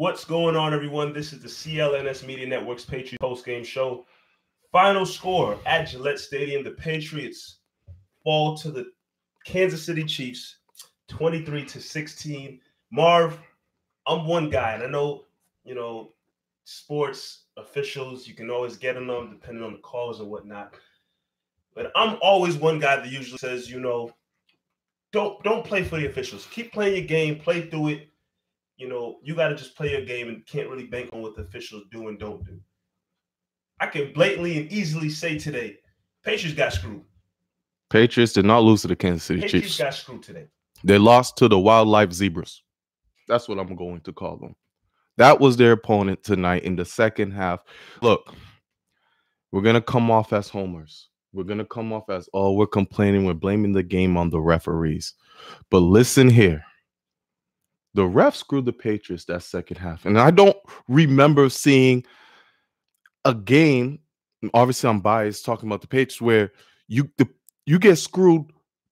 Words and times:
What's 0.00 0.24
going 0.24 0.56
on, 0.56 0.72
everyone? 0.72 1.12
This 1.12 1.34
is 1.34 1.42
the 1.42 1.48
CLNS 1.48 2.26
Media 2.26 2.46
Network's 2.46 2.86
Patriots 2.86 3.18
post-game 3.20 3.62
show. 3.62 4.06
Final 4.72 5.04
score 5.04 5.58
at 5.66 5.88
Gillette 5.88 6.18
Stadium: 6.18 6.64
the 6.64 6.70
Patriots 6.70 7.58
fall 8.24 8.56
to 8.56 8.70
the 8.70 8.86
Kansas 9.44 9.84
City 9.84 10.02
Chiefs, 10.04 10.56
twenty-three 11.08 11.66
to 11.66 11.82
sixteen. 11.82 12.62
Marv, 12.90 13.38
I'm 14.06 14.26
one 14.26 14.48
guy, 14.48 14.72
and 14.72 14.82
I 14.82 14.86
know 14.86 15.26
you 15.64 15.74
know 15.74 16.14
sports 16.64 17.42
officials. 17.58 18.26
You 18.26 18.32
can 18.32 18.48
always 18.48 18.78
get 18.78 18.96
on 18.96 19.06
them 19.06 19.28
depending 19.38 19.62
on 19.62 19.72
the 19.72 19.80
calls 19.80 20.20
and 20.20 20.30
whatnot. 20.30 20.76
But 21.74 21.92
I'm 21.94 22.16
always 22.22 22.56
one 22.56 22.78
guy 22.78 22.96
that 22.96 23.12
usually 23.12 23.36
says, 23.36 23.70
you 23.70 23.80
know, 23.80 24.14
don't 25.12 25.44
don't 25.44 25.62
play 25.62 25.84
for 25.84 25.98
the 25.98 26.06
officials. 26.06 26.48
Keep 26.50 26.72
playing 26.72 26.96
your 26.96 27.06
game, 27.06 27.38
play 27.38 27.68
through 27.68 27.88
it 27.88 28.10
you 28.80 28.88
know, 28.88 29.18
you 29.22 29.34
got 29.34 29.48
to 29.48 29.54
just 29.54 29.76
play 29.76 29.92
your 29.92 30.06
game 30.06 30.28
and 30.28 30.44
can't 30.46 30.70
really 30.70 30.86
bank 30.86 31.10
on 31.12 31.20
what 31.20 31.36
the 31.36 31.42
officials 31.42 31.84
do 31.92 32.08
and 32.08 32.18
don't 32.18 32.42
do. 32.46 32.58
I 33.78 33.86
can 33.86 34.14
blatantly 34.14 34.56
and 34.56 34.72
easily 34.72 35.10
say 35.10 35.38
today, 35.38 35.76
Patriots 36.24 36.56
got 36.56 36.72
screwed. 36.72 37.02
Patriots 37.90 38.32
did 38.32 38.46
not 38.46 38.62
lose 38.62 38.80
to 38.82 38.88
the 38.88 38.96
Kansas 38.96 39.24
City 39.24 39.42
Patriots 39.42 39.66
Chiefs. 39.66 39.78
got 39.78 39.94
screwed 39.94 40.22
today. 40.22 40.46
They 40.82 40.96
lost 40.96 41.36
to 41.38 41.48
the 41.48 41.58
Wildlife 41.58 42.10
Zebras. 42.10 42.62
That's 43.28 43.48
what 43.48 43.58
I'm 43.58 43.76
going 43.76 44.00
to 44.00 44.12
call 44.14 44.38
them. 44.38 44.56
That 45.18 45.38
was 45.40 45.58
their 45.58 45.72
opponent 45.72 46.22
tonight 46.22 46.62
in 46.62 46.76
the 46.76 46.86
second 46.86 47.32
half. 47.32 47.62
Look, 48.00 48.34
we're 49.52 49.60
going 49.60 49.74
to 49.74 49.82
come 49.82 50.10
off 50.10 50.32
as 50.32 50.48
homers. 50.48 51.10
We're 51.34 51.44
going 51.44 51.58
to 51.58 51.66
come 51.66 51.92
off 51.92 52.08
as, 52.08 52.30
oh, 52.32 52.54
we're 52.54 52.66
complaining. 52.66 53.26
We're 53.26 53.34
blaming 53.34 53.72
the 53.72 53.82
game 53.82 54.16
on 54.16 54.30
the 54.30 54.40
referees. 54.40 55.12
But 55.70 55.80
listen 55.80 56.30
here 56.30 56.64
the 57.94 58.02
refs 58.02 58.36
screwed 58.36 58.64
the 58.64 58.72
Patriots 58.72 59.24
that 59.26 59.42
second 59.42 59.78
half. 59.78 60.06
And 60.06 60.18
I 60.18 60.30
don't 60.30 60.56
remember 60.88 61.48
seeing 61.48 62.04
a 63.24 63.34
game. 63.34 64.00
Obviously, 64.54 64.88
I'm 64.88 65.00
biased 65.00 65.44
talking 65.44 65.68
about 65.68 65.80
the 65.80 65.88
Patriots 65.88 66.20
where 66.20 66.52
you 66.88 67.10
the, 67.18 67.28
you 67.66 67.78
get 67.78 67.96
screwed 67.96 68.44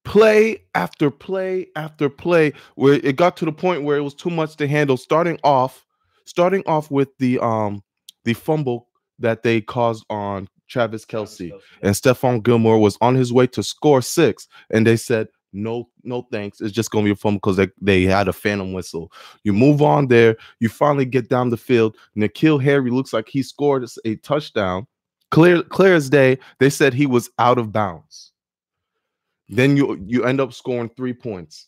play 0.04 0.62
after 0.74 1.10
play 1.10 1.66
after 1.76 2.08
play 2.08 2.52
where 2.76 2.94
it 2.94 3.16
got 3.16 3.36
to 3.36 3.44
the 3.44 3.52
point 3.52 3.82
where 3.82 3.98
it 3.98 4.02
was 4.02 4.14
too 4.14 4.30
much 4.30 4.56
to 4.56 4.66
handle 4.66 4.96
starting 4.96 5.38
off 5.44 5.84
starting 6.24 6.62
off 6.66 6.90
with 6.90 7.08
the 7.18 7.38
um 7.40 7.82
the 8.24 8.32
fumble 8.32 8.88
that 9.18 9.42
they 9.42 9.60
caused 9.60 10.04
on 10.08 10.48
Travis 10.68 11.04
Kelce. 11.04 11.50
and 11.82 11.94
Stephon 11.94 12.42
Gilmore 12.42 12.78
was 12.78 12.96
on 13.00 13.14
his 13.16 13.32
way 13.32 13.46
to 13.48 13.62
score 13.62 14.00
six 14.00 14.48
and 14.70 14.86
they 14.86 14.96
said 14.96 15.28
no, 15.52 15.88
no 16.02 16.22
thanks. 16.30 16.60
It's 16.60 16.72
just 16.72 16.90
gonna 16.90 17.04
be 17.04 17.10
a 17.10 17.16
fumble 17.16 17.38
because 17.38 17.56
they, 17.56 17.68
they 17.80 18.04
had 18.04 18.28
a 18.28 18.32
phantom 18.32 18.72
whistle. 18.72 19.12
You 19.44 19.52
move 19.52 19.82
on 19.82 20.08
there, 20.08 20.36
you 20.60 20.68
finally 20.68 21.04
get 21.04 21.28
down 21.28 21.50
the 21.50 21.56
field. 21.56 21.96
N'Keal 22.16 22.62
Harry 22.62 22.90
looks 22.90 23.12
like 23.12 23.28
he 23.28 23.42
scored 23.42 23.86
a 24.04 24.16
touchdown. 24.16 24.86
Clear, 25.30 25.62
clear 25.62 25.94
as 25.94 26.08
day. 26.08 26.38
They 26.58 26.70
said 26.70 26.94
he 26.94 27.06
was 27.06 27.30
out 27.38 27.58
of 27.58 27.72
bounds. 27.72 28.32
Then 29.48 29.76
you 29.76 30.02
you 30.06 30.24
end 30.24 30.40
up 30.40 30.52
scoring 30.52 30.90
three 30.96 31.14
points. 31.14 31.66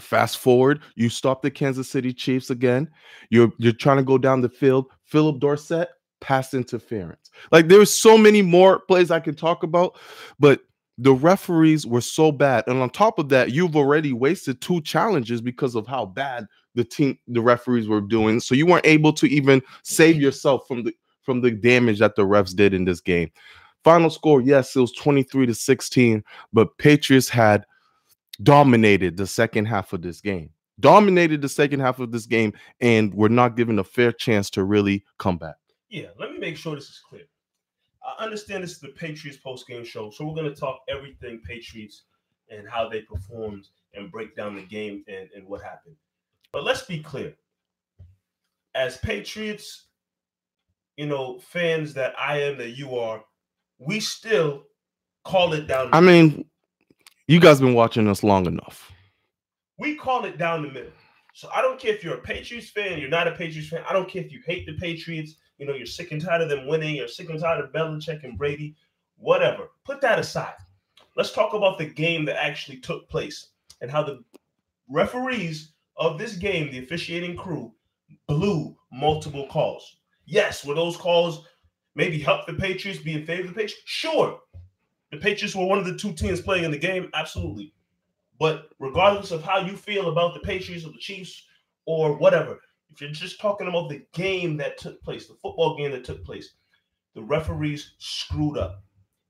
Fast 0.00 0.38
forward, 0.38 0.82
you 0.94 1.08
stop 1.08 1.40
the 1.40 1.50
Kansas 1.50 1.88
City 1.88 2.12
Chiefs 2.12 2.50
again. 2.50 2.88
You're 3.30 3.52
you're 3.58 3.72
trying 3.72 3.96
to 3.98 4.02
go 4.02 4.18
down 4.18 4.40
the 4.40 4.48
field. 4.48 4.86
Phillip 5.04 5.40
Dorsett 5.40 5.88
pass 6.20 6.54
interference. 6.54 7.30
Like 7.52 7.68
there's 7.68 7.92
so 7.92 8.18
many 8.18 8.42
more 8.42 8.80
plays 8.80 9.10
I 9.10 9.20
can 9.20 9.34
talk 9.34 9.62
about, 9.62 9.98
but 10.38 10.60
the 10.98 11.12
referees 11.12 11.86
were 11.86 12.00
so 12.00 12.32
bad 12.32 12.64
and 12.66 12.80
on 12.80 12.88
top 12.88 13.18
of 13.18 13.28
that 13.28 13.52
you've 13.52 13.76
already 13.76 14.12
wasted 14.12 14.60
two 14.60 14.80
challenges 14.80 15.40
because 15.40 15.74
of 15.74 15.86
how 15.86 16.06
bad 16.06 16.46
the 16.74 16.84
team 16.84 17.18
the 17.28 17.40
referees 17.40 17.88
were 17.88 18.00
doing 18.00 18.40
so 18.40 18.54
you 18.54 18.66
weren't 18.66 18.86
able 18.86 19.12
to 19.12 19.26
even 19.26 19.60
save 19.82 20.20
yourself 20.20 20.66
from 20.66 20.84
the 20.84 20.94
from 21.22 21.40
the 21.40 21.50
damage 21.50 21.98
that 21.98 22.14
the 22.14 22.22
refs 22.22 22.54
did 22.54 22.72
in 22.72 22.84
this 22.84 23.00
game. 23.00 23.30
Final 23.84 24.10
score 24.10 24.40
yes 24.40 24.74
it 24.74 24.80
was 24.80 24.92
23 24.92 25.46
to 25.46 25.54
16 25.54 26.22
but 26.52 26.76
patriots 26.78 27.28
had 27.28 27.66
dominated 28.42 29.16
the 29.16 29.26
second 29.26 29.66
half 29.66 29.92
of 29.92 30.02
this 30.02 30.20
game 30.20 30.50
dominated 30.78 31.40
the 31.40 31.48
second 31.48 31.80
half 31.80 31.98
of 32.00 32.12
this 32.12 32.26
game 32.26 32.52
and 32.80 33.14
were 33.14 33.30
not 33.30 33.56
given 33.56 33.78
a 33.78 33.84
fair 33.84 34.12
chance 34.12 34.50
to 34.50 34.62
really 34.62 35.04
come 35.18 35.36
back. 35.38 35.56
Yeah 35.90 36.08
let 36.18 36.32
me 36.32 36.38
make 36.38 36.56
sure 36.56 36.74
this 36.74 36.84
is 36.84 37.02
clear 37.08 37.24
I 38.06 38.22
understand 38.22 38.62
this 38.62 38.72
is 38.72 38.80
the 38.80 38.88
Patriots 38.88 39.38
post 39.38 39.66
game 39.66 39.84
show, 39.84 40.10
so 40.10 40.24
we're 40.24 40.34
going 40.34 40.52
to 40.52 40.58
talk 40.58 40.80
everything 40.88 41.40
Patriots 41.40 42.04
and 42.48 42.68
how 42.68 42.88
they 42.88 43.00
performed 43.00 43.66
and 43.94 44.10
break 44.10 44.36
down 44.36 44.54
the 44.54 44.62
game 44.62 45.04
and, 45.08 45.28
and 45.34 45.46
what 45.46 45.62
happened. 45.62 45.96
But 46.52 46.64
let's 46.64 46.84
be 46.84 47.00
clear. 47.00 47.34
As 48.74 48.98
Patriots, 48.98 49.86
you 50.96 51.06
know, 51.06 51.38
fans 51.40 51.94
that 51.94 52.14
I 52.18 52.40
am, 52.42 52.58
that 52.58 52.76
you 52.76 52.96
are, 52.96 53.24
we 53.78 54.00
still 54.00 54.64
call 55.24 55.52
it 55.54 55.66
down. 55.66 55.90
I 55.92 56.00
mean, 56.00 56.44
you 57.26 57.40
guys 57.40 57.60
been 57.60 57.74
watching 57.74 58.08
us 58.08 58.22
long 58.22 58.46
enough. 58.46 58.92
We 59.78 59.96
call 59.96 60.24
it 60.24 60.38
down 60.38 60.62
the 60.62 60.68
middle. 60.68 60.92
So 61.34 61.50
I 61.54 61.60
don't 61.60 61.78
care 61.78 61.92
if 61.92 62.02
you're 62.02 62.14
a 62.14 62.22
Patriots 62.22 62.70
fan, 62.70 62.98
you're 62.98 63.10
not 63.10 63.28
a 63.28 63.32
Patriots 63.32 63.68
fan. 63.68 63.82
I 63.88 63.92
don't 63.92 64.08
care 64.08 64.22
if 64.22 64.32
you 64.32 64.40
hate 64.46 64.64
the 64.64 64.74
Patriots. 64.74 65.34
You 65.58 65.66
know, 65.66 65.74
you're 65.74 65.86
sick 65.86 66.12
and 66.12 66.20
tired 66.20 66.42
of 66.42 66.48
them 66.48 66.66
winning. 66.66 66.96
You're 66.96 67.08
sick 67.08 67.30
and 67.30 67.40
tired 67.40 67.64
of 67.64 67.72
Belichick 67.72 68.24
and 68.24 68.36
Brady. 68.36 68.76
Whatever. 69.16 69.70
Put 69.84 70.00
that 70.02 70.18
aside. 70.18 70.54
Let's 71.16 71.32
talk 71.32 71.54
about 71.54 71.78
the 71.78 71.86
game 71.86 72.24
that 72.26 72.42
actually 72.42 72.78
took 72.78 73.08
place 73.08 73.48
and 73.80 73.90
how 73.90 74.02
the 74.02 74.22
referees 74.88 75.72
of 75.96 76.18
this 76.18 76.36
game, 76.36 76.70
the 76.70 76.84
officiating 76.84 77.36
crew, 77.36 77.72
blew 78.28 78.76
multiple 78.92 79.46
calls. 79.46 79.96
Yes, 80.26 80.64
were 80.64 80.74
those 80.74 80.96
calls 80.96 81.46
maybe 81.94 82.18
help 82.18 82.46
the 82.46 82.52
Patriots 82.52 83.00
be 83.00 83.14
in 83.14 83.24
favor 83.24 83.48
of 83.48 83.54
the 83.54 83.54
Patriots? 83.54 83.82
Sure. 83.86 84.40
The 85.10 85.16
Patriots 85.16 85.54
were 85.54 85.64
one 85.64 85.78
of 85.78 85.86
the 85.86 85.96
two 85.96 86.12
teams 86.12 86.40
playing 86.40 86.64
in 86.64 86.70
the 86.70 86.78
game. 86.78 87.10
Absolutely. 87.14 87.72
But 88.38 88.68
regardless 88.78 89.30
of 89.30 89.42
how 89.42 89.60
you 89.60 89.76
feel 89.76 90.10
about 90.10 90.34
the 90.34 90.40
Patriots 90.40 90.84
or 90.84 90.92
the 90.92 90.98
Chiefs 90.98 91.42
or 91.86 92.18
whatever, 92.18 92.60
if 92.92 93.00
you're 93.00 93.10
just 93.10 93.40
talking 93.40 93.68
about 93.68 93.88
the 93.88 94.02
game 94.12 94.56
that 94.56 94.78
took 94.78 95.02
place, 95.02 95.26
the 95.26 95.34
football 95.34 95.76
game 95.76 95.92
that 95.92 96.04
took 96.04 96.24
place, 96.24 96.54
the 97.14 97.22
referees 97.22 97.94
screwed 97.98 98.58
up. 98.58 98.82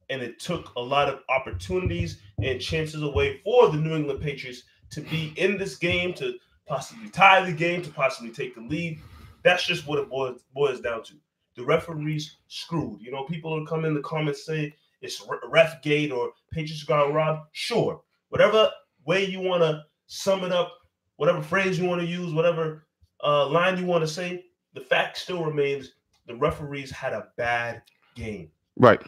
And 0.08 0.23
it 0.23 0.38
took 0.38 0.73
a 0.76 0.81
lot 0.81 1.08
of 1.08 1.20
opportunities 1.29 2.20
and 2.41 2.61
chances 2.61 3.03
away 3.03 3.41
for 3.43 3.70
the 3.70 3.76
New 3.76 3.97
England 3.97 4.20
Patriots 4.20 4.62
to 4.91 5.00
be 5.00 5.32
in 5.37 5.58
this 5.58 5.76
game, 5.76 6.14
to 6.14 6.35
possibly 6.67 7.08
tie 7.08 7.44
the 7.44 7.53
game, 7.53 7.82
to 7.82 7.91
possibly 7.91 8.31
take 8.31 8.55
the 8.55 8.61
lead. 8.61 9.00
That's 9.43 9.67
just 9.67 9.87
what 9.87 9.99
it 9.99 10.09
boils, 10.09 10.44
boils 10.55 10.81
down 10.81 11.02
to. 11.05 11.14
The 11.56 11.64
referees 11.64 12.37
screwed. 12.47 13.00
You 13.00 13.11
know, 13.11 13.25
people 13.25 13.50
will 13.50 13.67
come 13.67 13.85
in 13.85 13.94
the 13.94 14.00
comments 14.00 14.47
say 14.47 14.75
it's 15.00 15.25
ref 15.49 15.82
gate 15.82 16.12
or 16.12 16.31
Patriots 16.52 16.85
got 16.85 17.12
robbed. 17.12 17.49
Sure, 17.52 18.00
whatever 18.29 18.70
way 19.06 19.25
you 19.25 19.41
want 19.41 19.62
to 19.62 19.82
sum 20.06 20.44
it 20.44 20.52
up, 20.52 20.73
whatever 21.17 21.43
phrase 21.43 21.79
you 21.79 21.87
want 21.88 22.00
to 22.00 22.06
use, 22.06 22.32
whatever 22.32 22.86
uh, 23.23 23.49
line 23.49 23.79
you 23.79 23.87
want 23.87 24.03
to 24.03 24.09
say, 24.09 24.45
the 24.75 24.81
fact 24.81 25.17
still 25.17 25.45
remains 25.45 25.93
the 26.27 26.35
referees 26.35 26.91
had 26.91 27.13
a 27.13 27.29
bad 27.37 27.83
game. 28.15 28.51
Right. 28.77 29.01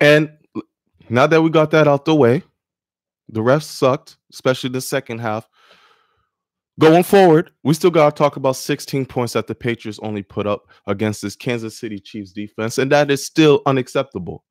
And 0.00 0.30
now 1.08 1.26
that 1.26 1.40
we 1.40 1.50
got 1.50 1.70
that 1.70 1.88
out 1.88 2.04
the 2.04 2.14
way, 2.14 2.42
The 3.28 3.40
refs 3.40 3.64
sucked, 3.64 4.16
especially 4.32 4.70
the 4.70 4.80
second 4.80 5.18
half. 5.20 5.48
Going 6.80 7.02
forward, 7.02 7.50
we 7.64 7.74
still 7.74 7.90
got 7.90 8.14
to 8.14 8.18
talk 8.18 8.36
about 8.36 8.56
16 8.56 9.04
points 9.06 9.32
that 9.32 9.48
the 9.48 9.54
Patriots 9.54 9.98
only 10.02 10.22
put 10.22 10.46
up 10.46 10.68
against 10.86 11.22
this 11.22 11.34
Kansas 11.34 11.76
City 11.76 11.98
Chiefs 11.98 12.32
defense, 12.32 12.78
and 12.78 12.92
that 12.92 13.10
is 13.10 13.24
still 13.24 13.62
unacceptable. 13.66 14.44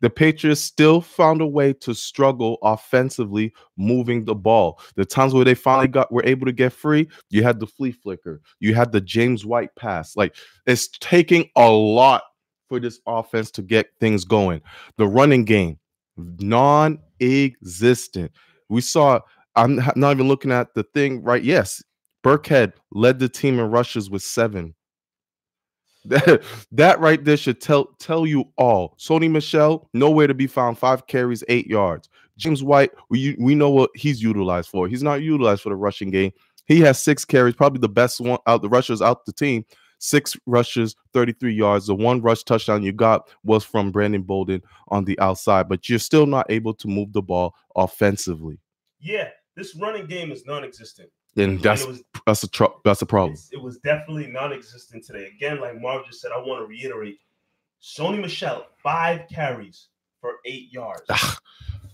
The 0.00 0.10
Patriots 0.10 0.60
still 0.60 1.00
found 1.00 1.40
a 1.40 1.46
way 1.46 1.72
to 1.74 1.94
struggle 1.94 2.58
offensively 2.62 3.52
moving 3.76 4.24
the 4.24 4.34
ball. 4.34 4.80
The 4.94 5.04
times 5.04 5.34
where 5.34 5.44
they 5.44 5.54
finally 5.54 5.88
got 5.88 6.12
were 6.12 6.24
able 6.24 6.46
to 6.46 6.52
get 6.52 6.72
free, 6.72 7.08
you 7.30 7.42
had 7.42 7.60
the 7.60 7.66
flea 7.66 7.92
flicker, 7.92 8.40
you 8.60 8.74
had 8.74 8.92
the 8.92 9.00
James 9.00 9.44
White 9.44 9.74
pass. 9.76 10.16
Like 10.16 10.36
it's 10.66 10.88
taking 11.00 11.50
a 11.56 11.68
lot 11.68 12.22
for 12.68 12.78
this 12.78 13.00
offense 13.06 13.50
to 13.52 13.62
get 13.62 13.88
things 13.98 14.24
going. 14.24 14.60
The 14.98 15.06
running 15.06 15.44
game, 15.44 15.78
non-existent. 16.16 18.30
We 18.68 18.82
saw 18.82 19.20
I'm 19.56 19.76
not 19.96 20.12
even 20.12 20.28
looking 20.28 20.52
at 20.52 20.74
the 20.74 20.84
thing 20.94 21.22
right. 21.22 21.42
Yes, 21.42 21.82
Burkhead 22.22 22.74
led 22.92 23.18
the 23.18 23.28
team 23.28 23.58
in 23.58 23.70
rushes 23.70 24.08
with 24.08 24.22
seven. 24.22 24.74
That, 26.72 27.00
right 27.00 27.24
there 27.24 27.36
should 27.36 27.60
tell 27.60 27.86
tell 27.98 28.26
you 28.26 28.44
all. 28.56 28.94
Sony 28.98 29.30
Michel, 29.30 29.88
nowhere 29.94 30.26
to 30.26 30.34
be 30.34 30.46
found. 30.46 30.78
Five 30.78 31.06
carries, 31.06 31.44
eight 31.48 31.66
yards. 31.66 32.08
James 32.36 32.62
White, 32.62 32.92
we 33.10 33.36
we 33.38 33.54
know 33.54 33.70
what 33.70 33.90
he's 33.94 34.22
utilized 34.22 34.68
for. 34.70 34.88
He's 34.88 35.02
not 35.02 35.22
utilized 35.22 35.62
for 35.62 35.70
the 35.70 35.76
rushing 35.76 36.10
game. 36.10 36.32
He 36.66 36.80
has 36.80 37.02
six 37.02 37.24
carries, 37.24 37.54
probably 37.54 37.80
the 37.80 37.88
best 37.88 38.20
one 38.20 38.38
out 38.46 38.62
the 38.62 38.68
rushers 38.68 39.02
out 39.02 39.24
the 39.26 39.32
team. 39.32 39.64
Six 40.00 40.36
rushes, 40.46 40.94
33 41.12 41.52
yards. 41.52 41.88
The 41.88 41.94
one 41.94 42.20
rush 42.20 42.44
touchdown 42.44 42.84
you 42.84 42.92
got 42.92 43.28
was 43.42 43.64
from 43.64 43.90
Brandon 43.90 44.22
Bolden 44.22 44.62
on 44.88 45.04
the 45.04 45.18
outside, 45.18 45.68
but 45.68 45.88
you're 45.88 45.98
still 45.98 46.26
not 46.26 46.46
able 46.50 46.72
to 46.74 46.86
move 46.86 47.12
the 47.12 47.22
ball 47.22 47.56
offensively. 47.74 48.60
Yeah, 49.00 49.30
this 49.56 49.74
running 49.74 50.06
game 50.06 50.30
is 50.30 50.46
non-existent. 50.46 51.10
And 51.38 51.60
that's 51.62 51.86
was, 51.86 52.02
that's 52.26 52.42
a 52.42 52.48
tr- 52.48 52.64
that's 52.84 53.02
a 53.02 53.06
problem. 53.06 53.38
It 53.52 53.62
was 53.62 53.78
definitely 53.78 54.26
non-existent 54.26 55.04
today. 55.04 55.30
Again, 55.34 55.60
like 55.60 55.80
Marv 55.80 56.04
just 56.06 56.20
said, 56.20 56.32
I 56.32 56.38
want 56.38 56.62
to 56.62 56.66
reiterate: 56.66 57.18
Sony 57.82 58.20
Michel 58.20 58.66
five 58.82 59.22
carries 59.32 59.88
for 60.20 60.34
eight 60.44 60.72
yards. 60.72 61.02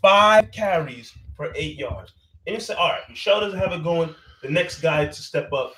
five 0.02 0.50
carries 0.50 1.12
for 1.36 1.52
eight 1.54 1.76
yards. 1.76 2.12
And 2.46 2.54
you 2.54 2.60
say, 2.60 2.74
all 2.74 2.90
right, 2.90 3.00
Michel 3.08 3.40
doesn't 3.40 3.58
have 3.58 3.72
it 3.72 3.82
going. 3.82 4.14
The 4.42 4.50
next 4.50 4.80
guy 4.80 5.06
to 5.06 5.12
step 5.12 5.52
up, 5.52 5.74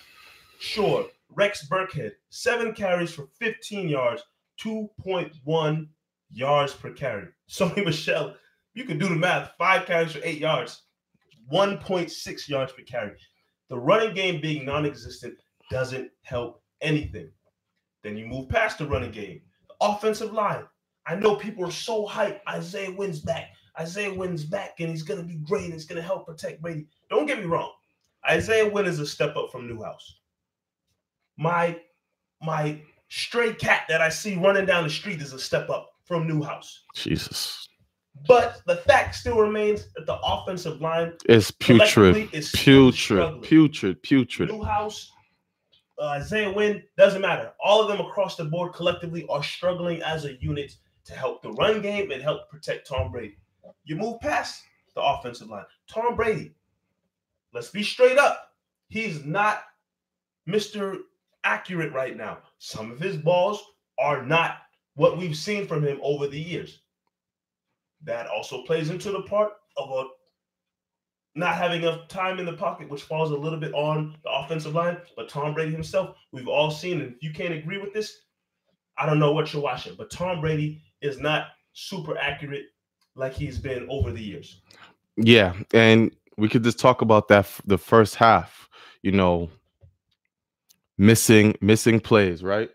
sure. 0.58 1.06
Rex 1.30 1.68
Burkhead, 1.68 2.12
seven 2.30 2.72
carries 2.72 3.12
for 3.12 3.28
15 3.38 3.88
yards, 3.88 4.22
2.1 4.60 5.88
yards 6.32 6.74
per 6.74 6.90
carry. 6.90 7.28
Sony 7.50 7.84
Michel, 7.84 8.34
you 8.74 8.84
can 8.84 8.98
do 8.98 9.08
the 9.08 9.14
math. 9.14 9.52
Five 9.58 9.86
carries 9.86 10.12
for 10.12 10.20
eight 10.24 10.38
yards, 10.38 10.82
1.6 11.52 12.48
yards 12.48 12.72
per 12.72 12.82
carry. 12.82 13.12
The 13.68 13.78
running 13.78 14.14
game 14.14 14.40
being 14.40 14.64
non 14.64 14.86
existent 14.86 15.38
doesn't 15.70 16.10
help 16.22 16.62
anything. 16.80 17.30
Then 18.02 18.16
you 18.16 18.26
move 18.26 18.48
past 18.48 18.78
the 18.78 18.86
running 18.86 19.10
game. 19.10 19.40
The 19.68 19.74
offensive 19.80 20.32
line. 20.32 20.64
I 21.06 21.16
know 21.16 21.36
people 21.36 21.64
are 21.64 21.72
so 21.72 22.06
hyped. 22.06 22.40
Isaiah 22.48 22.90
Wynn's 22.90 23.20
back. 23.20 23.50
Isaiah 23.78 24.12
Wynn's 24.12 24.44
back, 24.44 24.80
and 24.80 24.88
he's 24.88 25.02
going 25.02 25.20
to 25.20 25.26
be 25.26 25.36
great. 25.36 25.72
It's 25.72 25.84
going 25.84 26.00
to 26.00 26.06
help 26.06 26.26
protect 26.26 26.62
Brady. 26.62 26.86
Don't 27.10 27.26
get 27.26 27.38
me 27.38 27.44
wrong. 27.44 27.72
Isaiah 28.28 28.68
Wynn 28.68 28.86
is 28.86 28.98
a 28.98 29.06
step 29.06 29.36
up 29.36 29.50
from 29.52 29.68
Newhouse. 29.68 30.18
My 31.36 31.78
my 32.42 32.80
stray 33.08 33.54
cat 33.54 33.82
that 33.88 34.00
I 34.00 34.08
see 34.08 34.36
running 34.36 34.66
down 34.66 34.84
the 34.84 34.90
street 34.90 35.20
is 35.20 35.32
a 35.32 35.38
step 35.38 35.70
up 35.70 35.90
from 36.04 36.26
Newhouse. 36.26 36.84
Jesus. 36.94 37.65
But 38.26 38.62
the 38.66 38.76
fact 38.76 39.14
still 39.14 39.38
remains 39.38 39.88
that 39.94 40.06
the 40.06 40.18
offensive 40.22 40.80
line 40.80 41.12
is 41.28 41.50
putrid, 41.50 42.28
is 42.32 42.50
putrid, 42.52 43.42
putrid, 43.42 44.02
putrid. 44.02 44.50
Newhouse, 44.50 45.12
uh, 46.00 46.06
Isaiah 46.06 46.52
Wynn, 46.52 46.82
doesn't 46.96 47.20
matter. 47.20 47.52
All 47.62 47.80
of 47.82 47.88
them 47.88 48.04
across 48.04 48.36
the 48.36 48.44
board 48.44 48.72
collectively 48.72 49.26
are 49.28 49.42
struggling 49.42 50.02
as 50.02 50.24
a 50.24 50.34
unit 50.40 50.74
to 51.04 51.14
help 51.14 51.42
the 51.42 51.52
run 51.52 51.80
game 51.80 52.10
and 52.10 52.22
help 52.22 52.50
protect 52.50 52.88
Tom 52.88 53.12
Brady. 53.12 53.36
You 53.84 53.96
move 53.96 54.20
past 54.20 54.62
the 54.94 55.02
offensive 55.02 55.48
line. 55.48 55.64
Tom 55.88 56.16
Brady, 56.16 56.52
let's 57.52 57.70
be 57.70 57.82
straight 57.82 58.18
up. 58.18 58.54
He's 58.88 59.24
not 59.24 59.62
Mr. 60.48 60.98
Accurate 61.44 61.92
right 61.92 62.16
now. 62.16 62.38
Some 62.58 62.90
of 62.90 62.98
his 62.98 63.16
balls 63.16 63.62
are 63.98 64.24
not 64.24 64.58
what 64.94 65.16
we've 65.16 65.36
seen 65.36 65.66
from 65.66 65.84
him 65.84 66.00
over 66.02 66.26
the 66.26 66.40
years. 66.40 66.80
That 68.06 68.28
also 68.28 68.62
plays 68.62 68.88
into 68.88 69.10
the 69.10 69.22
part 69.22 69.52
of 69.76 69.90
a 69.90 70.04
not 71.34 71.54
having 71.54 71.82
enough 71.82 72.08
time 72.08 72.38
in 72.38 72.46
the 72.46 72.54
pocket, 72.54 72.88
which 72.88 73.02
falls 73.02 73.30
a 73.30 73.36
little 73.36 73.58
bit 73.58 73.74
on 73.74 74.16
the 74.24 74.30
offensive 74.30 74.74
line. 74.74 74.96
But 75.16 75.28
Tom 75.28 75.52
Brady 75.52 75.70
himself, 75.70 76.16
we've 76.32 76.48
all 76.48 76.70
seen, 76.70 77.02
and 77.02 77.14
if 77.14 77.22
you 77.22 77.30
can't 77.30 77.52
agree 77.52 77.76
with 77.78 77.92
this, 77.92 78.22
I 78.96 79.04
don't 79.04 79.18
know 79.18 79.32
what 79.32 79.52
you're 79.52 79.62
watching. 79.62 79.94
But 79.96 80.10
Tom 80.10 80.40
Brady 80.40 80.82
is 81.02 81.18
not 81.18 81.48
super 81.74 82.16
accurate 82.16 82.66
like 83.16 83.34
he's 83.34 83.58
been 83.58 83.86
over 83.90 84.12
the 84.12 84.22
years. 84.22 84.62
Yeah, 85.16 85.54
and 85.74 86.10
we 86.38 86.48
could 86.48 86.64
just 86.64 86.78
talk 86.78 87.02
about 87.02 87.28
that 87.28 87.50
the 87.66 87.78
first 87.78 88.14
half. 88.14 88.68
You 89.02 89.12
know, 89.12 89.50
missing 90.96 91.56
missing 91.60 92.00
plays, 92.00 92.42
right? 92.42 92.70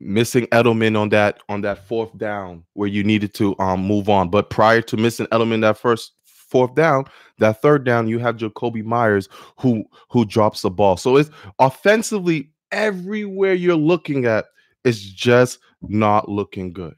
Missing 0.00 0.46
Edelman 0.46 0.98
on 0.98 1.10
that 1.10 1.40
on 1.48 1.60
that 1.62 1.86
fourth 1.86 2.16
down 2.18 2.64
where 2.74 2.88
you 2.88 3.04
needed 3.04 3.34
to 3.34 3.58
um 3.58 3.80
move 3.80 4.08
on. 4.08 4.30
But 4.30 4.50
prior 4.50 4.82
to 4.82 4.96
missing 4.96 5.26
Edelman 5.26 5.60
that 5.62 5.78
first 5.78 6.12
fourth 6.24 6.74
down, 6.74 7.04
that 7.38 7.62
third 7.62 7.84
down, 7.84 8.08
you 8.08 8.18
have 8.18 8.36
Jakobi 8.36 8.84
Meyers 8.84 9.28
who 9.58 9.84
who 10.10 10.24
drops 10.24 10.62
the 10.62 10.70
ball. 10.70 10.96
So 10.96 11.16
it's 11.16 11.30
offensively 11.58 12.50
everywhere 12.72 13.54
you're 13.54 13.76
looking 13.76 14.24
at 14.26 14.46
is 14.84 15.02
just 15.12 15.58
not 15.82 16.28
looking 16.28 16.72
good. 16.72 16.94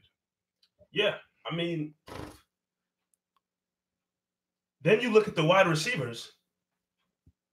Yeah, 0.91 1.15
I 1.49 1.55
mean, 1.55 1.93
then 4.81 5.01
you 5.01 5.11
look 5.11 5.27
at 5.27 5.35
the 5.35 5.43
wide 5.43 5.67
receivers 5.67 6.31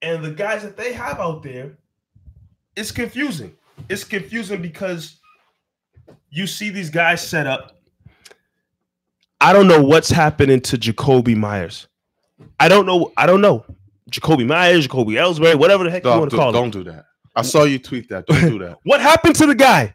and 0.02 0.24
the 0.24 0.30
guys 0.30 0.62
that 0.62 0.76
they 0.76 0.92
have 0.92 1.18
out 1.20 1.42
there. 1.42 1.76
It's 2.76 2.92
confusing. 2.92 3.56
It's 3.88 4.04
confusing 4.04 4.60
because 4.60 5.18
you 6.30 6.46
see 6.46 6.70
these 6.70 6.90
guys 6.90 7.26
set 7.26 7.46
up. 7.46 7.76
I 9.40 9.52
don't 9.52 9.68
know 9.68 9.82
what's 9.82 10.10
happening 10.10 10.60
to 10.62 10.78
Jakobi 10.78 11.36
Meyers. 11.36 11.88
I 12.58 12.68
don't 12.68 12.86
know. 12.86 13.12
I 13.16 13.26
don't 13.26 13.40
know. 13.40 13.64
Jakobi 14.10 14.46
Meyers, 14.46 14.86
Jacoby 14.86 15.14
Ellsbury, 15.14 15.56
whatever 15.56 15.84
the 15.84 15.90
heck 15.90 16.02
don't, 16.02 16.14
you 16.14 16.18
want 16.20 16.30
to 16.30 16.36
call 16.36 16.52
don't 16.52 16.66
him. 16.66 16.70
Don't 16.70 16.84
do 16.84 16.90
that. 16.90 17.06
I 17.34 17.42
saw 17.42 17.64
you 17.64 17.78
tweet 17.78 18.08
that. 18.08 18.26
Don't 18.26 18.50
do 18.50 18.58
that. 18.60 18.78
what 18.84 19.00
happened 19.00 19.34
to 19.36 19.46
the 19.46 19.54
guy? 19.54 19.94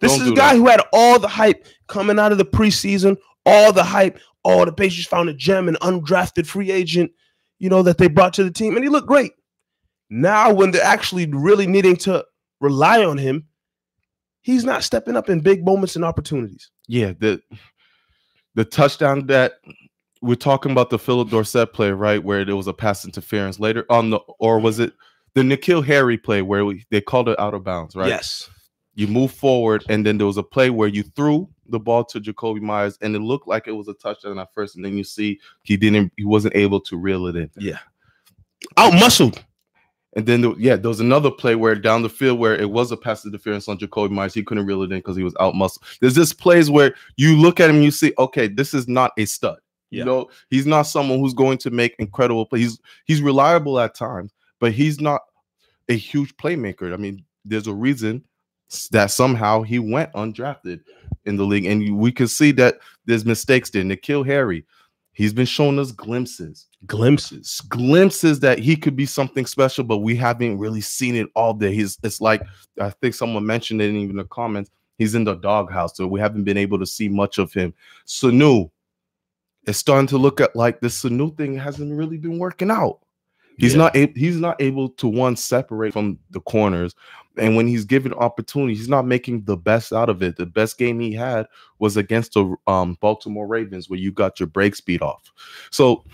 This 0.00 0.12
don't 0.16 0.26
is 0.26 0.32
a 0.32 0.34
guy 0.34 0.54
that. 0.54 0.58
who 0.58 0.66
had 0.66 0.82
all 0.92 1.18
the 1.18 1.28
hype 1.28 1.66
coming 1.86 2.18
out 2.18 2.32
of 2.32 2.38
the 2.38 2.44
preseason, 2.44 3.16
all 3.46 3.72
the 3.72 3.84
hype. 3.84 4.18
All 4.44 4.64
the 4.64 4.72
Patriots 4.72 5.06
found 5.06 5.28
a 5.28 5.34
gem, 5.34 5.68
an 5.68 5.76
undrafted 5.82 6.46
free 6.46 6.72
agent, 6.72 7.12
you 7.60 7.68
know, 7.68 7.82
that 7.82 7.96
they 7.96 8.08
brought 8.08 8.32
to 8.34 8.44
the 8.44 8.50
team, 8.50 8.74
and 8.74 8.84
he 8.84 8.90
looked 8.90 9.06
great. 9.06 9.32
Now, 10.10 10.52
when 10.52 10.72
they're 10.72 10.82
actually 10.82 11.26
really 11.26 11.68
needing 11.68 11.94
to 11.98 12.24
rely 12.60 13.04
on 13.04 13.18
him, 13.18 13.46
he's 14.42 14.64
not 14.64 14.84
stepping 14.84 15.16
up 15.16 15.30
in 15.30 15.40
big 15.40 15.64
moments 15.64 15.96
and 15.96 16.04
opportunities. 16.04 16.70
Yeah, 16.86 17.12
the 17.18 17.40
the 18.54 18.64
touchdown 18.64 19.26
that 19.28 19.54
we're 20.20 20.34
talking 20.34 20.72
about 20.72 20.90
the 20.90 20.98
Phillip 20.98 21.30
Dorsett 21.30 21.72
play, 21.72 21.90
right, 21.90 22.22
where 22.22 22.44
there 22.44 22.56
was 22.56 22.68
a 22.68 22.72
pass 22.72 23.04
interference 23.04 23.58
later 23.58 23.84
on 23.90 24.10
the, 24.10 24.18
or 24.38 24.60
was 24.60 24.78
it 24.78 24.92
the 25.34 25.40
N'Keal 25.40 25.84
Harry 25.84 26.16
play 26.16 26.42
where 26.42 26.64
we, 26.64 26.84
they 26.90 27.00
called 27.00 27.28
it 27.28 27.38
out 27.40 27.54
of 27.54 27.64
bounds, 27.64 27.96
right? 27.96 28.08
Yes. 28.08 28.48
You 28.94 29.06
move 29.06 29.32
forward, 29.32 29.84
and 29.88 30.04
then 30.04 30.18
there 30.18 30.26
was 30.26 30.36
a 30.36 30.42
play 30.42 30.68
where 30.68 30.88
you 30.88 31.02
threw 31.02 31.48
the 31.66 31.80
ball 31.80 32.04
to 32.04 32.20
Jakobi 32.20 32.60
Meyers, 32.60 32.98
and 33.00 33.16
it 33.16 33.20
looked 33.20 33.48
like 33.48 33.66
it 33.66 33.72
was 33.72 33.88
a 33.88 33.94
touchdown 33.94 34.38
at 34.38 34.52
first, 34.52 34.76
and 34.76 34.84
then 34.84 34.98
you 34.98 35.02
see 35.02 35.40
he 35.62 35.78
didn't, 35.78 36.12
he 36.18 36.24
wasn't 36.24 36.54
able 36.54 36.78
to 36.82 36.98
reel 36.98 37.26
it 37.26 37.34
in. 37.34 37.50
Yeah, 37.56 37.78
out 38.76 38.92
muscled. 38.92 39.42
And 40.14 40.26
then, 40.26 40.42
the, 40.42 40.54
yeah, 40.58 40.76
there 40.76 40.90
was 40.90 41.00
another 41.00 41.30
play 41.30 41.54
where 41.54 41.74
down 41.74 42.02
the 42.02 42.08
field 42.08 42.38
where 42.38 42.54
it 42.54 42.70
was 42.70 42.92
a 42.92 42.96
pass 42.96 43.24
interference 43.24 43.66
on 43.66 43.78
Jakobi 43.78 44.10
Meyers. 44.10 44.34
He 44.34 44.42
couldn't 44.42 44.66
reel 44.66 44.82
it 44.82 44.92
in 44.92 44.98
because 44.98 45.16
he 45.16 45.22
was 45.22 45.34
out 45.40 45.54
muscle. 45.54 45.82
There's 46.00 46.14
this 46.14 46.34
plays 46.34 46.70
where 46.70 46.94
you 47.16 47.36
look 47.36 47.60
at 47.60 47.70
him 47.70 47.82
you 47.82 47.90
see, 47.90 48.12
okay, 48.18 48.46
this 48.46 48.74
is 48.74 48.86
not 48.86 49.12
a 49.16 49.24
stud. 49.24 49.58
Yeah. 49.90 50.00
You 50.00 50.04
know, 50.04 50.30
he's 50.48 50.66
not 50.66 50.82
someone 50.82 51.18
who's 51.18 51.34
going 51.34 51.58
to 51.58 51.70
make 51.70 51.94
incredible 51.98 52.46
plays. 52.46 52.62
He's 52.62 52.78
he's 53.04 53.22
reliable 53.22 53.78
at 53.78 53.94
times, 53.94 54.32
but 54.58 54.72
he's 54.72 55.00
not 55.00 55.20
a 55.88 55.94
huge 55.94 56.34
playmaker. 56.36 56.92
I 56.92 56.96
mean, 56.96 57.24
there's 57.44 57.66
a 57.66 57.74
reason 57.74 58.24
that 58.90 59.10
somehow 59.10 59.62
he 59.62 59.78
went 59.78 60.12
undrafted 60.14 60.80
in 61.26 61.36
the 61.36 61.44
league, 61.44 61.66
and 61.66 61.98
we 61.98 62.10
can 62.10 62.26
see 62.26 62.52
that 62.52 62.76
there's 63.04 63.26
mistakes 63.26 63.68
there. 63.68 63.82
N'Keal 63.82 64.24
Harry, 64.24 64.64
he's 65.12 65.32
been 65.32 65.46
showing 65.46 65.78
us 65.78 65.92
glimpses 65.92 66.68
glimpses, 66.86 67.60
glimpses 67.68 68.40
that 68.40 68.58
he 68.58 68.76
could 68.76 68.96
be 68.96 69.06
something 69.06 69.46
special, 69.46 69.84
but 69.84 69.98
we 69.98 70.16
haven't 70.16 70.58
really 70.58 70.80
seen 70.80 71.14
it 71.14 71.28
all 71.34 71.54
day. 71.54 71.74
He's 71.74 71.98
it's 72.02 72.20
like 72.20 72.42
I 72.80 72.90
think 72.90 73.14
someone 73.14 73.46
mentioned 73.46 73.80
it 73.80 73.90
in 73.90 73.96
even 73.96 74.16
the 74.16 74.24
comments. 74.24 74.70
He's 74.98 75.14
in 75.14 75.24
the 75.24 75.34
doghouse, 75.34 75.96
so 75.96 76.06
we 76.06 76.20
haven't 76.20 76.44
been 76.44 76.56
able 76.56 76.78
to 76.78 76.86
see 76.86 77.08
much 77.08 77.38
of 77.38 77.52
him. 77.52 77.74
Sanu, 78.06 78.70
it's 79.64 79.78
starting 79.78 80.06
to 80.08 80.18
look 80.18 80.40
at 80.40 80.54
like 80.56 80.80
this 80.80 81.02
Sanu 81.02 81.36
thing 81.36 81.56
hasn't 81.56 81.96
really 81.96 82.18
been 82.18 82.38
working 82.38 82.70
out. 82.70 82.98
He's 83.58 83.74
Yeah. 83.74 83.78
not 83.78 83.96
able 83.96 84.12
he's 84.16 84.36
not 84.38 84.60
able 84.60 84.88
to 84.90 85.08
one 85.08 85.36
separate 85.36 85.92
from 85.92 86.18
the 86.30 86.40
corners. 86.40 86.94
And 87.38 87.56
when 87.56 87.66
he's 87.66 87.84
given 87.84 88.12
opportunity, 88.14 88.74
he's 88.74 88.88
not 88.88 89.06
making 89.06 89.44
the 89.44 89.56
best 89.56 89.92
out 89.92 90.08
of 90.08 90.22
it. 90.22 90.36
The 90.36 90.46
best 90.46 90.78
game 90.78 91.00
he 91.00 91.12
had 91.12 91.46
was 91.78 91.96
against 91.96 92.34
the 92.34 92.54
um, 92.66 92.98
Baltimore 93.00 93.46
Ravens, 93.46 93.88
where 93.88 93.98
you 93.98 94.12
got 94.12 94.38
your 94.38 94.48
break 94.48 94.74
speed 94.74 95.02
off. 95.02 95.32
So 95.70 96.04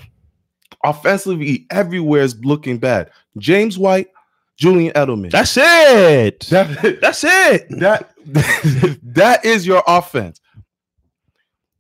offensively, 0.85 1.67
everywhere 1.71 2.23
is 2.23 2.39
looking 2.45 2.79
bad. 2.79 3.11
James 3.39 3.79
White, 3.79 4.09
Julian 4.57 4.93
Edelman. 4.95 5.31
That's 5.31 5.57
it. 5.57 6.41
that, 6.51 6.99
That's 7.01 7.25
it. 7.25 7.69
that 7.79 8.11
that 9.03 9.45
is 9.45 9.67
your 9.67 9.83
offense. 9.87 10.41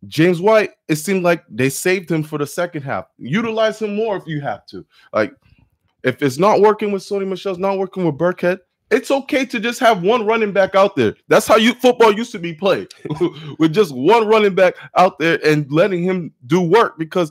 James 0.07 0.40
White, 0.40 0.71
it 0.87 0.97
seemed 0.97 1.25
like 1.25 1.45
they 1.50 1.68
saved 1.68 2.11
him 2.11 2.23
for 2.23 2.38
the 2.38 2.47
second 2.47 2.83
half. 2.83 3.07
Utilize 3.18 3.83
him 3.83 3.97
more 3.97 4.16
if 4.16 4.26
you 4.26 4.40
have 4.40 4.64
to. 4.66 4.87
Like, 5.12 5.33
if 6.04 6.23
it's 6.23 6.38
not 6.38 6.61
working 6.61 6.92
with 6.92 7.02
Sony 7.02 7.26
Michel's 7.26 7.59
not 7.59 7.78
working 7.78 8.04
with 8.04 8.16
Burkhead, 8.16 8.61
it's 8.90 9.11
okay 9.11 9.45
to 9.47 9.61
just 9.61 9.80
have 9.80 10.02
one 10.02 10.25
running 10.25 10.52
back 10.52 10.75
out 10.75 10.97
there. 10.97 11.14
That's 11.28 11.47
how 11.47 11.57
you 11.57 11.75
football 11.75 12.12
used 12.12 12.33
to 12.33 12.38
be 12.38 12.54
played 12.54 12.88
with 13.59 13.75
just 13.75 13.95
one 13.95 14.26
running 14.26 14.54
back 14.54 14.75
out 14.97 15.18
there 15.18 15.38
and 15.45 15.71
letting 15.71 16.02
him 16.02 16.33
do 16.47 16.61
work 16.61 16.99
because 16.99 17.30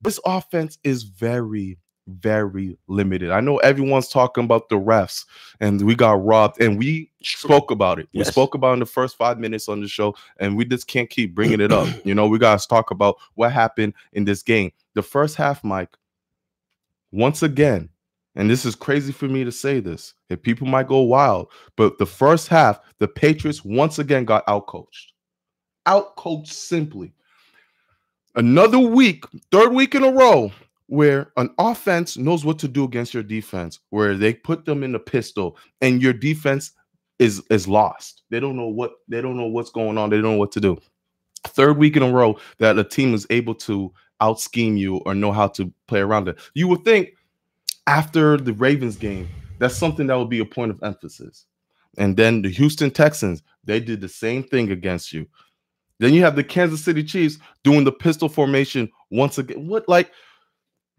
this 0.00 0.18
offense 0.24 0.78
is 0.82 1.02
very, 1.02 1.78
very 2.06 2.78
limited. 2.88 3.30
I 3.30 3.40
know 3.40 3.58
everyone's 3.58 4.08
talking 4.08 4.44
about 4.44 4.68
the 4.68 4.76
refs 4.76 5.24
and 5.60 5.82
we 5.82 5.94
got 5.94 6.22
robbed, 6.24 6.60
and 6.60 6.78
we 6.78 7.10
spoke 7.22 7.70
about 7.70 7.98
it. 7.98 8.08
We 8.14 8.24
spoke 8.24 8.54
about 8.54 8.70
it 8.70 8.74
in 8.74 8.80
the 8.80 8.86
first 8.86 9.16
five 9.16 9.38
minutes 9.38 9.68
on 9.68 9.80
the 9.80 9.88
show, 9.88 10.14
and 10.38 10.56
we 10.56 10.64
just 10.64 10.86
can't 10.86 11.08
keep 11.10 11.34
bringing 11.34 11.60
it 11.60 11.72
up. 11.72 11.88
You 12.04 12.14
know, 12.14 12.28
we 12.28 12.38
got 12.38 12.58
to 12.58 12.68
talk 12.68 12.90
about 12.90 13.16
what 13.34 13.52
happened 13.52 13.94
in 14.12 14.24
this 14.24 14.42
game. 14.42 14.72
The 14.94 15.02
first 15.02 15.36
half, 15.36 15.62
Mike, 15.64 15.96
once 17.12 17.42
again, 17.42 17.88
and 18.36 18.50
this 18.50 18.64
is 18.64 18.74
crazy 18.74 19.12
for 19.12 19.28
me 19.28 19.44
to 19.44 19.52
say 19.52 19.80
this, 19.80 20.14
and 20.30 20.42
people 20.42 20.66
might 20.66 20.88
go 20.88 21.00
wild, 21.00 21.48
but 21.76 21.98
the 21.98 22.06
first 22.06 22.48
half, 22.48 22.80
the 22.98 23.08
Patriots 23.08 23.64
once 23.64 23.98
again 23.98 24.24
got 24.24 24.46
outcoached. 24.46 25.12
Outcoached 25.86 26.48
simply. 26.48 27.12
Another 28.34 28.78
week, 28.78 29.24
third 29.52 29.72
week 29.72 29.94
in 29.94 30.02
a 30.02 30.10
row, 30.10 30.50
where 30.86 31.32
an 31.36 31.50
offense 31.58 32.16
knows 32.16 32.44
what 32.44 32.58
to 32.58 32.68
do 32.68 32.84
against 32.84 33.14
your 33.14 33.22
defense, 33.22 33.80
where 33.90 34.14
they 34.14 34.34
put 34.34 34.64
them 34.64 34.82
in 34.82 34.92
the 34.92 34.98
pistol 34.98 35.56
and 35.80 36.02
your 36.02 36.12
defense 36.12 36.72
is 37.18 37.42
is 37.50 37.68
lost. 37.68 38.22
They 38.30 38.40
don't 38.40 38.56
know 38.56 38.68
what 38.68 38.92
they 39.08 39.20
don't 39.20 39.36
know 39.36 39.46
what's 39.46 39.70
going 39.70 39.96
on. 39.98 40.10
They 40.10 40.16
don't 40.16 40.32
know 40.32 40.38
what 40.38 40.52
to 40.52 40.60
do. 40.60 40.78
Third 41.46 41.78
week 41.78 41.96
in 41.96 42.02
a 42.02 42.10
row 42.10 42.38
that 42.58 42.78
a 42.78 42.84
team 42.84 43.14
is 43.14 43.26
able 43.30 43.54
to 43.56 43.92
out 44.20 44.40
scheme 44.40 44.76
you 44.76 44.96
or 44.98 45.14
know 45.14 45.32
how 45.32 45.48
to 45.48 45.72
play 45.88 46.00
around 46.00 46.28
it. 46.28 46.38
You 46.54 46.68
would 46.68 46.84
think 46.84 47.10
after 47.86 48.36
the 48.36 48.52
Ravens 48.52 48.96
game, 48.96 49.28
that's 49.58 49.76
something 49.76 50.06
that 50.06 50.18
would 50.18 50.30
be 50.30 50.40
a 50.40 50.44
point 50.44 50.70
of 50.70 50.82
emphasis. 50.82 51.46
And 51.96 52.16
then 52.16 52.42
the 52.42 52.50
Houston 52.50 52.90
Texans, 52.90 53.42
they 53.64 53.80
did 53.80 54.00
the 54.00 54.08
same 54.08 54.42
thing 54.42 54.70
against 54.72 55.12
you. 55.12 55.26
Then 56.00 56.12
you 56.12 56.22
have 56.22 56.36
the 56.36 56.44
Kansas 56.44 56.82
City 56.82 57.04
Chiefs 57.04 57.38
doing 57.62 57.84
the 57.84 57.92
pistol 57.92 58.28
formation 58.28 58.90
once 59.10 59.38
again. 59.38 59.68
What 59.68 59.88
like 59.88 60.10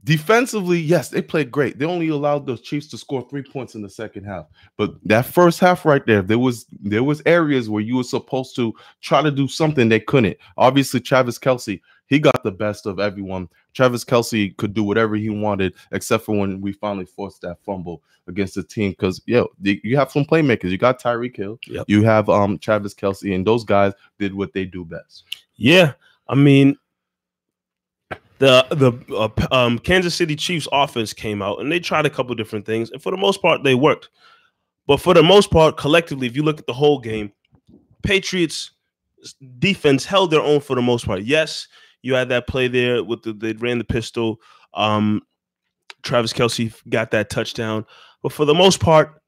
defensively, 0.05 0.79
yes, 0.79 1.09
they 1.09 1.21
played 1.21 1.51
great. 1.51 1.77
They 1.77 1.85
only 1.85 2.07
allowed 2.07 2.45
the 2.45 2.57
Chiefs 2.57 2.87
to 2.87 2.97
score 2.97 3.27
three 3.29 3.43
points 3.43 3.75
in 3.75 3.81
the 3.81 3.89
second 3.89 4.23
half. 4.23 4.45
But 4.77 4.95
that 5.03 5.25
first 5.25 5.59
half 5.59 5.83
right 5.83 6.05
there, 6.05 6.21
there 6.21 6.39
was 6.39 6.65
there 6.81 7.03
was 7.03 7.21
areas 7.25 7.69
where 7.69 7.81
you 7.81 7.97
were 7.97 8.03
supposed 8.03 8.55
to 8.55 8.73
try 9.01 9.21
to 9.21 9.31
do 9.31 9.49
something 9.49 9.89
they 9.89 9.99
couldn't. 9.99 10.37
Obviously, 10.57 11.01
Travis 11.01 11.37
Kelce, 11.37 11.81
he 12.07 12.19
got 12.19 12.43
the 12.43 12.51
best 12.51 12.85
of 12.85 12.99
everyone. 12.99 13.49
Travis 13.73 14.03
Kelce 14.03 14.55
could 14.57 14.73
do 14.73 14.83
whatever 14.83 15.15
he 15.15 15.29
wanted, 15.29 15.73
except 15.91 16.25
for 16.25 16.37
when 16.37 16.61
we 16.61 16.71
finally 16.71 17.05
forced 17.05 17.41
that 17.41 17.57
fumble 17.65 18.01
against 18.27 18.55
the 18.55 18.63
team. 18.63 18.91
Because 18.91 19.21
yo, 19.25 19.47
you 19.61 19.97
have 19.97 20.11
some 20.11 20.25
playmakers. 20.25 20.69
You 20.71 20.77
got 20.77 21.01
Tyreek 21.01 21.35
Hill, 21.35 21.59
Yep. 21.67 21.85
you 21.87 22.03
have 22.03 22.29
um 22.29 22.57
Travis 22.59 22.93
Kelce, 22.93 23.33
and 23.33 23.45
those 23.45 23.63
guys 23.63 23.93
did 24.19 24.33
what 24.33 24.53
they 24.53 24.65
do 24.65 24.85
best. 24.85 25.23
Yeah, 25.55 25.93
I 26.27 26.35
mean, 26.35 26.77
the 28.39 28.65
the 28.69 29.15
uh, 29.15 29.29
um, 29.55 29.79
Kansas 29.79 30.13
City 30.15 30.35
Chiefs 30.35 30.67
offense 30.71 31.13
came 31.13 31.41
out 31.41 31.59
and 31.61 31.71
they 31.71 31.79
tried 31.79 32.05
a 32.05 32.09
couple 32.09 32.35
different 32.35 32.65
things, 32.65 32.91
and 32.91 33.01
for 33.01 33.11
the 33.11 33.17
most 33.17 33.41
part, 33.41 33.63
they 33.63 33.75
worked. 33.75 34.09
But 34.87 34.97
for 34.97 35.13
the 35.13 35.23
most 35.23 35.49
part, 35.49 35.77
collectively, 35.77 36.27
if 36.27 36.35
you 36.35 36.43
look 36.43 36.59
at 36.59 36.67
the 36.67 36.73
whole 36.73 36.99
game, 36.99 37.31
Patriots 38.03 38.71
defense 39.57 40.05
held 40.05 40.29
their 40.29 40.41
own 40.41 40.59
for 40.59 40.75
the 40.75 40.81
most 40.81 41.05
part. 41.05 41.23
Yes, 41.23 41.67
you 42.05 42.13
had 42.13 42.29
that 42.29 42.45
play 42.45 42.67
there 42.67 43.03
with 43.03 43.23
the 43.23 43.33
they 43.33 43.53
ran 43.53 43.79
the 43.79 43.83
pistol. 43.83 44.39
Um, 44.75 45.23
Travis 46.03 46.31
Kelce 46.33 46.71
got 46.87 47.09
that 47.11 47.31
touchdown, 47.31 47.83
but 48.21 48.31
for 48.31 48.45
the 48.45 48.53
most 48.53 48.79
part, 48.79 49.19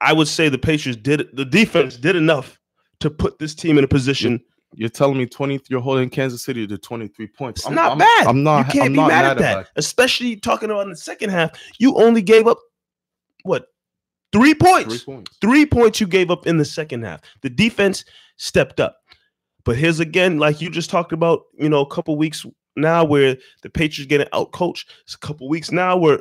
I 0.00 0.12
would 0.12 0.28
say 0.28 0.48
the 0.48 0.56
Patriots 0.58 1.00
did 1.02 1.28
the 1.32 1.44
defense 1.44 1.96
did 1.96 2.14
enough 2.14 2.58
to 3.00 3.10
put 3.10 3.40
this 3.40 3.56
team 3.56 3.76
in 3.76 3.82
a 3.82 3.88
position. 3.88 4.40
You're 4.76 4.88
telling 4.88 5.18
me 5.18 5.26
20 5.26 5.60
you're 5.68 5.80
holding 5.80 6.10
Kansas 6.10 6.44
City 6.44 6.64
to 6.66 6.78
23 6.78 7.26
points. 7.28 7.60
It's 7.60 7.66
I'm- 7.66 7.74
not 7.74 7.88
I'm- 7.90 7.98
bad. 7.98 8.26
I'm 8.28 8.42
not 8.44 8.66
You 8.66 8.72
can't 8.72 8.84
I'm 8.86 8.92
be 8.92 8.96
not 8.98 9.08
mad 9.08 9.24
at 9.24 9.38
that. 9.38 9.68
Especially 9.74 10.36
talking 10.36 10.70
about 10.70 10.82
in 10.82 10.90
the 10.90 10.96
second 10.96 11.30
half, 11.30 11.50
you 11.78 11.96
only 11.96 12.22
gave 12.22 12.46
up 12.46 12.58
what 13.42 13.66
three 14.32 14.54
points. 14.54 15.02
Three 15.02 15.14
points. 15.14 15.36
Three 15.40 15.66
points 15.66 16.00
you 16.00 16.06
gave 16.06 16.30
up 16.30 16.46
in 16.46 16.56
the 16.58 16.64
second 16.64 17.04
half. 17.04 17.20
The 17.42 17.50
defense 17.50 18.04
stepped 18.36 18.78
up. 18.80 18.96
But 19.64 19.76
here's 19.76 20.00
again, 20.00 20.38
like 20.38 20.60
you 20.60 20.70
just 20.70 20.90
talked 20.90 21.12
about, 21.12 21.42
you 21.54 21.68
know, 21.68 21.80
a 21.80 21.90
couple 21.90 22.16
weeks 22.16 22.44
now 22.76 23.04
where 23.04 23.36
the 23.62 23.70
Patriots 23.70 24.08
getting 24.08 24.28
out 24.32 24.52
coached. 24.52 24.90
It's 25.04 25.14
a 25.14 25.18
couple 25.18 25.48
weeks 25.48 25.72
now 25.72 25.96
where 25.96 26.20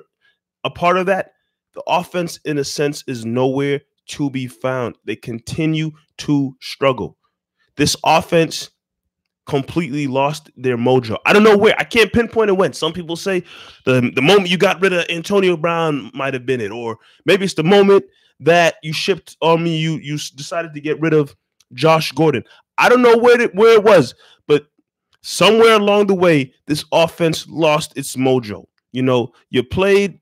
a 0.63 0.69
part 0.69 0.97
of 0.97 1.05
that, 1.07 1.33
the 1.73 1.83
offense, 1.87 2.39
in 2.45 2.57
a 2.57 2.63
sense, 2.63 3.03
is 3.07 3.25
nowhere 3.25 3.81
to 4.07 4.29
be 4.29 4.47
found. 4.47 4.95
They 5.05 5.15
continue 5.15 5.91
to 6.19 6.55
struggle. 6.61 7.17
This 7.75 7.95
offense 8.05 8.69
completely 9.45 10.07
lost 10.07 10.49
their 10.55 10.77
mojo. 10.77 11.17
I 11.25 11.33
don't 11.33 11.43
know 11.43 11.57
where. 11.57 11.75
I 11.77 11.83
can't 11.83 12.13
pinpoint 12.13 12.49
it 12.49 12.53
when. 12.53 12.73
Some 12.73 12.93
people 12.93 13.15
say 13.15 13.43
the, 13.85 14.11
the 14.13 14.21
moment 14.21 14.49
you 14.49 14.57
got 14.57 14.81
rid 14.81 14.93
of 14.93 15.05
Antonio 15.09 15.57
Brown 15.57 16.11
might 16.13 16.33
have 16.33 16.45
been 16.45 16.61
it, 16.61 16.71
or 16.71 16.97
maybe 17.25 17.45
it's 17.45 17.53
the 17.55 17.63
moment 17.63 18.05
that 18.39 18.75
you 18.83 18.93
shipped 18.93 19.35
on 19.41 19.63
me. 19.63 19.77
You 19.77 19.97
you 19.97 20.17
decided 20.35 20.73
to 20.73 20.81
get 20.81 20.99
rid 21.01 21.13
of 21.13 21.35
Josh 21.73 22.11
Gordon. 22.11 22.43
I 22.77 22.89
don't 22.89 23.01
know 23.01 23.17
where 23.17 23.39
it, 23.39 23.55
where 23.55 23.73
it 23.73 23.83
was, 23.83 24.15
but 24.47 24.67
somewhere 25.21 25.73
along 25.73 26.07
the 26.07 26.15
way, 26.15 26.53
this 26.67 26.83
offense 26.91 27.47
lost 27.47 27.97
its 27.97 28.15
mojo. 28.15 28.65
You 28.91 29.01
know, 29.03 29.33
you 29.49 29.63
played 29.63 30.19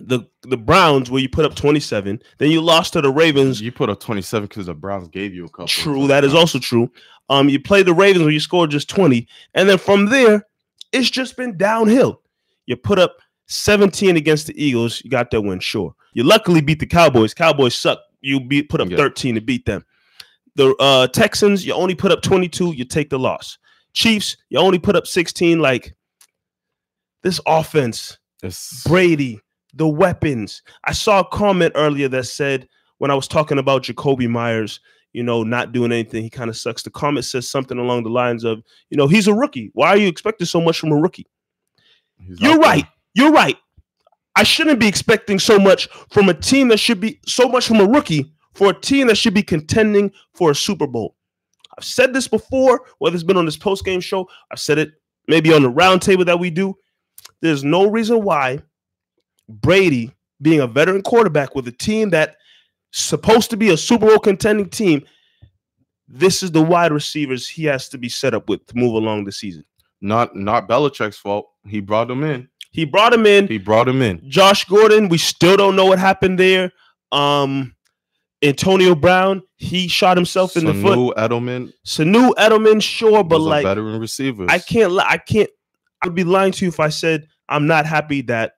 the 0.00 0.20
the 0.42 0.56
Browns 0.56 1.10
where 1.10 1.20
you 1.20 1.28
put 1.28 1.44
up 1.44 1.54
27, 1.56 2.22
then 2.38 2.50
you 2.50 2.60
lost 2.60 2.92
to 2.92 3.00
the 3.00 3.10
Ravens. 3.10 3.60
You 3.60 3.72
put 3.72 3.90
up 3.90 3.98
27 4.00 4.46
because 4.46 4.66
the 4.66 4.74
Browns 4.74 5.08
gave 5.08 5.34
you 5.34 5.44
a 5.44 5.48
couple. 5.48 5.66
True, 5.66 6.06
that 6.06 6.24
is 6.24 6.34
also 6.34 6.58
true. 6.58 6.90
Um, 7.30 7.48
you 7.48 7.60
played 7.60 7.86
the 7.86 7.94
Ravens 7.94 8.22
where 8.24 8.32
you 8.32 8.40
scored 8.40 8.70
just 8.70 8.88
20, 8.88 9.26
and 9.54 9.68
then 9.68 9.76
from 9.78 10.06
there, 10.06 10.46
it's 10.92 11.10
just 11.10 11.36
been 11.36 11.56
downhill. 11.58 12.22
You 12.66 12.76
put 12.76 12.98
up 12.98 13.16
17 13.48 14.16
against 14.16 14.46
the 14.46 14.62
Eagles, 14.62 15.02
you 15.04 15.10
got 15.10 15.30
that 15.32 15.40
win, 15.42 15.58
sure. 15.58 15.94
You 16.14 16.22
luckily 16.22 16.60
beat 16.60 16.80
the 16.80 16.86
Cowboys. 16.86 17.34
Cowboys 17.34 17.74
suck. 17.74 17.98
You 18.20 18.40
beat 18.40 18.68
put 18.68 18.80
up 18.80 18.88
Yeah. 18.90 18.96
13 18.96 19.34
to 19.34 19.40
beat 19.40 19.66
them. 19.66 19.84
The 20.58 20.74
uh, 20.80 21.06
Texans, 21.06 21.64
you 21.64 21.72
only 21.72 21.94
put 21.94 22.10
up 22.10 22.20
22, 22.20 22.74
you 22.74 22.84
take 22.84 23.10
the 23.10 23.18
loss. 23.18 23.58
Chiefs, 23.92 24.36
you 24.48 24.58
only 24.58 24.80
put 24.80 24.96
up 24.96 25.06
16. 25.06 25.60
Like 25.60 25.94
this 27.22 27.40
offense, 27.46 28.18
It's 28.42 28.82
Brady, 28.82 29.40
the 29.72 29.86
weapons. 29.86 30.62
I 30.82 30.92
saw 30.92 31.20
a 31.20 31.28
comment 31.28 31.74
earlier 31.76 32.08
that 32.08 32.24
said 32.24 32.66
when 32.98 33.12
I 33.12 33.14
was 33.14 33.28
talking 33.28 33.58
about 33.58 33.84
Jakobi 33.84 34.28
Meyers, 34.28 34.80
you 35.12 35.22
know, 35.22 35.44
not 35.44 35.70
doing 35.70 35.92
anything, 35.92 36.24
he 36.24 36.30
kind 36.30 36.50
of 36.50 36.56
sucks. 36.56 36.82
The 36.82 36.90
comment 36.90 37.24
says 37.24 37.48
something 37.48 37.78
along 37.78 38.02
the 38.02 38.10
lines 38.10 38.42
of, 38.42 38.60
you 38.90 38.96
know, 38.96 39.06
he's 39.06 39.28
a 39.28 39.34
rookie. 39.34 39.70
Why 39.74 39.90
are 39.90 39.96
you 39.96 40.08
expecting 40.08 40.48
so 40.48 40.60
much 40.60 40.80
from 40.80 40.90
a 40.90 40.96
rookie? 40.96 41.28
he's 42.26 42.40
You're 42.40 42.58
right. 42.58 42.84
You're 43.14 43.30
right. 43.30 43.56
I 44.34 44.42
shouldn't 44.42 44.80
be 44.80 44.88
expecting 44.88 45.38
so 45.38 45.60
much 45.60 45.88
from 46.10 46.28
a 46.28 46.34
team 46.34 46.66
that 46.68 46.80
should 46.80 46.98
be 46.98 47.20
so 47.26 47.48
much 47.48 47.68
from 47.68 47.78
a 47.78 47.86
rookie 47.86 48.32
for 48.58 48.70
a 48.70 48.74
team 48.74 49.06
that 49.06 49.16
should 49.16 49.34
be 49.34 49.42
contending 49.42 50.10
for 50.34 50.50
a 50.50 50.54
Super 50.54 50.88
Bowl. 50.88 51.14
I've 51.78 51.84
said 51.84 52.12
this 52.12 52.26
before, 52.26 52.86
whether 52.98 53.14
it's 53.14 53.22
been 53.22 53.36
on 53.36 53.44
this 53.44 53.56
post 53.56 53.84
game 53.84 54.00
show, 54.00 54.28
I've 54.50 54.58
said 54.58 54.78
it 54.78 54.94
maybe 55.28 55.52
on 55.54 55.62
the 55.62 55.70
roundtable 55.70 56.26
that 56.26 56.40
we 56.40 56.50
do. 56.50 56.76
There's 57.40 57.62
no 57.62 57.88
reason 57.88 58.24
why 58.24 58.60
Brady, 59.48 60.12
being 60.42 60.58
a 60.58 60.66
veteran 60.66 61.02
quarterback 61.02 61.54
with 61.54 61.68
a 61.68 61.72
team 61.72 62.10
that's 62.10 62.34
supposed 62.90 63.48
to 63.50 63.56
be 63.56 63.70
a 63.70 63.76
Super 63.76 64.06
Bowl 64.06 64.18
contending 64.18 64.68
team, 64.68 65.04
this 66.08 66.42
is 66.42 66.50
the 66.50 66.62
wide 66.62 66.90
receivers 66.90 67.46
he 67.46 67.64
has 67.66 67.88
to 67.90 67.98
be 67.98 68.08
set 68.08 68.34
up 68.34 68.48
with 68.48 68.66
to 68.66 68.76
move 68.76 68.94
along 68.94 69.24
the 69.24 69.30
season. 69.30 69.64
Not 70.00 70.34
not 70.34 70.68
Belichick's 70.68 71.18
fault. 71.18 71.46
He 71.64 71.78
brought 71.78 72.10
him 72.10 72.24
in. 72.24 72.48
He 72.72 72.84
brought 72.84 73.14
him 73.14 73.24
in. 73.24 73.46
He 73.46 73.58
brought 73.58 73.88
him 73.88 74.02
in. 74.02 74.20
Josh 74.28 74.64
Gordon, 74.64 75.08
we 75.08 75.18
still 75.18 75.56
don't 75.56 75.76
know 75.76 75.86
what 75.86 76.00
happened 76.00 76.40
there. 76.40 76.72
Um, 77.12 77.76
Antonio 78.42 78.94
Brown, 78.94 79.42
he 79.56 79.88
shot 79.88 80.16
himself 80.16 80.56
in 80.56 80.64
the 80.64 80.74
foot. 80.74 80.96
Sanu 80.96 81.14
Edelman 81.14 81.72
Sanu 81.84 82.30
Edelman, 82.34 82.80
sure, 82.82 83.24
but 83.24 83.40
like 83.40 83.64
veteran 83.64 84.00
receiver. 84.00 84.46
I 84.48 84.58
can't. 84.58 84.92
li- 84.92 85.04
I 85.06 85.18
can't. 85.18 85.50
I'd 86.02 86.14
be 86.14 86.24
lying 86.24 86.52
to 86.52 86.64
you 86.64 86.68
if 86.68 86.78
I 86.78 86.88
said 86.90 87.26
I'm 87.48 87.66
not 87.66 87.84
happy 87.86 88.22
that 88.22 88.52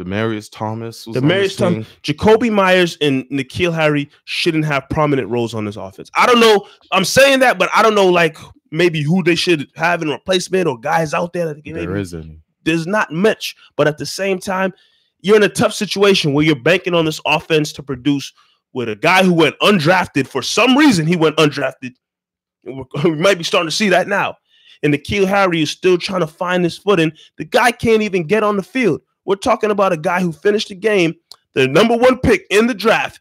Demaryius 0.00 0.48
Thomas 0.50 1.06
was 1.06 1.16
Demarius 1.16 1.56
team. 1.56 1.86
Jakobi 2.02 2.50
Meyers 2.50 2.96
and 3.00 3.24
N'Keal 3.30 3.72
Harry 3.72 4.10
shouldn't 4.24 4.64
have 4.64 4.88
prominent 4.88 5.28
roles 5.28 5.54
on 5.54 5.64
this 5.64 5.76
offense. 5.76 6.10
I 6.16 6.26
don't 6.26 6.40
know. 6.40 6.66
I'm 6.90 7.04
saying 7.04 7.40
that, 7.40 7.58
but 7.58 7.68
I 7.74 7.82
don't 7.82 7.94
know, 7.94 8.08
like 8.08 8.36
maybe 8.72 9.02
who 9.02 9.22
they 9.22 9.34
should 9.34 9.68
have 9.76 10.02
in 10.02 10.08
replacement 10.08 10.66
or 10.66 10.80
guys 10.80 11.12
out 11.14 11.32
there 11.34 11.46
that 11.46 11.62
can 11.62 11.74
There 11.74 11.86
maybe 11.88 12.00
isn't. 12.00 12.40
there's 12.64 12.86
not 12.86 13.12
much. 13.12 13.54
But 13.76 13.86
at 13.86 13.98
the 13.98 14.06
same 14.06 14.38
time, 14.38 14.72
you're 15.20 15.36
in 15.36 15.42
a 15.44 15.48
tough 15.48 15.74
situation 15.74 16.32
where 16.32 16.44
you're 16.44 16.56
banking 16.56 16.94
on 16.94 17.04
this 17.04 17.20
offense 17.26 17.70
to 17.74 17.82
produce 17.82 18.32
with 18.74 18.88
a 18.88 18.96
guy 18.96 19.22
who 19.22 19.32
went 19.34 19.58
undrafted. 19.60 20.26
For 20.26 20.42
some 20.42 20.76
reason, 20.76 21.06
he 21.06 21.16
went 21.16 21.36
undrafted. 21.36 21.92
We're- 22.64 23.10
might 23.16 23.38
be 23.38 23.44
starting 23.44 23.68
to 23.68 23.74
see 23.76 23.88
that 23.90 24.08
now. 24.08 24.36
And 24.82 24.92
N'Keal 24.92 25.26
Harry 25.26 25.62
is 25.62 25.70
still 25.70 25.96
trying 25.98 26.20
to 26.20 26.26
find 26.26 26.64
his 26.64 26.76
footing. 26.76 27.12
The 27.38 27.44
guy 27.44 27.70
can't 27.70 28.02
even 28.02 28.24
get 28.24 28.42
on 28.42 28.56
the 28.56 28.62
field. 28.62 29.00
We're 29.24 29.36
talking 29.36 29.70
about 29.70 29.92
a 29.92 29.96
guy 29.96 30.20
who 30.20 30.32
finished 30.32 30.68
the 30.68 30.74
game, 30.74 31.14
the 31.54 31.68
number 31.68 31.96
one 31.96 32.18
pick 32.18 32.44
in 32.50 32.66
the 32.66 32.74
draft, 32.74 33.20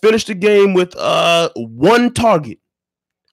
finished 0.00 0.28
the 0.28 0.34
game 0.34 0.74
with 0.74 0.94
uh 0.96 1.50
one 1.56 2.12
target. 2.14 2.58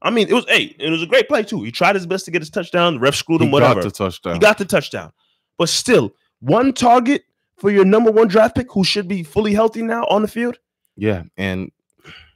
I 0.02 0.10
mean, 0.10 0.28
it 0.28 0.34
was 0.34 0.46
eight. 0.50 0.76
It 0.80 0.90
was 0.90 1.04
a 1.04 1.06
great 1.06 1.28
play 1.28 1.44
too. 1.44 1.62
He 1.64 1.72
tried 1.72 1.96
his 1.96 2.08
best 2.08 2.26
to 2.26 2.32
get 2.32 2.42
his 2.42 2.50
touchdown. 2.50 2.96
The 2.96 3.00
ref 3.02 3.14
screwed 3.16 3.42
He 3.42 3.46
him. 3.46 3.52
Whatever. 3.52 3.76
got 3.76 3.84
the 3.84 3.92
touchdown. 3.92 4.34
He 4.34 4.40
got 4.40 4.58
the 4.58 4.66
touchdown. 4.66 5.12
But 5.60 5.70
still, 5.70 6.14
one 6.40 6.74
target 6.74 7.24
for 7.58 7.70
your 7.70 7.86
number 7.86 8.12
one 8.12 8.28
draft 8.28 8.56
pick 8.56 8.72
who 8.72 8.84
should 8.84 9.08
be 9.08 9.22
fully 9.22 9.54
healthy 9.54 9.84
now 9.84 10.06
on 10.06 10.24
the 10.24 10.28
field. 10.28 10.58
Yeah, 10.96 11.24
and 11.38 11.72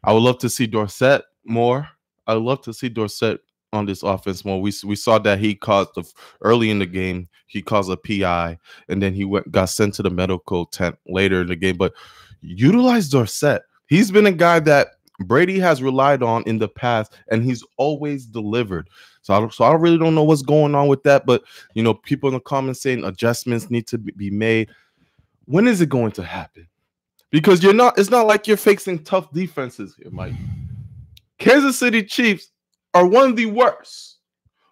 I 0.03 0.13
would 0.13 0.23
love 0.23 0.39
to 0.39 0.49
see 0.49 0.67
Dorsett 0.67 1.23
more. 1.45 1.87
I 2.25 2.33
would 2.33 2.43
love 2.43 2.61
to 2.63 2.73
see 2.73 2.89
Dorsett 2.89 3.41
on 3.73 3.85
this 3.85 4.03
offense 4.03 4.45
more. 4.45 4.61
We 4.61 4.73
we 4.83 4.95
saw 4.95 5.19
that 5.19 5.39
he 5.39 5.55
caused 5.55 5.91
the 5.95 6.03
early 6.41 6.69
in 6.69 6.79
the 6.79 6.85
game. 6.85 7.27
He 7.47 7.61
caused 7.61 7.91
a 7.91 7.97
PI, 7.97 8.57
and 8.89 9.01
then 9.01 9.13
he 9.13 9.25
went 9.25 9.51
got 9.51 9.65
sent 9.65 9.93
to 9.95 10.03
the 10.03 10.09
medical 10.09 10.65
tent 10.65 10.97
later 11.07 11.41
in 11.41 11.47
the 11.47 11.55
game. 11.55 11.77
But 11.77 11.93
utilize 12.41 13.09
Dorsett. 13.09 13.63
He's 13.87 14.11
been 14.11 14.25
a 14.25 14.31
guy 14.31 14.59
that 14.61 14.89
Brady 15.19 15.59
has 15.59 15.81
relied 15.81 16.21
on 16.21 16.43
in 16.43 16.59
the 16.59 16.67
past, 16.67 17.13
and 17.29 17.43
he's 17.43 17.63
always 17.77 18.25
delivered. 18.25 18.89
So 19.21 19.33
I 19.33 19.49
so 19.49 19.65
I 19.65 19.73
really 19.73 19.97
don't 19.97 20.15
know 20.15 20.23
what's 20.23 20.41
going 20.41 20.75
on 20.75 20.87
with 20.87 21.03
that. 21.03 21.25
But 21.25 21.43
you 21.73 21.83
know, 21.83 21.93
people 21.93 22.29
in 22.29 22.33
the 22.33 22.39
comments 22.39 22.81
saying 22.81 23.03
adjustments 23.03 23.69
need 23.69 23.87
to 23.87 23.97
be- 23.97 24.13
be 24.13 24.29
made. 24.29 24.69
When 25.45 25.67
is 25.67 25.81
it 25.81 25.89
going 25.89 26.11
to 26.13 26.23
happen? 26.23 26.67
Because 27.31 27.63
you're 27.63 27.73
not 27.73 27.97
it's 27.97 28.09
not 28.09 28.27
like 28.27 28.47
you're 28.47 28.57
facing 28.57 29.03
tough 29.03 29.31
defenses 29.31 29.95
here 29.95 30.11
mike. 30.11 30.33
Kansas 31.39 31.77
city 31.77 32.03
chiefs 32.03 32.51
are 32.93 33.05
one 33.05 33.29
of 33.29 33.35
the 33.35 33.45
worst 33.45 34.17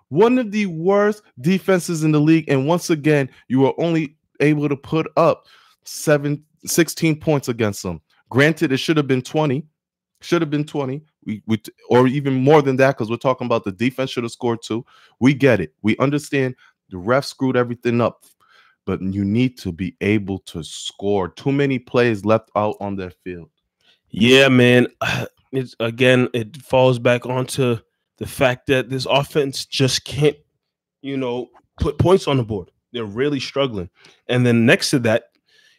one 0.09 0.37
of 0.37 0.51
the 0.51 0.65
worst 0.67 1.23
defenses 1.41 2.03
in 2.03 2.11
the 2.11 2.19
league. 2.19 2.45
And 2.47 2.67
once 2.67 2.89
again 2.89 3.29
you 3.47 3.65
are 3.65 3.73
only 3.77 4.15
able 4.39 4.69
to 4.69 4.75
put 4.75 5.07
up 5.17 5.45
seven 5.83 6.43
16 6.65 7.19
points 7.19 7.47
against 7.47 7.83
them. 7.83 8.01
Granted 8.29 8.71
it 8.71 8.77
should 8.77 8.97
have 8.97 9.07
been 9.07 9.21
20 9.21 9.65
should 10.21 10.41
have 10.41 10.49
been 10.49 10.65
20 10.65 11.03
we, 11.25 11.43
we 11.45 11.61
or 11.89 12.07
even 12.07 12.33
more 12.33 12.61
than 12.61 12.77
that 12.77 12.95
because 12.95 13.09
we're 13.09 13.17
talking 13.17 13.45
about 13.45 13.63
the 13.63 13.71
defense 13.71 14.09
should 14.09 14.23
have 14.23 14.31
scored 14.31 14.59
two 14.61 14.85
we 15.19 15.33
get 15.33 15.59
it. 15.59 15.73
We 15.81 15.97
understand 15.97 16.55
the 16.89 16.97
ref 16.97 17.25
screwed 17.25 17.57
everything 17.57 18.01
up 18.01 18.23
but 18.85 19.01
you 19.01 19.25
need 19.25 19.57
to 19.59 19.71
be 19.71 19.95
able 20.01 20.39
to 20.39 20.63
score. 20.63 21.29
Too 21.29 21.51
many 21.51 21.79
plays 21.79 22.23
left 22.23 22.49
out 22.55 22.75
on 22.79 22.95
their 22.95 23.11
field. 23.11 23.49
Yeah, 24.09 24.47
man. 24.49 24.87
It's 25.51 25.73
again, 25.79 26.27
it 26.33 26.57
falls 26.57 26.99
back 26.99 27.25
onto 27.25 27.77
the 28.17 28.27
fact 28.27 28.67
that 28.67 28.89
this 28.89 29.05
offense 29.05 29.65
just 29.65 30.03
can't, 30.03 30.35
you 31.01 31.15
know, 31.15 31.47
put 31.79 31.97
points 31.97 32.27
on 32.27 32.35
the 32.35 32.43
board. 32.43 32.71
They're 32.91 33.05
really 33.05 33.39
struggling. 33.39 33.89
And 34.27 34.45
then 34.45 34.65
next 34.65 34.89
to 34.89 34.99
that, 34.99 35.29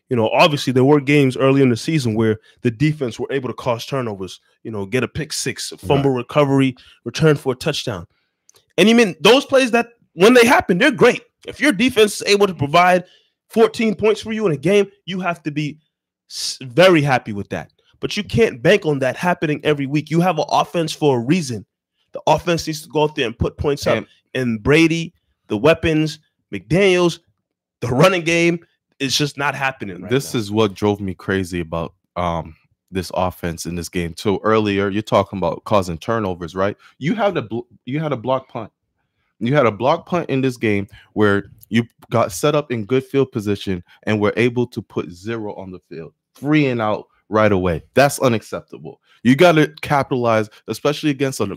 you 0.09 0.17
know, 0.17 0.31
obviously 0.31 0.73
there 0.73 0.85
were 0.85 1.01
games 1.01 1.37
early 1.37 1.61
in 1.61 1.69
the 1.69 1.77
season 1.77 2.15
where 2.15 2.39
the 2.63 2.71
defense 2.71 3.19
were 3.19 3.31
able 3.31 3.49
to 3.49 3.55
cause 3.55 3.85
turnovers, 3.85 4.41
you 4.63 4.71
know, 4.71 4.87
get 4.87 5.03
a 5.03 5.09
pick 5.09 5.33
six, 5.33 5.73
a 5.73 5.77
fumble 5.77 6.11
recovery, 6.11 6.75
return 7.05 7.37
for 7.37 7.53
a 7.53 7.57
touchdown. 7.57 8.07
And 8.79 8.89
you 8.89 8.95
mean 8.95 9.17
those 9.21 9.45
plays 9.45 9.73
that 9.73 9.89
when 10.15 10.35
they 10.35 10.47
happen, 10.47 10.79
they're 10.79 10.91
great. 10.91 11.23
If 11.47 11.61
your 11.61 11.73
defense 11.73 12.21
is 12.21 12.27
able 12.27 12.47
to 12.47 12.55
provide 12.55 13.05
14 13.51 13.95
points 13.95 14.21
for 14.21 14.33
you 14.33 14.47
in 14.47 14.53
a 14.53 14.57
game, 14.57 14.91
you 15.05 15.21
have 15.21 15.43
to 15.45 15.51
be 15.51 15.79
very 16.63 17.03
happy 17.03 17.33
with 17.33 17.49
that. 17.51 17.73
But 18.01 18.17
you 18.17 18.25
can't 18.25 18.63
bank 18.63 18.85
on 18.85 18.99
that 18.99 19.17
happening 19.17 19.61
every 19.65 19.87
week. 19.87 20.11
You 20.11 20.21
have 20.21 20.39
an 20.39 20.45
offense 20.49 20.93
for 20.93 21.19
a 21.19 21.21
reason. 21.21 21.65
The 22.13 22.21
offense 22.27 22.67
needs 22.67 22.83
to 22.83 22.89
go 22.89 23.05
out 23.05 23.15
there 23.15 23.27
and 23.27 23.39
put 23.39 23.57
points 23.57 23.87
up. 23.87 24.07
And- 24.35 24.63
Brady, 24.63 25.15
the 25.49 25.57
weapons, 25.57 26.19
McDaniels, 26.53 27.21
the 27.81 27.89
running 27.89 28.23
game, 28.23 28.59
it's 28.99 29.17
just 29.17 29.39
not 29.39 29.55
happening. 29.55 30.03
Right 30.03 30.11
this 30.11 30.35
now. 30.35 30.41
is 30.41 30.51
what 30.51 30.75
drove 30.75 31.01
me 31.01 31.15
crazy 31.15 31.61
about 31.61 31.95
um 32.17 32.55
this 32.91 33.11
offense 33.15 33.67
in 33.67 33.75
this 33.75 33.89
game. 33.89 34.15
So 34.17 34.41
earlier, 34.45 34.89
you're 34.89 35.03
talking 35.03 35.39
about 35.39 35.65
causing 35.65 35.99
turnovers, 35.99 36.55
right? 36.55 36.77
You 36.99 37.15
had 37.15 37.37
a 37.37 37.43
bl- 37.43 37.61
you 37.85 38.01
had 38.01 38.13
a 38.13 38.17
block 38.17 38.49
punt. 38.49 38.71
You 39.39 39.55
had 39.55 39.67
a 39.67 39.73
block 39.73 40.07
punt 40.07 40.31
in 40.31 40.41
this 40.41 40.57
game 40.57 40.89
where 41.13 41.51
you 41.69 41.85
got 42.11 42.33
set 42.33 42.55
up 42.55 42.71
in 42.71 42.85
good 42.85 43.05
field 43.05 43.33
position 43.33 43.83
and 44.05 44.21
were 44.21 44.33
able 44.37 44.67
to 44.69 44.81
put 44.81 45.11
zero 45.11 45.55
on 45.55 45.71
the 45.71 45.81
field, 45.89 46.13
three 46.35 46.67
and 46.67 46.81
out 46.81 47.07
right 47.29 47.53
away. 47.53 47.83
That's 47.95 48.19
unacceptable. 48.19 49.01
You 49.23 49.37
got 49.37 49.53
to 49.53 49.73
capitalize, 49.83 50.49
especially 50.69 51.11
against 51.11 51.41
a, 51.41 51.57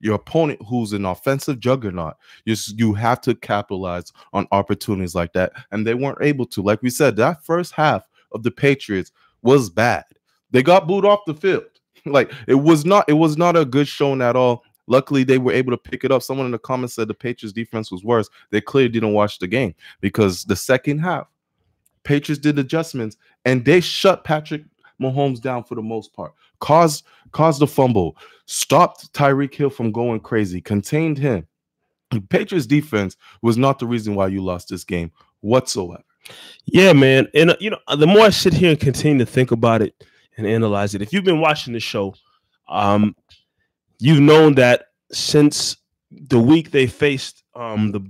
your 0.00 0.16
opponent 0.16 0.60
who's 0.68 0.92
an 0.92 1.04
offensive 1.04 1.60
juggernaut. 1.60 2.14
You 2.44 2.56
you 2.76 2.94
have 2.94 3.20
to 3.22 3.34
capitalize 3.34 4.12
on 4.32 4.46
opportunities 4.52 5.14
like 5.14 5.32
that, 5.34 5.52
and 5.70 5.86
they 5.86 5.94
weren't 5.94 6.22
able 6.22 6.46
to. 6.46 6.62
Like 6.62 6.82
we 6.82 6.90
said, 6.90 7.16
that 7.16 7.44
first 7.44 7.72
half 7.72 8.06
of 8.32 8.42
the 8.42 8.50
Patriots 8.50 9.12
was 9.42 9.70
bad. 9.70 10.04
They 10.50 10.62
got 10.62 10.86
booed 10.86 11.04
off 11.04 11.20
the 11.26 11.34
field. 11.34 11.64
like 12.06 12.32
it 12.46 12.54
was 12.54 12.84
not 12.84 13.08
it 13.08 13.14
was 13.14 13.36
not 13.36 13.56
a 13.56 13.64
good 13.64 13.88
showing 13.88 14.22
at 14.22 14.36
all. 14.36 14.62
Luckily, 14.88 15.22
they 15.22 15.38
were 15.38 15.52
able 15.52 15.70
to 15.70 15.76
pick 15.76 16.04
it 16.04 16.10
up. 16.10 16.22
Someone 16.22 16.46
in 16.46 16.52
the 16.52 16.58
comments 16.58 16.94
said 16.94 17.08
the 17.08 17.14
Patriots 17.14 17.52
defense 17.52 17.92
was 17.92 18.02
worse. 18.02 18.28
They 18.50 18.60
clearly 18.60 18.88
didn't 18.88 19.12
watch 19.12 19.38
the 19.38 19.46
game 19.46 19.74
because 20.00 20.44
the 20.44 20.56
second 20.56 20.98
half, 20.98 21.28
Patriots 22.02 22.40
did 22.40 22.58
adjustments 22.58 23.16
and 23.44 23.64
they 23.64 23.80
shut 23.80 24.24
Patrick 24.24 24.62
Mahomes 25.00 25.40
down 25.40 25.62
for 25.62 25.74
the 25.74 25.82
most 25.82 26.12
part. 26.12 26.32
Caused 26.60 27.04
caused 27.32 27.60
the 27.60 27.66
fumble, 27.66 28.16
stopped 28.46 29.12
Tyreek 29.12 29.54
Hill 29.54 29.70
from 29.70 29.92
going 29.92 30.20
crazy, 30.20 30.60
contained 30.60 31.18
him. 31.18 31.46
The 32.10 32.20
Patriots 32.20 32.66
defense 32.66 33.16
was 33.42 33.58
not 33.58 33.78
the 33.78 33.86
reason 33.86 34.14
why 34.14 34.28
you 34.28 34.42
lost 34.42 34.68
this 34.70 34.84
game 34.84 35.12
whatsoever. 35.40 36.02
Yeah, 36.64 36.92
man. 36.92 37.28
And 37.34 37.50
uh, 37.50 37.56
you 37.60 37.70
know, 37.70 37.78
the 37.96 38.06
more 38.06 38.22
I 38.22 38.30
sit 38.30 38.54
here 38.54 38.70
and 38.70 38.80
continue 38.80 39.24
to 39.24 39.30
think 39.30 39.50
about 39.50 39.82
it 39.82 40.04
and 40.36 40.46
analyze 40.46 40.94
it, 40.94 41.02
if 41.02 41.12
you've 41.12 41.24
been 41.24 41.40
watching 41.40 41.72
the 41.72 41.80
show, 41.80 42.14
um, 42.68 43.14
you've 43.98 44.20
known 44.20 44.54
that 44.54 44.86
since 45.12 45.76
the 46.10 46.38
week 46.38 46.70
they 46.70 46.86
faced 46.86 47.42
um 47.54 47.92
the 47.92 48.00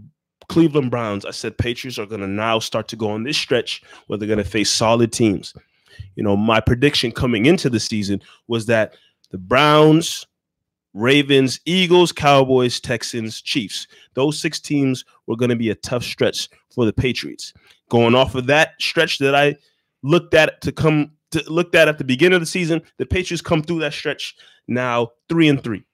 Cleveland 0.49 0.91
Browns, 0.91 1.27
I 1.27 1.31
said 1.31 1.59
Patriots 1.59 1.99
are 1.99 2.07
going 2.07 2.23
to 2.23 2.27
now 2.27 2.59
start 2.59 2.89
to 2.89 2.97
go 2.97 3.11
on 3.11 3.23
this 3.23 3.37
stretch 3.37 3.83
where 4.07 4.19
they're 4.19 4.27
going 4.27 4.39
to 4.39 4.45
face 4.45 4.71
solid 4.71 5.13
teams. 5.13 5.53
You 6.17 6.23
know, 6.23 6.39
my 6.39 6.59
prediction 6.59 7.13
coming 7.13 7.45
into 7.45 7.69
the 7.69 7.81
season 7.81 8.23
was 8.47 8.65
that 8.65 8.97
the 9.31 9.37
Browns, 9.37 10.27
Ravens, 10.95 11.61
Eagles, 11.67 12.13
Cowboys, 12.13 12.81
Texans, 12.81 13.43
Chiefs, 13.43 13.89
those 14.15 14.39
six 14.41 14.59
teams 14.59 15.05
were 15.27 15.37
going 15.37 15.51
to 15.51 15.57
be 15.57 15.69
a 15.69 15.75
tough 15.75 16.03
stretch 16.03 16.49
for 16.71 16.87
the 16.87 16.95
Patriots 16.95 17.53
going 17.89 18.15
off 18.15 18.35
of 18.35 18.47
that 18.47 18.75
stretch 18.79 19.19
that 19.19 19.35
I 19.35 19.57
looked 20.03 20.35
at 20.35 20.61
to 20.63 20.73
come 20.73 21.13
to 21.31 21.43
looked 21.51 21.75
at 21.75 21.89
at 21.89 21.99
the 21.99 22.05
beginning 22.05 22.37
of 22.37 22.41
the 22.41 22.47
season, 22.47 22.81
the 22.97 23.07
Patriots 23.07 23.43
come 23.43 23.63
through 23.63 23.81
that 23.81 23.93
stretch 23.93 24.35
now 24.69 25.11
three 25.29 25.49
and 25.49 25.63
three, 25.63 25.85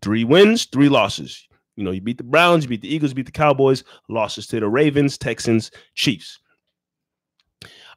three 0.00 0.24
wins, 0.24 0.64
three 0.66 0.88
losses. 0.88 1.46
You 1.76 1.84
know, 1.84 1.90
you 1.90 2.00
beat 2.00 2.18
the 2.18 2.24
Browns, 2.24 2.64
you 2.64 2.70
beat 2.70 2.82
the 2.82 2.94
Eagles, 2.94 3.10
you 3.10 3.16
beat 3.16 3.26
the 3.26 3.32
Cowboys, 3.32 3.82
losses 4.08 4.46
to 4.48 4.60
the 4.60 4.68
Ravens, 4.68 5.18
Texans, 5.18 5.70
Chiefs. 5.94 6.38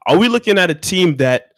Are 0.08 0.18
we 0.18 0.28
looking 0.28 0.58
at 0.58 0.72
a 0.72 0.76
team 0.76 1.18
that 1.18 1.52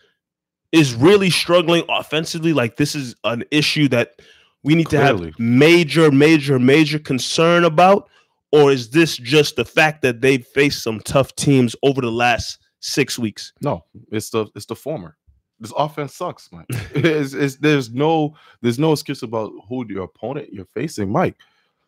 is 0.72 0.94
really 0.94 1.30
struggling 1.30 1.84
offensively? 1.88 2.52
Like 2.52 2.76
this 2.76 2.96
is 2.96 3.16
an 3.24 3.44
issue 3.52 3.88
that 3.90 4.22
we 4.64 4.76
need 4.76 4.90
to 4.90 4.98
Clearly. 4.98 5.28
have 5.28 5.40
major, 5.40 6.12
major, 6.12 6.60
major 6.60 7.00
concern 7.00 7.64
about? 7.64 8.10
Or 8.52 8.72
is 8.72 8.90
this 8.90 9.16
just 9.16 9.56
the 9.56 9.66
fact 9.66 10.02
that 10.02 10.22
they've 10.22 10.46
faced 10.46 10.84
some 10.84 11.00
tough 11.02 11.36
teams 11.36 11.76
over 11.84 12.02
the 12.02 12.12
last 12.12 12.58
six 12.80 13.20
weeks? 13.20 13.54
No, 13.62 13.86
it's 14.12 14.32
the 14.32 14.48
it's 14.56 14.66
the 14.66 14.76
former. 14.76 15.16
This 15.60 15.74
offense 15.76 16.16
sucks, 16.16 16.50
Mike. 16.52 16.66
it's, 16.70 17.34
it's, 17.34 17.58
there's 17.58 17.92
no 17.92 18.36
there's 18.62 18.80
no 18.80 18.94
excuse 18.94 19.24
about 19.24 19.52
who 19.68 19.86
your 19.90 20.04
opponent 20.04 20.54
you're 20.54 20.66
facing, 20.66 21.12
Mike. 21.12 21.36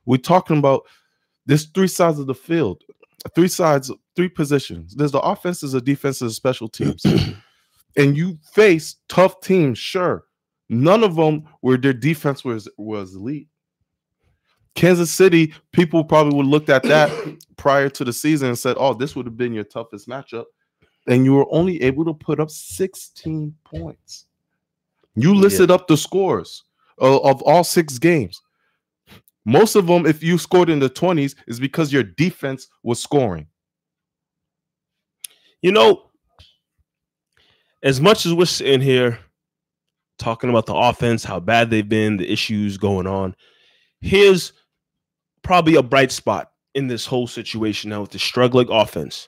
We're 0.05 0.17
talking 0.17 0.57
about 0.57 0.83
there's 1.45 1.65
three 1.65 1.87
sides 1.87 2.19
of 2.19 2.27
the 2.27 2.35
field, 2.35 2.83
three 3.33 3.47
sides, 3.47 3.91
three 4.15 4.29
positions. 4.29 4.95
There's 4.95 5.11
the 5.11 5.19
offenses, 5.19 5.71
the 5.71 5.81
defense, 5.81 6.19
there's 6.19 6.33
the 6.33 6.35
special 6.35 6.67
teams. 6.67 7.05
and 7.97 8.17
you 8.17 8.37
face 8.53 8.97
tough 9.07 9.41
teams, 9.41 9.77
sure. 9.77 10.25
None 10.69 11.03
of 11.03 11.15
them 11.15 11.43
where 11.61 11.77
their 11.77 11.93
defense 11.93 12.43
was 12.43 12.69
was 12.77 13.15
elite. 13.15 13.47
Kansas 14.75 15.11
City, 15.11 15.53
people 15.73 16.03
probably 16.03 16.35
would 16.35 16.45
looked 16.45 16.69
at 16.69 16.83
that 16.83 17.11
prior 17.57 17.89
to 17.89 18.05
the 18.05 18.13
season 18.13 18.49
and 18.49 18.57
said, 18.57 18.77
"Oh, 18.79 18.93
this 18.93 19.15
would 19.15 19.25
have 19.25 19.37
been 19.37 19.53
your 19.53 19.65
toughest 19.65 20.07
matchup," 20.07 20.45
and 21.11 21.25
you 21.25 21.33
were 21.33 21.47
only 21.51 21.81
able 21.83 22.05
to 22.05 22.13
put 22.13 22.39
up 22.39 22.49
16 22.49 23.53
points. 23.65 24.27
You 25.15 25.35
listed 25.35 25.67
yeah. 25.67 25.75
up 25.75 25.87
the 25.87 25.97
scores 25.97 26.63
of, 26.97 27.25
of 27.25 27.41
all 27.41 27.65
six 27.65 27.99
games. 27.99 28.41
Most 29.43 29.75
of 29.75 29.87
them, 29.87 30.05
if 30.05 30.23
you 30.23 30.37
scored 30.37 30.69
in 30.69 30.79
the 30.79 30.89
20s, 30.89 31.35
is 31.47 31.59
because 31.59 31.91
your 31.91 32.03
defense 32.03 32.69
was 32.81 33.01
scoring. 33.01 33.47
You 35.61 35.73
know, 35.73 36.11
as 37.83 37.99
much 37.99 38.25
as 38.25 38.33
we're 38.33 38.45
sitting 38.45 38.79
here 38.79 39.19
talking 40.17 40.49
about 40.49 40.65
the 40.65 40.75
offense, 40.75 41.25
how 41.25 41.41
bad 41.41 41.69
they've 41.69 41.87
been, 41.87 42.17
the 42.17 42.31
issues 42.31 42.77
going 42.77 43.05
on, 43.05 43.35
here's 43.99 44.53
probably 45.41 45.75
a 45.75 45.83
bright 45.83 46.13
spot 46.13 46.51
in 46.73 46.87
this 46.87 47.05
whole 47.05 47.27
situation 47.27 47.89
now 47.89 47.99
with 47.99 48.11
the 48.11 48.19
struggling 48.19 48.71
offense. 48.71 49.27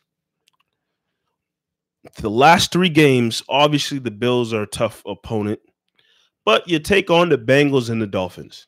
The 2.18 2.30
last 2.30 2.72
three 2.72 2.90
games, 2.90 3.44
obviously, 3.48 4.00
the 4.00 4.12
Bills 4.12 4.54
are 4.54 4.64
a 4.64 4.68
tough 4.68 5.02
opponent, 5.06 5.60
but 6.46 6.68
you 6.68 6.80
take 6.80 7.10
on 7.10 7.30
the 7.30 7.38
Bengals 7.38 7.90
and 7.90 8.02
the 8.02 8.08
Dolphins. 8.08 8.68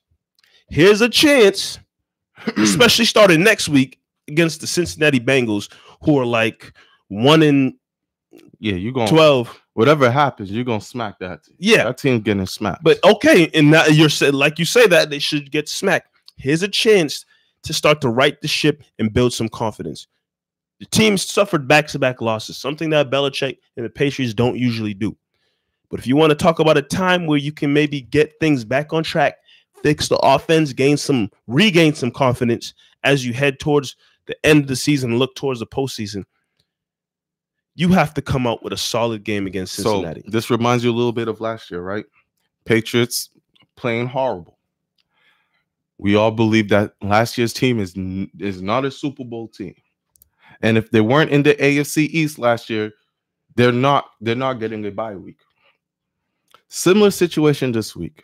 Here's 0.69 1.01
a 1.01 1.09
chance, 1.09 1.79
especially 2.57 3.05
starting 3.05 3.43
next 3.43 3.69
week 3.69 3.99
against 4.27 4.61
the 4.61 4.67
Cincinnati 4.67 5.19
Bengals, 5.19 5.71
who 6.03 6.17
are 6.17 6.25
like 6.25 6.73
one 7.09 7.43
in 7.43 7.77
yeah, 8.59 8.75
you're 8.75 8.93
going 8.93 9.07
12. 9.07 9.61
Whatever 9.73 10.09
happens, 10.09 10.51
you're 10.51 10.63
gonna 10.63 10.79
smack 10.79 11.19
that. 11.19 11.43
Team. 11.43 11.55
Yeah, 11.59 11.83
that 11.83 11.97
team 11.97 12.21
getting 12.21 12.45
smacked. 12.45 12.83
But 12.83 13.03
okay, 13.03 13.49
and 13.53 13.71
now 13.71 13.85
you're 13.85 14.09
saying 14.09 14.33
like 14.33 14.57
you 14.57 14.65
say 14.65 14.87
that 14.87 15.09
they 15.09 15.19
should 15.19 15.51
get 15.51 15.67
smacked. 15.67 16.09
Here's 16.37 16.63
a 16.63 16.67
chance 16.67 17.25
to 17.63 17.73
start 17.73 17.99
to 18.01 18.09
right 18.09 18.39
the 18.41 18.47
ship 18.47 18.83
and 18.99 19.11
build 19.11 19.33
some 19.33 19.49
confidence. 19.49 20.07
The 20.79 20.85
team 20.87 21.17
suffered 21.17 21.67
back-to-back 21.67 22.21
losses, 22.21 22.57
something 22.57 22.89
that 22.89 23.09
Belichick 23.09 23.57
and 23.77 23.85
the 23.85 23.89
Patriots 23.89 24.33
don't 24.33 24.57
usually 24.57 24.93
do. 24.93 25.15
But 25.89 25.99
if 25.99 26.07
you 26.07 26.15
want 26.15 26.31
to 26.31 26.35
talk 26.35 26.59
about 26.59 26.77
a 26.77 26.81
time 26.81 27.27
where 27.27 27.37
you 27.37 27.51
can 27.51 27.71
maybe 27.71 28.01
get 28.01 28.33
things 28.39 28.65
back 28.65 28.91
on 28.91 29.03
track, 29.03 29.37
fix 29.81 30.09
the 30.09 30.17
offense, 30.17 30.73
gain 30.73 30.97
some, 30.97 31.31
regain 31.47 31.93
some 31.93 32.11
confidence 32.11 32.73
as 33.03 33.25
you 33.25 33.33
head 33.33 33.59
towards 33.59 33.95
the 34.25 34.35
end 34.45 34.63
of 34.63 34.67
the 34.67 34.75
season, 34.75 35.17
look 35.17 35.35
towards 35.35 35.59
the 35.59 35.67
postseason, 35.67 36.25
you 37.75 37.89
have 37.89 38.13
to 38.15 38.21
come 38.21 38.47
out 38.47 38.63
with 38.63 38.73
a 38.73 38.77
solid 38.77 39.23
game 39.23 39.45
against 39.47 39.75
Cincinnati. 39.75 40.21
So 40.25 40.31
this 40.31 40.49
reminds 40.49 40.83
you 40.83 40.91
a 40.91 40.95
little 40.95 41.11
bit 41.11 41.27
of 41.27 41.39
last 41.39 41.69
year, 41.69 41.81
right? 41.81 42.05
Patriots 42.65 43.29
playing 43.75 44.07
horrible. 44.07 44.57
We 45.97 46.15
all 46.15 46.31
believe 46.31 46.69
that 46.69 46.93
last 47.01 47.37
year's 47.37 47.53
team 47.53 47.79
is 47.79 47.95
is 48.39 48.61
not 48.61 48.83
a 48.83 48.91
Super 48.91 49.23
Bowl 49.23 49.47
team. 49.47 49.75
And 50.61 50.77
if 50.77 50.91
they 50.91 51.01
weren't 51.01 51.31
in 51.31 51.43
the 51.43 51.55
AFC 51.55 52.07
East 52.09 52.39
last 52.39 52.69
year, 52.69 52.91
they're 53.55 53.71
not 53.71 54.05
they're 54.21 54.35
not 54.35 54.59
getting 54.59 54.85
a 54.85 54.91
bye 54.91 55.15
week. 55.15 55.39
Similar 56.67 57.11
situation 57.11 57.71
this 57.71 57.95
week, 57.95 58.23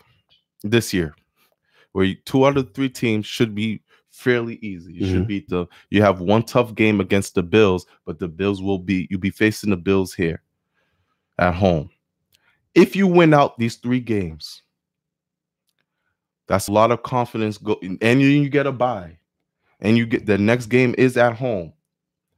this 0.63 0.94
year, 0.94 1.15
where 1.94 2.13
two 2.26 2.46
out 2.46 2.58
of 2.58 2.74
three 2.74 2.89
teams 2.89 3.26
should 3.26 3.56
be 3.56 3.82
fairly 4.10 4.56
easy. 4.62 4.94
You 4.94 5.02
mm-hmm. 5.02 5.13
should 5.13 5.28
beat 5.28 5.50
the. 5.50 5.67
You 5.89 6.02
have 6.02 6.20
one 6.20 6.44
tough 6.44 6.76
game 6.76 7.00
against 7.00 7.36
the 7.36 7.44
Bills, 7.44 7.86
but 8.06 8.20
the 8.20 8.28
Bills 8.28 8.62
will 8.62 8.80
be. 8.80 9.08
You'll 9.10 9.20
be 9.20 9.30
facing 9.30 9.70
the 9.70 9.78
Bills 9.78 10.13
here 10.13 10.41
at 11.39 11.54
home. 11.54 11.89
If 12.76 12.96
you 12.96 13.08
win 13.08 13.34
out 13.34 13.58
these 13.58 13.76
three 13.76 14.00
games, 14.00 14.62
that's 16.48 16.67
a 16.67 16.72
lot 16.72 16.91
of 16.91 17.04
confidence. 17.04 17.58
Go 17.58 17.80
and 17.82 18.22
you, 18.22 18.28
you 18.28 18.50
get 18.50 18.67
a 18.67 18.72
bye, 18.72 19.17
and 19.80 19.98
you 19.98 20.06
get 20.06 20.26
the 20.26 20.38
next 20.38 20.67
game 20.67 20.96
is 20.98 21.17
at 21.17 21.36
home. 21.36 21.74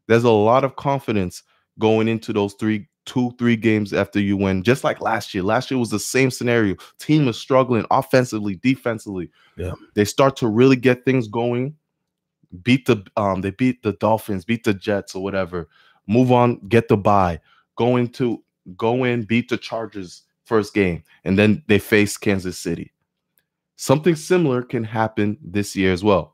There's 0.08 0.24
a 0.24 0.32
lot 0.32 0.64
of 0.64 0.76
confidence 0.76 1.44
going 1.80 2.08
into 2.08 2.34
those 2.34 2.54
three 2.56 2.88
two, 3.06 3.32
three 3.38 3.56
games 3.56 3.94
after 3.94 4.20
you 4.20 4.38
win, 4.38 4.64
just 4.64 4.84
like 4.84 5.02
last 5.02 5.34
year. 5.34 5.44
Last 5.44 5.70
year 5.70 5.78
was 5.78 5.90
the 5.90 6.00
same 6.00 6.32
scenario. 6.32 6.76
Team 7.00 7.28
is 7.28 7.38
struggling 7.38 7.86
offensively, 7.92 8.56
defensively. 8.56 9.30
Yeah. 9.58 9.74
They 9.94 10.06
start 10.06 10.36
to 10.38 10.48
really 10.48 10.76
get 10.76 11.06
things 11.06 11.28
going. 11.28 11.76
Beat 12.62 12.86
the 12.86 13.04
um, 13.18 13.42
they 13.42 13.50
beat 13.50 13.82
the 13.82 13.94
Dolphins, 13.94 14.46
beat 14.46 14.64
the 14.64 14.76
Jets 14.76 15.16
or 15.16 15.24
whatever. 15.24 15.68
Move 16.08 16.32
on, 16.32 16.60
get 16.68 16.88
the 16.88 16.98
bye. 16.98 17.40
Go 17.76 17.98
into 17.98 18.44
go 18.78 19.04
in, 19.04 19.24
beat 19.24 19.50
the 19.50 19.58
Chargers 19.58 20.22
first 20.46 20.74
game, 20.74 21.04
and 21.24 21.38
then 21.38 21.64
they 21.68 21.80
face 21.80 22.16
Kansas 22.16 22.60
City. 22.60 22.92
Something 23.76 24.16
similar 24.16 24.62
can 24.62 24.84
happen 24.84 25.38
this 25.42 25.76
year 25.76 25.92
as 25.92 26.04
well, 26.04 26.33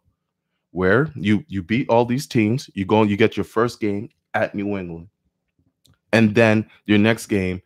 where 0.71 1.12
you 1.15 1.43
you 1.47 1.63
beat 1.63 1.89
all 1.89 2.05
these 2.05 2.27
teams, 2.27 2.69
you 2.73 2.86
go 2.86 3.01
and 3.01 3.10
you 3.10 3.17
get 3.17 3.38
your 3.38 3.43
first 3.43 3.79
game 3.79 4.10
at 4.34 4.53
New 4.53 4.77
England 4.77 5.08
and 6.13 6.36
then 6.36 6.69
your 6.86 6.97
next 6.97 7.27
game, 7.27 7.62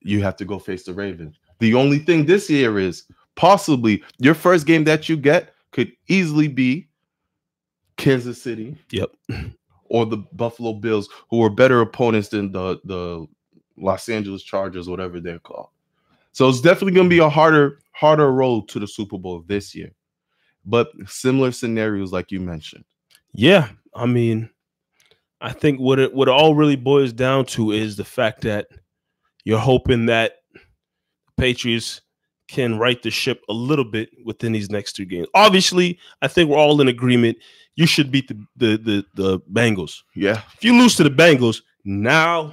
you 0.00 0.22
have 0.22 0.36
to 0.36 0.44
go 0.44 0.58
face 0.58 0.84
the 0.84 0.92
Ravens. 0.92 1.36
The 1.58 1.74
only 1.74 1.98
thing 1.98 2.26
this 2.26 2.50
year 2.50 2.78
is 2.78 3.04
possibly 3.34 4.02
your 4.18 4.34
first 4.34 4.66
game 4.66 4.84
that 4.84 5.08
you 5.08 5.16
get 5.16 5.54
could 5.72 5.92
easily 6.08 6.48
be 6.48 6.88
Kansas 7.96 8.40
City. 8.40 8.76
Yep. 8.90 9.10
Or 9.88 10.04
the 10.04 10.18
Buffalo 10.32 10.72
Bills, 10.74 11.08
who 11.30 11.42
are 11.44 11.50
better 11.50 11.80
opponents 11.80 12.28
than 12.28 12.52
the 12.52 12.80
the 12.84 13.26
Los 13.76 14.08
Angeles 14.08 14.42
Chargers, 14.42 14.88
whatever 14.88 15.20
they're 15.20 15.38
called. 15.38 15.68
So 16.32 16.48
it's 16.48 16.60
definitely 16.60 16.92
going 16.92 17.08
to 17.08 17.14
be 17.14 17.20
a 17.20 17.28
harder 17.28 17.78
harder 17.92 18.32
road 18.32 18.68
to 18.68 18.80
the 18.80 18.86
Super 18.88 19.16
Bowl 19.16 19.44
this 19.46 19.74
year. 19.74 19.92
But 20.66 20.90
similar 21.06 21.52
scenarios 21.52 22.12
like 22.12 22.30
you 22.32 22.40
mentioned. 22.40 22.84
Yeah, 23.32 23.68
I 23.94 24.06
mean, 24.06 24.50
I 25.40 25.52
think 25.52 25.78
what 25.78 25.98
it 25.98 26.12
what 26.12 26.28
it 26.28 26.32
all 26.32 26.54
really 26.54 26.76
boils 26.76 27.12
down 27.12 27.46
to 27.46 27.72
is 27.72 27.96
the 27.96 28.04
fact 28.04 28.42
that 28.42 28.66
you're 29.44 29.58
hoping 29.58 30.06
that 30.06 30.32
Patriots 31.36 32.00
can 32.48 32.78
right 32.78 33.02
the 33.02 33.10
ship 33.10 33.42
a 33.48 33.52
little 33.52 33.84
bit 33.84 34.08
within 34.24 34.52
these 34.52 34.70
next 34.70 34.94
two 34.94 35.04
games. 35.04 35.26
Obviously, 35.34 35.98
I 36.22 36.28
think 36.28 36.48
we're 36.48 36.58
all 36.58 36.80
in 36.80 36.88
agreement. 36.88 37.38
You 37.74 37.86
should 37.86 38.10
beat 38.10 38.28
the 38.28 38.34
the 38.56 38.76
the, 38.76 39.04
the 39.14 39.40
Bengals. 39.52 40.02
Yeah. 40.14 40.42
If 40.56 40.64
you 40.64 40.78
lose 40.78 40.96
to 40.96 41.04
the 41.04 41.10
Bengals, 41.10 41.62
now 41.84 42.52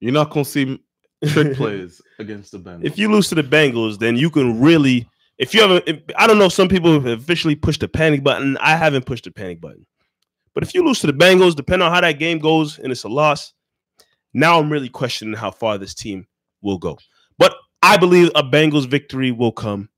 you're 0.00 0.12
not 0.12 0.30
gonna 0.30 0.44
see 0.44 0.82
trick 1.26 1.56
plays 1.56 2.00
against 2.18 2.52
the 2.52 2.58
Bengals. 2.58 2.84
If 2.84 2.98
you 2.98 3.10
lose 3.10 3.28
to 3.28 3.34
the 3.34 3.42
Bengals, 3.42 3.98
then 3.98 4.16
you 4.16 4.30
can 4.30 4.60
really. 4.60 5.08
If 5.38 5.52
you 5.52 5.62
haven't, 5.62 6.12
I 6.16 6.26
don't 6.26 6.38
know. 6.38 6.48
Some 6.48 6.68
people 6.68 6.92
have 6.92 7.06
officially 7.06 7.56
pushed 7.56 7.80
the 7.80 7.88
panic 7.88 8.22
button. 8.22 8.56
I 8.58 8.76
haven't 8.76 9.06
pushed 9.06 9.24
the 9.24 9.30
panic 9.30 9.60
button. 9.60 9.84
But 10.54 10.62
if 10.62 10.74
you 10.74 10.84
lose 10.84 11.00
to 11.00 11.08
the 11.08 11.12
Bengals, 11.12 11.56
depending 11.56 11.86
on 11.86 11.92
how 11.92 12.00
that 12.00 12.20
game 12.20 12.38
goes, 12.38 12.78
and 12.78 12.92
it's 12.92 13.02
a 13.02 13.08
loss, 13.08 13.52
now 14.32 14.58
I'm 14.58 14.70
really 14.70 14.88
questioning 14.88 15.34
how 15.34 15.50
far 15.50 15.78
this 15.78 15.94
team 15.94 16.26
will 16.62 16.78
go. 16.78 16.98
But 17.38 17.56
I 17.82 17.96
believe 17.96 18.30
a 18.34 18.42
Bengals 18.42 18.86
victory 18.86 19.32
will 19.32 19.52
come. 19.52 19.88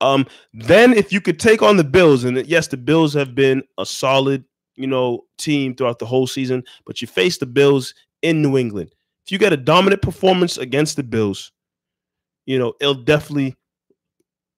Um, 0.00 0.26
then 0.52 0.92
if 0.92 1.12
you 1.12 1.20
could 1.20 1.38
take 1.38 1.62
on 1.62 1.76
the 1.76 1.84
Bills, 1.84 2.24
and 2.24 2.44
yes, 2.46 2.66
the 2.66 2.76
Bills 2.76 3.14
have 3.14 3.34
been 3.34 3.62
a 3.78 3.86
solid, 3.86 4.44
you 4.74 4.88
know, 4.88 5.24
team 5.38 5.74
throughout 5.74 6.00
the 6.00 6.06
whole 6.06 6.26
season, 6.26 6.64
but 6.84 7.00
you 7.00 7.06
face 7.06 7.38
the 7.38 7.46
Bills 7.46 7.94
in 8.22 8.42
New 8.42 8.58
England. 8.58 8.92
If 9.24 9.32
you 9.32 9.38
get 9.38 9.52
a 9.52 9.56
dominant 9.56 10.02
performance 10.02 10.58
against 10.58 10.96
the 10.96 11.04
Bills, 11.04 11.52
you 12.44 12.58
know, 12.58 12.74
it'll 12.80 12.94
definitely 12.94 13.56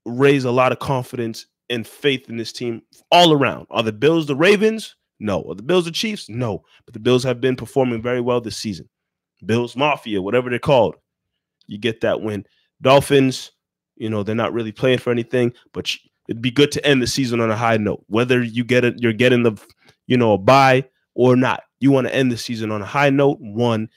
raise 0.07 0.45
a 0.45 0.51
lot 0.51 0.73
of 0.73 0.79
confidence 0.79 1.47
and 1.69 1.87
faith 1.87 2.29
in 2.29 2.37
this 2.37 2.53
team 2.53 2.83
all 3.11 3.33
around. 3.33 3.66
Are 3.71 3.83
the 3.83 3.92
Bills 3.92 4.27
the 4.27 4.37
Ravens? 4.37 4.97
No. 5.19 5.42
Are 5.49 5.55
the 5.55 5.62
Bills 5.62 5.85
the 5.85 5.90
Chiefs? 5.90 6.29
No. 6.29 6.64
But 6.85 6.95
the 6.95 7.01
Bills 7.01 7.25
have 7.25 7.40
been 7.40 7.57
performing 7.57 8.03
very 8.03 8.21
well 8.21 8.40
this 8.40 8.57
season. 8.57 8.88
Bills 9.45 9.77
Mafia, 9.77 10.23
whatever 10.23 10.49
they're 10.49 10.59
called. 10.59 10.97
You 11.66 11.79
get 11.79 12.01
that 12.03 12.21
win. 12.23 12.47
Dolphins, 12.81 13.53
you 13.97 14.09
know, 14.09 14.23
they're 14.23 14.35
not 14.35 14.53
really 14.53 14.73
playing 14.73 14.99
for 14.99 15.11
anything, 15.11 15.53
but 15.73 15.90
it'd 16.29 16.42
be 16.42 16.51
good 16.51 16.73
to 16.73 16.87
end 16.87 17.03
the 17.03 17.07
season 17.07 17.40
on 17.40 17.51
a 17.51 17.57
high 17.57 17.77
note. 17.77 18.05
Whether 18.07 18.42
you 18.42 18.64
get 18.64 18.85
it, 18.85 18.97
you're 18.99 19.12
getting 19.12 19.42
the, 19.42 19.61
you 20.07 20.16
know, 20.16 20.35
a 20.35 20.38
bye 20.38 20.85
or 21.14 21.35
not. 21.37 21.62
You 21.81 21.90
want 21.90 22.07
to 22.07 22.14
end 22.14 22.31
the 22.31 22.38
season 22.38 22.71
on 22.71 22.83
a 22.83 22.87
high 22.87 23.11
note. 23.11 23.38
One, 23.40 23.88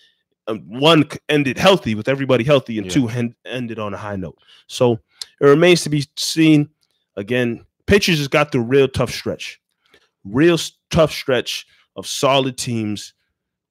um, 0.48 0.62
one 0.68 1.08
ended 1.28 1.58
healthy 1.58 1.96
with 1.96 2.08
everybody 2.08 2.44
healthy, 2.44 2.78
and 2.78 2.88
yeah. 2.88 2.94
two 2.94 3.10
end, 3.10 3.36
ended 3.46 3.80
on 3.80 3.94
a 3.94 3.98
high 3.98 4.16
note. 4.16 4.38
So 4.68 5.00
it 5.42 5.46
remains 5.46 5.84
to 5.84 5.90
be 5.90 6.06
seen. 6.18 6.70
Again, 7.16 7.66
Patriots 7.88 8.20
just 8.20 8.32
got 8.32 8.52
the 8.52 8.60
real 8.60 8.88
tough 8.88 9.12
stretch 9.12 9.60
real 10.24 10.58
tough 10.90 11.12
stretch 11.12 11.66
of 11.96 12.08
solid 12.08 12.58
teams. 12.58 13.14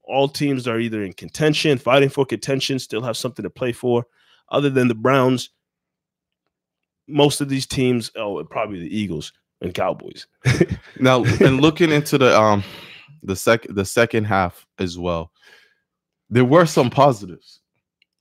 All 0.03 0.29
teams 0.29 0.67
are 0.67 0.81
either 0.81 1.03
in 1.03 1.13
contention, 1.13 1.79
fighting 1.79 2.09
for 2.09 2.25
contention, 2.25 2.79
still 2.79 3.03
have 3.03 3.17
something 3.17 3.43
to 3.43 3.51
play 3.51 3.73
for. 3.73 4.07
Other 4.51 4.71
than 4.71 4.89
the 4.89 4.95
Browns, 4.95 5.51
most 7.07 7.41
of 7.41 7.49
these 7.49 7.67
teams, 7.67 8.11
oh, 8.17 8.43
probably 8.45 8.81
the 8.81 8.97
Eagles 8.97 9.33
and 9.61 9.75
Cowboys. 9.75 10.27
now, 11.01 11.25
and 11.25 11.61
looking 11.61 11.91
into 11.91 12.17
the 12.17 12.39
um 12.39 12.63
the 13.23 13.37
second 13.37 13.75
the 13.75 13.85
second 13.85 14.25
half 14.25 14.67
as 14.79 14.99
well, 14.99 15.33
there 16.31 16.45
were 16.45 16.67
some 16.67 16.91
positives. 16.91 17.61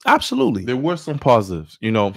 Absolutely. 0.06 0.64
there 0.64 0.76
were 0.76 0.96
some 0.96 1.18
positives. 1.18 1.78
You 1.80 1.90
know, 1.90 2.12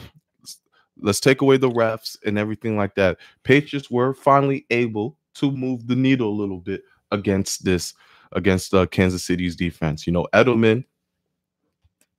let's 1.02 1.20
take 1.20 1.42
away 1.42 1.58
the 1.58 1.70
refs 1.70 2.18
and 2.26 2.38
everything 2.38 2.78
like 2.78 2.96
that. 2.96 3.18
Patriots 3.44 3.90
were 3.90 4.14
finally 4.14 4.66
able 4.70 5.18
to 5.36 5.52
move 5.52 5.88
the 5.88 5.96
needle 5.96 6.30
a 6.30 6.40
little 6.40 6.60
bit 6.60 6.84
against 7.12 7.66
this 7.66 7.94
against 8.34 8.74
uh, 8.74 8.86
Kansas 8.86 9.24
City's 9.24 9.56
defense. 9.56 10.08
You 10.08 10.14
know, 10.14 10.28
Edelman. 10.34 10.86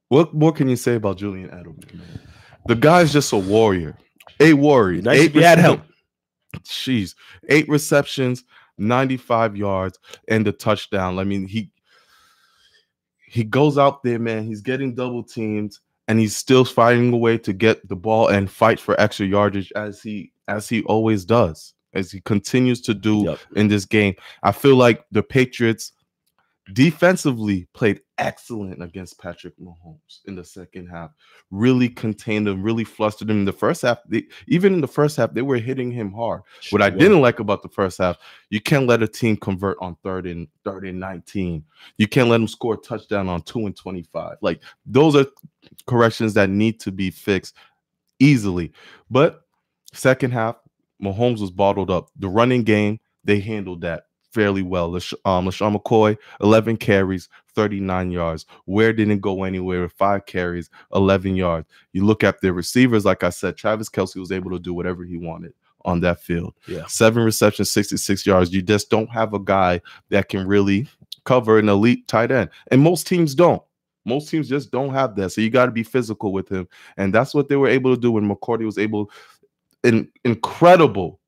What 0.09 0.35
more 0.35 0.53
can 0.53 0.69
you 0.69 0.77
say 0.77 0.97
about 0.97 1.17
Julian 1.17 1.49
Edelman? 1.49 2.21
The 2.67 2.75
guy's 2.75 3.13
just 3.13 3.33
a 3.33 3.39
warrior, 3.39 3.97
a 4.41 4.53
warrior. 4.53 5.01
Nice 5.01 5.21
if 5.21 5.35
you 5.35 5.43
had 5.43 5.59
help. 5.59 5.81
Jeez, 6.65 7.15
eight 7.49 7.67
receptions, 7.69 8.45
95 8.77 9.57
yards, 9.57 9.99
and 10.29 10.47
the 10.47 10.53
touchdown. 10.53 11.19
I 11.19 11.25
mean, 11.25 11.47
he 11.47 11.71
he 13.27 13.43
goes 13.43 13.79
out 13.79 14.03
there, 14.03 14.19
man. 14.19 14.45
He's 14.45 14.61
getting 14.61 14.95
double 14.95 15.23
teamed, 15.23 15.79
and 16.09 16.19
he's 16.19 16.37
still 16.37 16.65
finding 16.65 17.13
a 17.13 17.17
way 17.17 17.39
to 17.39 17.53
get 17.53 17.87
the 17.89 17.97
ball 17.97 18.29
and 18.29 18.51
fight 18.51 18.81
for 18.81 19.01
extra 19.01 19.27
yardage 19.27 19.73
as 19.77 20.03
he 20.03 20.33
as 20.49 20.69
he 20.69 20.83
always 20.85 21.25
does, 21.25 21.75
as 21.95 22.11
he 22.11 22.21
continues 22.23 22.81
to 22.83 22.95
do 22.95 23.25
Yep. 23.25 23.39
in 23.57 23.69
this 23.69 23.85
game. 23.85 24.15
I 24.43 24.53
feel 24.53 24.77
like 24.77 25.05
the 25.13 25.23
Patriots 25.23 25.93
defensively 26.73 27.67
played 27.75 28.01
excellent 28.19 28.83
against 28.83 29.19
Patrick 29.19 29.55
Mahomes 29.59 30.21
in 30.27 30.37
the 30.37 30.45
second 30.45 30.87
half. 30.87 31.11
Really 31.51 31.89
contained 31.89 32.47
him, 32.47 32.63
really 32.63 32.85
flustered 32.85 33.29
him 33.29 33.41
in 33.41 33.45
the 33.45 33.53
first 33.53 33.83
half. 33.83 33.99
They, 34.09 34.25
even 34.47 34.73
in 34.75 34.81
the 34.81 34.89
first 34.89 35.17
half, 35.17 35.35
they 35.35 35.43
were 35.43 35.59
hitting 35.59 35.91
him 35.91 36.13
hard. 36.13 36.43
What 36.71 36.81
I 36.81 36.91
didn't 36.91 37.21
like 37.21 37.41
about 37.41 37.63
the 37.63 37.69
first 37.69 37.99
half, 37.99 38.17
you 38.51 38.61
can't 38.61 38.87
let 38.87 39.03
a 39.03 39.09
team 39.09 39.37
convert 39.37 39.77
on 39.81 39.97
third 40.05 40.27
and 40.27 40.47
third 40.65 40.87
and 40.87 41.01
19. 41.01 41.65
You 41.99 42.07
can't 42.07 42.29
let 42.29 42.39
them 42.39 42.49
score 42.49 42.75
a 42.75 42.79
touchdown 42.79 43.29
on 43.29 43.43
two 43.43 43.67
and 43.67 43.77
25. 43.77 44.37
Like 44.41 44.63
those 44.87 45.17
are 45.17 45.27
corrections 45.87 46.35
that 46.35 46.49
need 46.49 46.79
to 46.81 46.93
be 46.93 47.11
fixed 47.11 47.57
easily. 48.21 48.73
But 49.11 49.43
second 49.93 50.31
half, 50.31 50.57
Mahomes 51.03 51.41
was 51.41 51.51
bottled 51.51 51.91
up. 51.91 52.11
The 52.17 52.29
running 52.29 52.63
game, 52.63 53.01
they 53.25 53.41
handled 53.41 53.81
that 53.81 54.05
fairly 54.33 54.63
well. 54.63 54.91
Lash- 54.91 55.15
um, 55.25 55.47
LeSean 55.47 55.77
McCoy, 55.77 56.17
11 56.41 56.77
carries, 56.79 57.29
39 57.55 58.11
yards. 58.11 58.47
Where 58.65 58.93
didn't 58.93 59.21
go 59.21 59.45
anywhere 59.45 59.83
with 59.83 59.93
five 59.93 60.27
carries, 60.27 60.71
11 60.95 61.37
yards. 61.37 61.69
You 61.93 62.05
look 62.05 62.25
at 62.25 62.41
the 62.41 62.53
receivers, 62.53 63.05
like 63.05 63.25
I 63.25 63.31
said, 63.31 63.57
Travis 63.57 63.89
Kelce 63.89 64.17
was 64.17 64.33
able 64.33 64.51
to 64.51 64.59
do 64.59 64.75
whatever 64.75 65.05
he 65.05 65.17
wanted 65.17 65.53
on 65.85 66.01
that 66.01 66.21
field. 66.21 66.55
Yeah. 66.67 66.87
Seven 66.87 67.25
receptions, 67.25 67.71
66 67.71 68.27
yards. 68.27 68.53
You 68.53 68.63
just 68.63 68.91
don't 68.91 69.11
have 69.11 69.35
a 69.35 69.39
guy 69.39 69.81
that 70.11 70.29
can 70.29 70.47
really 70.47 70.89
cover 71.25 71.59
an 71.59 71.69
elite 71.69 72.07
tight 72.09 72.31
end. 72.31 72.51
And 72.71 72.81
most 72.81 73.07
teams 73.07 73.35
don't. 73.35 73.63
Most 74.05 74.29
teams 74.29 74.49
just 74.49 74.73
don't 74.73 74.93
have 74.93 75.15
that. 75.17 75.31
So 75.31 75.41
you 75.41 75.51
got 75.51 75.67
to 75.67 75.73
be 75.73 75.85
physical 75.85 76.33
with 76.33 76.49
him. 76.49 76.69
And 76.97 77.15
that's 77.15 77.35
what 77.35 77.49
they 77.49 77.57
were 77.57 77.69
able 77.69 77.95
to 77.95 78.01
do 78.01 78.13
when 78.13 78.29
McCourty 78.29 78.65
was 78.65 78.79
able 78.79 79.11
an 79.85 80.11
incredible 80.25 81.21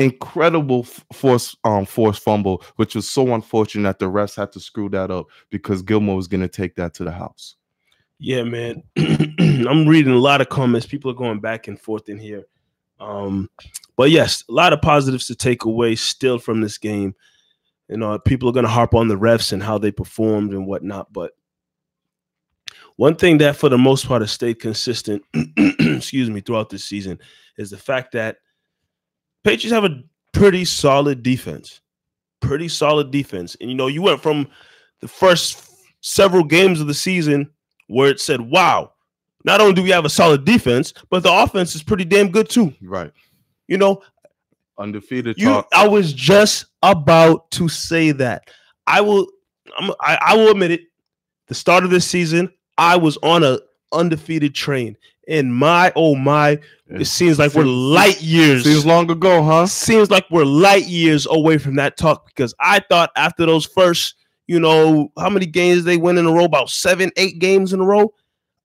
incredible 0.00 0.82
force 1.12 1.56
um 1.62 1.84
force 1.86 2.18
fumble 2.18 2.64
which 2.76 2.96
was 2.96 3.08
so 3.08 3.32
unfortunate 3.32 3.84
that 3.84 3.98
the 4.00 4.10
refs 4.10 4.34
had 4.36 4.50
to 4.50 4.58
screw 4.58 4.88
that 4.88 5.10
up 5.10 5.26
because 5.50 5.82
Gilmore 5.82 6.16
was 6.16 6.26
going 6.26 6.40
to 6.40 6.48
take 6.48 6.74
that 6.74 6.94
to 6.94 7.04
the 7.04 7.12
house. 7.12 7.54
Yeah, 8.18 8.42
man. 8.44 8.82
I'm 8.96 9.86
reading 9.86 10.12
a 10.12 10.18
lot 10.18 10.40
of 10.40 10.48
comments. 10.48 10.86
People 10.86 11.10
are 11.10 11.14
going 11.14 11.40
back 11.40 11.68
and 11.68 11.80
forth 11.80 12.08
in 12.08 12.18
here. 12.18 12.44
Um, 13.00 13.50
but 13.96 14.10
yes, 14.10 14.44
a 14.48 14.52
lot 14.52 14.72
of 14.72 14.80
positives 14.80 15.26
to 15.26 15.34
take 15.34 15.64
away 15.64 15.94
still 15.94 16.38
from 16.38 16.60
this 16.60 16.78
game. 16.78 17.14
You 17.88 17.98
know, 17.98 18.18
people 18.18 18.48
are 18.48 18.52
going 18.52 18.64
to 18.64 18.70
harp 18.70 18.94
on 18.94 19.08
the 19.08 19.16
refs 19.16 19.52
and 19.52 19.62
how 19.62 19.78
they 19.78 19.90
performed 19.90 20.52
and 20.52 20.66
whatnot. 20.66 21.12
But 21.12 21.32
one 22.96 23.16
thing 23.16 23.38
that, 23.38 23.56
for 23.56 23.68
the 23.68 23.78
most 23.78 24.06
part, 24.06 24.22
has 24.22 24.32
stayed 24.32 24.60
consistent, 24.60 25.22
excuse 25.56 26.30
me, 26.30 26.40
throughout 26.40 26.70
this 26.70 26.84
season 26.84 27.18
is 27.58 27.70
the 27.70 27.76
fact 27.76 28.12
that 28.12 28.38
Patriots 29.44 29.72
have 29.72 29.84
a 29.84 30.02
pretty 30.32 30.64
solid 30.64 31.22
defense. 31.22 31.80
Pretty 32.40 32.68
solid 32.68 33.10
defense. 33.10 33.56
And, 33.60 33.70
you 33.70 33.76
know, 33.76 33.86
you 33.86 34.02
went 34.02 34.22
from 34.22 34.48
the 35.00 35.08
first 35.08 35.70
several 36.00 36.44
games 36.44 36.80
of 36.80 36.86
the 36.86 36.94
season 36.94 37.50
where 37.86 38.10
it 38.10 38.20
said, 38.20 38.40
wow, 38.40 38.92
not 39.44 39.60
only 39.60 39.74
do 39.74 39.82
we 39.82 39.90
have 39.90 40.04
a 40.04 40.10
solid 40.10 40.44
defense, 40.44 40.92
but 41.10 41.22
the 41.22 41.32
offense 41.32 41.74
is 41.74 41.82
pretty 41.82 42.04
damn 42.04 42.30
good 42.30 42.48
too. 42.48 42.72
Right. 42.82 43.12
You 43.68 43.78
know, 43.78 44.02
Undefeated 44.78 45.38
you 45.38 45.46
talk. 45.46 45.68
I 45.72 45.86
was 45.86 46.12
just 46.12 46.66
about 46.82 47.50
to 47.52 47.68
say 47.68 48.10
that. 48.12 48.50
I 48.86 49.00
will 49.00 49.28
I'm, 49.78 49.92
I, 50.00 50.18
I 50.20 50.36
will 50.36 50.50
admit 50.50 50.72
it. 50.72 50.80
The 51.46 51.54
start 51.54 51.84
of 51.84 51.90
this 51.90 52.06
season, 52.06 52.52
I 52.78 52.96
was 52.96 53.16
on 53.22 53.44
a 53.44 53.58
undefeated 53.92 54.54
train. 54.54 54.96
And 55.28 55.54
my 55.54 55.92
oh 55.96 56.14
my, 56.14 56.58
it 56.88 57.06
seems 57.06 57.38
like 57.38 57.54
we're 57.54 57.64
light 57.64 58.20
years. 58.20 58.64
Seems 58.64 58.84
long 58.84 59.10
ago, 59.10 59.42
huh? 59.42 59.66
seems 59.66 60.10
like 60.10 60.26
we're 60.30 60.44
light 60.44 60.86
years 60.86 61.26
away 61.28 61.58
from 61.58 61.76
that 61.76 61.96
talk 61.96 62.26
because 62.26 62.54
I 62.60 62.80
thought 62.90 63.10
after 63.16 63.46
those 63.46 63.64
first, 63.64 64.14
you 64.46 64.60
know, 64.60 65.10
how 65.18 65.30
many 65.30 65.46
games 65.46 65.84
they 65.84 65.96
win 65.96 66.18
in 66.18 66.26
a 66.26 66.32
row, 66.32 66.44
about 66.44 66.68
seven, 66.68 67.10
eight 67.16 67.38
games 67.38 67.72
in 67.72 67.80
a 67.80 67.84
row. 67.84 68.12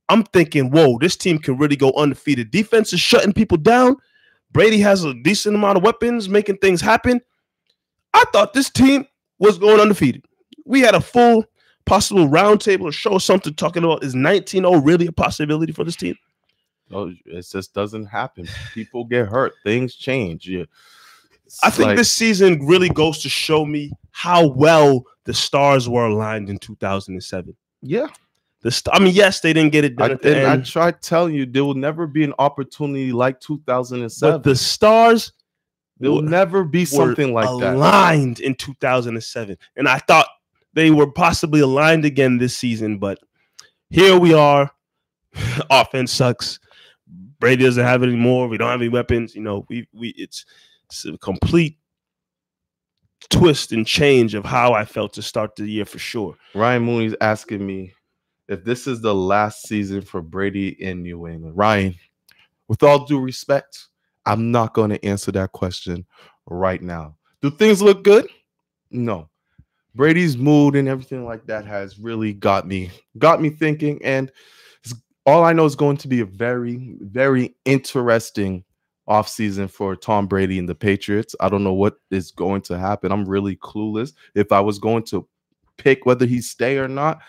I'm 0.10 0.24
thinking, 0.24 0.72
whoa, 0.72 0.98
this 1.00 1.16
team 1.16 1.38
can 1.38 1.58
really 1.58 1.76
go 1.76 1.94
undefeated. 1.94 2.52
Defense 2.52 2.92
is 2.94 3.00
shutting 3.00 3.32
people 3.32 3.58
down. 3.58 3.96
Brady 4.52 4.80
has 4.80 5.04
a 5.04 5.14
decent 5.14 5.56
amount 5.56 5.78
of 5.78 5.84
weapons, 5.84 6.28
making 6.28 6.58
things 6.58 6.82
happen. 6.82 7.22
I 8.14 8.26
thought 8.34 8.54
this 8.54 8.72
team 8.72 9.06
was 9.38 9.60
going 9.60 9.80
undefeated. 9.80 10.26
We 10.66 10.82
had 10.82 10.96
a 10.96 11.02
full 11.02 11.46
possible 11.90 12.28
roundtable 12.28 12.86
to 12.86 12.92
show 12.92 13.18
something 13.18 13.54
talking 13.56 13.84
about 13.84 14.04
is 14.04 14.14
19-0 14.14 14.86
really 14.86 15.08
a 15.08 15.12
possibility 15.12 15.74
for 15.74 15.84
this 15.84 15.96
team? 15.96 16.16
No, 16.90 17.14
it 17.26 17.48
just 17.50 17.74
doesn't 17.74 18.06
happen. 18.06 18.48
People 18.74 19.06
get 19.06 19.28
hurt. 19.28 19.54
Things 19.64 19.96
change. 19.96 20.48
Yeah. 20.48 20.66
I 21.64 21.70
think 21.70 21.88
like- 21.88 21.98
this 21.98 22.12
season 22.12 22.66
really 22.66 22.90
goes 22.90 23.20
to 23.24 23.30
show 23.30 23.66
me 23.66 23.92
how 24.12 24.48
well 24.48 25.06
the 25.26 25.34
stars 25.34 25.88
were 25.88 26.06
aligned 26.06 26.50
in 26.50 26.58
2007. 26.58 27.56
Yeah. 27.82 28.08
The 28.62 28.72
st- 28.72 28.94
I 28.94 29.00
mean, 29.00 29.14
yes, 29.14 29.40
they 29.40 29.54
didn't 29.54 29.72
get 29.72 29.86
it 29.86 29.96
done 29.96 30.20
I, 30.24 30.28
and 30.28 30.48
I 30.48 30.58
tried 30.58 31.02
telling 31.02 31.34
you 31.34 31.46
there 31.46 31.64
will 31.64 31.76
never 31.76 32.08
be 32.08 32.24
an 32.24 32.34
opportunity 32.40 33.14
like 33.14 33.40
2007. 33.40 34.36
but 34.38 34.44
the 34.44 34.56
stars 34.56 35.32
there 36.00 36.12
will 36.12 36.22
never 36.22 36.64
be 36.64 36.86
something 36.86 37.34
like 37.34 37.46
that. 37.60 37.76
aligned 37.76 38.40
in 38.40 38.56
2007, 38.56 39.58
and 39.78 39.88
I 39.88 39.98
thought 40.00 40.28
they 40.74 40.92
were 40.92 41.12
possibly 41.12 41.62
aligned 41.62 42.06
again 42.06 42.38
this 42.38 42.56
season. 42.58 42.98
But 42.98 43.20
here 43.90 44.18
we 44.18 44.34
are. 44.34 44.72
Offense 45.70 46.12
sucks. 46.12 46.60
Brady 47.40 47.64
doesn't 47.64 47.84
have 47.84 48.04
it 48.04 48.08
anymore. 48.08 48.48
We 48.48 48.58
don't 48.58 48.70
have 48.70 48.82
any 48.82 48.90
weapons. 48.90 49.36
You 49.36 49.42
know, 49.42 49.66
we 49.70 49.88
we 49.94 50.10
it's, 50.10 50.46
it's 50.86 51.06
a 51.06 51.18
complete 51.18 51.78
twist 53.30 53.72
and 53.72 53.86
change 53.86 54.34
of 54.34 54.46
how 54.46 54.74
I 54.74 54.86
felt 54.86 55.14
to 55.14 55.22
start 55.22 55.56
the 55.56 55.66
year 55.66 55.86
for 55.86 56.00
sure. 56.00 56.36
Ryan 56.56 56.84
Mooney's 56.84 57.16
asking 57.22 57.66
me 57.66 57.94
if 58.48 58.64
this 58.64 58.88
is 58.88 59.02
the 59.02 59.14
last 59.14 59.68
season 59.68 60.02
for 60.02 60.22
Brady 60.22 60.70
in 60.82 61.04
New 61.04 61.28
England. 61.28 61.56
Ryan, 61.56 61.96
with 62.68 62.84
all 62.84 63.06
due 63.06 63.20
respect, 63.20 63.88
I'm 64.26 64.52
not 64.52 64.74
going 64.74 64.90
to 64.90 65.06
answer 65.06 65.32
that 65.34 65.52
question 65.52 66.06
right 66.48 66.82
now. 66.82 67.16
Do 67.42 67.52
things 67.52 67.82
look 67.82 68.04
good? 68.04 68.28
No. 68.92 69.30
Brady's 69.96 70.38
mood 70.38 70.76
and 70.76 70.88
everything 70.88 71.26
like 71.26 71.46
that 71.48 71.66
has 71.66 72.00
really 72.00 72.34
got 72.34 72.68
me 72.68 72.92
got 73.18 73.42
me 73.42 73.50
thinking 73.50 74.00
and 74.04 74.32
all 75.30 75.44
I 75.44 75.54
know 75.54 75.66
is 75.66 75.76
going 75.76 75.98
to 75.98 76.08
be 76.08 76.22
a 76.22 76.26
very 76.26 76.96
very 77.02 77.56
interesting 77.66 78.64
offseason 79.08 79.70
for 79.70 79.96
Tom 79.96 80.28
Brady 80.28 80.60
and 80.60 80.70
the 80.70 80.76
Patriots. 80.76 81.36
I 81.40 81.50
don't 81.50 81.64
know 81.64 81.74
what 81.74 81.98
is 82.12 82.32
going 82.32 82.62
to 82.64 82.78
happen. 82.78 83.12
I'm 83.12 83.28
really 83.28 83.56
clueless. 83.56 84.14
If 84.36 84.52
I 84.52 84.60
was 84.60 84.80
going 84.80 85.04
to 85.06 85.28
pick 85.78 86.06
whether 86.06 86.26
he 86.26 86.42
stay 86.42 86.78
or 86.78 86.88
not, 86.88 87.20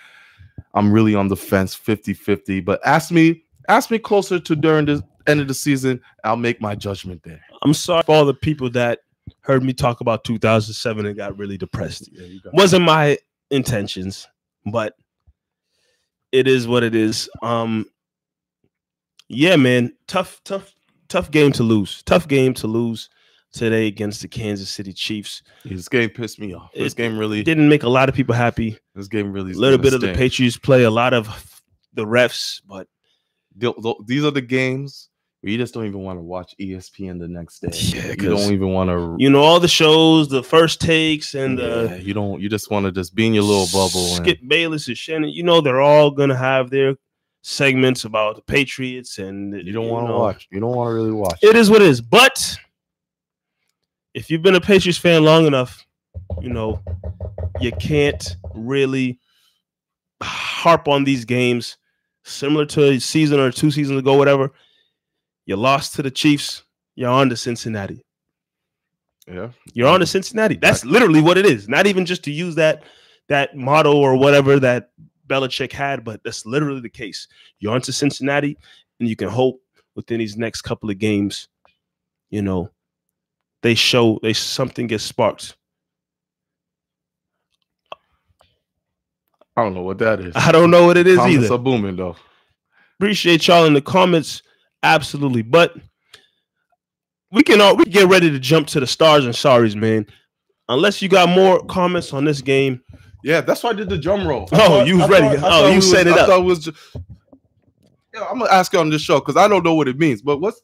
I'm 0.75 0.93
really 0.93 1.15
on 1.15 1.29
the 1.29 1.37
fence 1.37 1.75
50-50. 1.77 2.65
But 2.65 2.81
ask 2.87 3.11
me, 3.11 3.45
ask 3.69 3.91
me 3.91 3.99
closer 3.99 4.39
to 4.39 4.57
during 4.57 4.87
the 4.87 5.03
end 5.27 5.41
of 5.41 5.49
the 5.49 5.55
season. 5.55 6.01
I'll 6.23 6.37
make 6.37 6.61
my 6.61 6.75
judgment 6.75 7.23
there. 7.23 7.41
I'm 7.63 7.75
sorry 7.75 8.03
for 8.03 8.15
all 8.15 8.27
the 8.27 8.35
people 8.35 8.69
that 8.71 9.01
heard 9.41 9.63
me 9.63 9.73
talk 9.73 10.01
about 10.01 10.25
2007 10.25 11.07
and 11.07 11.17
got 11.17 11.39
really 11.39 11.57
depressed. 11.57 12.11
Yeah, 12.13 12.27
you 12.27 12.41
got 12.43 12.53
Wasn't 12.53 12.85
my 12.85 13.17
intentions, 13.51 14.29
but 14.67 14.95
it 16.33 16.47
is 16.47 16.66
what 16.69 16.83
it 16.83 16.95
is. 16.95 17.29
Um, 17.43 17.87
yeah, 19.29 19.57
man, 19.57 19.93
tough, 20.09 20.40
tough, 20.45 20.73
tough 21.09 21.31
game 21.31 21.53
to 21.53 21.62
lose. 21.62 22.03
Tough 22.05 22.27
game 22.27 22.55
to 22.55 22.66
lose 22.66 23.09
today 23.53 23.87
against 23.87 24.23
the 24.23 24.29
Kansas 24.29 24.69
City 24.71 24.93
Chiefs. 24.93 25.43
this 25.64 25.88
game 25.88 26.11
pissed 26.11 26.38
me 26.40 26.55
off. 26.55 26.71
This 26.73 26.93
It 26.93 26.97
game 26.97 27.19
really, 27.19 27.43
didn't 27.43 27.69
make 27.69 27.83
a 27.83 27.88
lot 27.88 28.09
of 28.09 28.14
people 28.14 28.35
happy. 28.35 28.79
this 28.95 29.09
game 29.09 29.33
really. 29.33 29.53
A 29.53 29.57
little 29.57 29.79
bit 29.79 29.93
of 29.95 30.01
the. 30.01 30.14
Patriots 30.14 30.57
play, 30.57 30.85
a 30.85 30.90
lot 30.90 31.12
of 31.14 31.61
the 31.95 32.05
refs, 32.07 32.61
but 32.66 32.87
Th- 33.61 33.75
th- 33.83 33.97
These 34.07 34.25
are 34.25 34.31
the 34.31 34.40
games 34.40 35.10
you 35.42 35.57
just 35.57 35.72
don't 35.72 35.87
even 35.87 36.00
want 36.03 36.18
to 36.18 36.22
watch 36.22 36.55
ESPN 36.61 37.18
the 37.18 37.26
next 37.29 37.61
day. 37.61 37.70
Yeah, 37.72 38.09
you 38.11 38.16
don't 38.29 38.53
even 38.53 38.72
want 38.72 38.90
to. 38.90 39.16
you 39.18 39.31
know 39.31 39.40
all 39.42 39.59
the 39.59 39.68
shows, 39.68 40.29
the 40.29 40.42
first 40.42 40.81
takes, 40.81 41.35
and 41.35 41.59
uh, 41.59 41.85
yeah, 41.90 41.94
you 41.96 42.12
don't. 42.14 42.40
You 42.40 42.48
just 42.48 42.70
want 42.70 42.85
to 42.87 42.92
just 42.92 43.14
be 43.14 43.26
in 43.26 43.33
your 43.35 43.44
little 43.44 43.66
bubble. 43.72 44.05
and- 44.07 44.16
Skip 44.24 44.40
Bayless 44.46 44.88
and 44.88 44.98
Shannon, 44.98 45.31
you 45.31 45.42
know 45.42 45.61
they're 45.61 45.81
all 45.81 46.11
gonna 46.11 46.37
have 46.37 46.68
their 46.70 46.96
segments 47.42 48.05
about 48.05 48.37
the 48.37 48.42
Patriots 48.42 49.18
and 49.18 49.55
You 49.66 49.72
don't 49.72 49.88
want 49.88 50.09
to 50.09 50.12
watch. 50.12 50.46
You 50.50 50.61
don't 50.61 50.76
want 50.76 50.90
to 50.90 50.94
really 50.94 51.11
watch. 51.12 51.38
It 51.42 51.57
is 51.57 51.70
what 51.70 51.81
it 51.81 51.88
is. 51.88 52.03
But 52.03 52.55
if 54.12 54.31
you've 54.31 54.42
been 54.42 54.57
a 54.57 54.61
Patriots 54.61 54.98
fan 54.98 55.24
long 55.24 55.46
enough, 55.46 55.87
you 56.42 56.50
know, 56.50 56.83
you 57.61 57.72
can't 57.72 58.37
really 58.55 59.18
harp 60.22 60.87
on 60.88 61.05
these 61.05 61.24
games 61.24 61.79
similar 62.24 62.66
to 62.66 62.90
a 62.90 62.98
season 62.98 63.40
or 63.40 63.50
two 63.50 63.70
seasons 63.70 63.98
ago, 63.98 64.14
whatever. 64.14 64.53
You 65.51 65.57
lost 65.57 65.97
to 65.97 66.03
the 66.05 66.13
Chiefs, 66.13 66.63
you're 66.95 67.11
on 67.11 67.29
to 67.29 67.37
Cincinnati. 67.37 68.05
Yeah. 69.27 69.49
You're 69.73 69.89
on 69.89 69.99
to 69.99 70.07
Cincinnati. 70.07 70.55
That's 70.55 70.85
literally 70.85 71.21
what 71.21 71.37
it 71.39 71.45
is. 71.45 71.69
Not 71.69 71.89
even 71.89 72.07
just 72.07 72.23
to 72.25 72.31
use 72.31 72.55
that 72.55 72.85
that 73.29 73.57
motto 73.57 73.97
or 73.97 74.15
whatever 74.15 74.61
that 74.61 74.91
Belichick 75.27 75.73
had, 75.73 76.05
but 76.05 76.23
that's 76.23 76.47
literally 76.47 76.81
the 76.81 76.89
case. 76.89 77.27
You're 77.59 77.75
on 77.75 77.81
to 77.81 77.93
Cincinnati, 77.93 78.57
and 79.01 79.09
you 79.09 79.17
can 79.17 79.29
hope 79.29 79.61
within 79.97 80.21
these 80.21 80.37
next 80.37 80.63
couple 80.63 80.89
of 80.89 80.99
games, 80.99 81.49
you 82.31 82.43
know, 82.43 82.71
they 83.63 83.75
show 83.75 84.21
they 84.23 84.35
something 84.35 84.87
gets 84.87 85.03
sparked. 85.03 85.57
I 89.57 89.65
don't 89.65 89.75
know 89.75 89.83
what 89.83 89.99
that 89.99 90.21
is. 90.21 90.33
I 90.37 90.53
don't 90.53 90.71
know 90.71 90.87
what 90.87 90.97
it 90.97 91.09
is 91.09 91.17
Comments 91.17 91.45
either. 91.45 91.55
are 91.57 91.59
booming 91.59 91.97
though. 91.97 92.15
Appreciate 93.01 93.49
y'all 93.49 93.65
in 93.65 93.75
the 93.75 93.83
comments, 93.83 94.43
absolutely. 94.83 95.43
But 95.43 95.77
we 97.31 97.43
can 97.43 97.61
all 97.61 97.77
we 97.77 97.85
can 97.85 97.93
get 97.93 98.09
ready 98.09 98.31
to 98.31 98.38
jump 98.38 98.66
to 98.69 98.81
the 98.81 98.87
stars 98.87 99.25
and 99.25 99.35
sorries, 99.35 99.75
man. 99.77 100.07
Unless 100.69 101.03
you 101.03 101.09
got 101.09 101.29
more 101.29 101.64
comments 101.66 102.12
on 102.12 102.25
this 102.25 102.40
game, 102.40 102.81
Yeah, 103.25 103.40
that's 103.40 103.62
why 103.62 103.71
I 103.71 103.73
did 103.75 103.88
the 103.90 103.99
drum 103.99 104.27
roll. 104.27 104.49
I 104.53 104.57
Oh, 104.57 104.59
thought- 104.69 104.87
you 104.87 104.97
was 104.99 105.05
I 105.05 105.09
ready. 105.09 105.37
thought- 105.38 105.53
I 105.53 105.61
Oh, 105.64 105.69
you 105.69 105.77
was- 105.77 105.90
set 105.90 106.07
it 106.07 106.14
I 106.14 106.21
up. 106.21 106.27
thought 106.29 106.40
it 106.40 106.45
was 106.45 106.59
just, 106.64 106.79
yeah, 108.14 108.25
I'm 108.31 108.38
gonna 108.38 108.51
ask 108.51 108.73
you 108.73 108.79
on 108.79 108.88
this 108.90 109.03
show 109.03 109.19
because 109.21 109.37
I 109.37 109.47
don't 109.49 109.64
know 109.64 109.75
what 109.75 109.88
it 109.88 109.99
means. 109.99 110.23
But 110.23 110.38
what's 110.38 110.62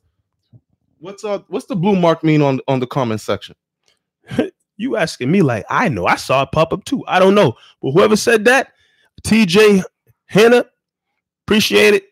what's 0.99 1.25
uh 1.25 1.41
what's 1.49 1.67
the 1.67 1.77
blue 1.77 1.97
mark 1.97 2.25
mean 2.25 2.41
on 2.43 2.61
on 2.69 2.81
the 2.81 2.87
comment 2.87 3.21
section? 3.21 3.55
you 4.77 4.97
asking 4.97 5.31
me 5.31 5.43
like 5.43 5.65
I 5.69 5.89
know. 5.89 6.07
I 6.07 6.17
saw 6.17 6.43
it 6.43 6.53
pop 6.53 6.73
up 6.73 6.85
too. 6.85 7.05
I 7.07 7.19
don't 7.19 7.35
know. 7.35 7.55
But 7.83 7.93
whoever 7.93 8.17
said 8.17 8.45
that, 8.47 8.73
TJ 9.27 9.83
Hannah, 10.27 10.65
appreciate 11.47 11.95
it. 11.95 12.05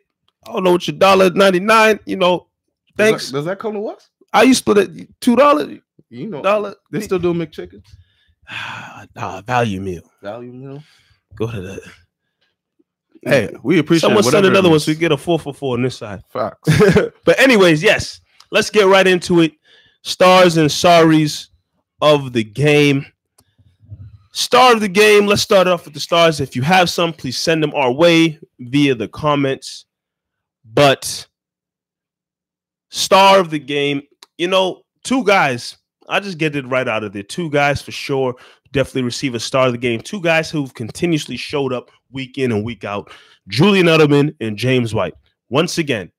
I 0.47 0.53
don't 0.53 0.65
know 0.65 0.73
what 0.73 0.87
your 0.87 0.97
dollar 0.97 1.31
ninety 1.31 1.61
nine. 1.61 2.01
You 2.07 2.17
know, 2.17 2.47
Does 2.97 2.97
thanks. 2.97 3.27
that, 3.31 3.33
does 3.39 3.45
that 3.47 3.59
come 3.59 3.75
to 3.75 3.89
us? 3.89 4.11
I 4.33 4.43
used 4.43 4.65
to 4.67 4.73
split 4.73 4.99
it 4.99 5.21
two 5.21 5.37
dollars. 5.37 5.79
You 6.11 6.29
know, 6.29 6.43
Dollar. 6.43 6.77
they 6.91 7.01
still 7.01 7.19
do 7.19 7.35
McChickens. 7.35 7.87
Ah, 9.17 9.43
value 9.47 9.81
meal. 9.81 10.03
Value 10.23 10.53
meal. 10.53 10.83
Go 11.35 11.51
to 11.51 11.61
the. 11.61 11.81
Hey, 13.23 13.55
we 13.63 13.79
appreciate. 13.79 14.09
Someone 14.09 14.23
send 14.23 14.45
another 14.45 14.69
one 14.69 14.81
so 14.81 14.93
we 14.93 14.97
get 14.97 15.13
a 15.13 15.17
four 15.17 15.39
for 15.39 15.55
four 15.55 15.77
on 15.77 15.83
this 15.83 15.97
side. 15.97 16.23
Facts. 16.29 16.69
but 17.25 17.39
anyways, 17.39 17.83
yes, 17.83 18.21
let's 18.51 18.71
get 18.71 18.87
right 18.87 19.07
into 19.07 19.41
it. 19.41 19.53
Stars 20.03 20.59
and 20.59 20.69
sorries 20.69 21.49
of 22.03 22.33
the 22.33 22.45
game. 22.45 23.07
Star 24.33 24.75
of 24.75 24.81
the 24.81 24.89
game. 24.89 25.27
Let's 25.27 25.43
start 25.43 25.67
off 25.67 25.85
with 25.85 25.95
the 25.95 26.01
stars. 26.01 26.41
If 26.41 26.55
you 26.55 26.63
have 26.63 26.91
some, 26.91 27.13
please 27.13 27.39
send 27.39 27.63
them 27.63 27.73
our 27.75 27.93
way 27.93 28.39
via 28.59 28.95
the 28.95 29.09
comments. 29.09 29.87
But 30.75 31.27
star 32.91 33.39
of 33.39 33.51
the 33.51 33.59
game, 33.59 34.03
you 34.39 34.49
know, 34.49 34.83
two 35.05 35.25
guys. 35.25 35.77
I 36.09 36.21
just 36.21 36.37
get 36.37 36.55
it 36.57 36.67
right 36.67 36.87
out 36.87 37.05
of 37.05 37.13
there. 37.13 37.23
Two 37.23 37.49
guys 37.51 37.81
for 37.81 37.93
sure 37.93 38.35
definitely 38.73 39.03
receive 39.03 39.35
a 39.37 39.41
star 39.41 39.67
of 39.67 39.73
the 39.73 39.79
game. 39.79 40.01
Two 40.01 40.21
guys 40.21 40.51
who've 40.51 40.75
continuously 40.75 41.37
showed 41.37 41.73
up 41.73 41.91
week 42.11 42.37
in 42.39 42.51
and 42.53 42.65
week 42.65 42.85
out. 42.85 43.11
Julian 43.49 43.87
Edelman 43.87 44.35
and 44.41 44.57
James 44.57 44.93
White. 44.93 45.15
Once 45.49 45.79
again, 45.79 46.11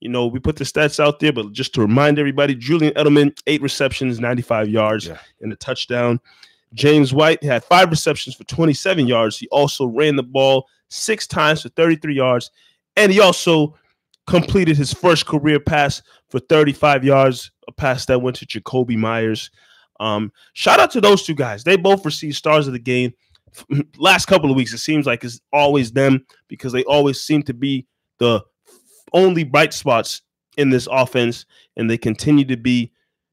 you 0.00 0.08
know, 0.08 0.26
we 0.26 0.40
put 0.40 0.56
the 0.56 0.64
stats 0.64 0.98
out 0.98 1.20
there, 1.20 1.32
but 1.32 1.52
just 1.52 1.72
to 1.74 1.80
remind 1.80 2.18
everybody, 2.18 2.54
Julian 2.56 2.92
Edelman, 2.94 3.34
eight 3.46 3.62
receptions, 3.62 4.18
95 4.18 4.68
yards, 4.68 5.06
Yeah. 5.06 5.18
and 5.40 5.52
a 5.52 5.56
touchdown. 5.56 6.20
James 6.74 7.14
White 7.14 7.42
had 7.44 7.64
five 7.64 7.90
receptions 7.90 8.34
for 8.34 8.44
27 8.44 9.06
yards. 9.06 9.38
He 9.38 9.46
also 9.48 9.86
ran 9.86 10.16
the 10.16 10.22
ball 10.24 10.66
six 10.88 11.26
times 11.28 11.62
for 11.62 11.68
33 11.70 12.14
yards, 12.16 12.50
and 12.96 13.12
he 13.12 13.20
also 13.20 13.76
completed 14.26 14.76
his 14.76 14.92
first 14.92 15.26
career 15.26 15.60
pass 15.60 16.02
for 16.28 16.40
35 16.40 17.04
yards, 17.04 17.50
a 17.68 17.72
pass 17.72 18.06
that 18.06 18.22
went 18.22 18.36
to 18.36 18.46
Jakobi 18.46 18.96
Meyers. 18.96 19.50
Um, 20.00 20.32
shout 20.54 20.80
out 20.80 20.90
to 20.92 21.00
those 21.00 21.24
two 21.24 21.34
guys. 21.34 21.64
They 21.64 21.76
both 21.76 22.04
received 22.04 22.36
stars 22.36 22.66
of 22.66 22.72
the 22.72 22.78
game. 22.78 23.12
Last 23.98 24.26
couple 24.26 24.50
of 24.50 24.56
weeks, 24.56 24.72
it 24.72 24.78
seems 24.78 25.06
like 25.06 25.22
it's 25.24 25.40
always 25.52 25.92
them 25.92 26.24
because 26.48 26.72
they 26.72 26.84
always 26.84 27.20
seem 27.20 27.42
to 27.44 27.54
be 27.54 27.86
the 28.18 28.42
only 29.12 29.44
bright 29.44 29.72
spots 29.72 30.22
in 30.56 30.70
this 30.70 30.88
offense, 30.90 31.46
and 31.76 31.88
they 31.90 31.98
continue 31.98 32.44
to 32.44 32.56
be, 32.56 32.92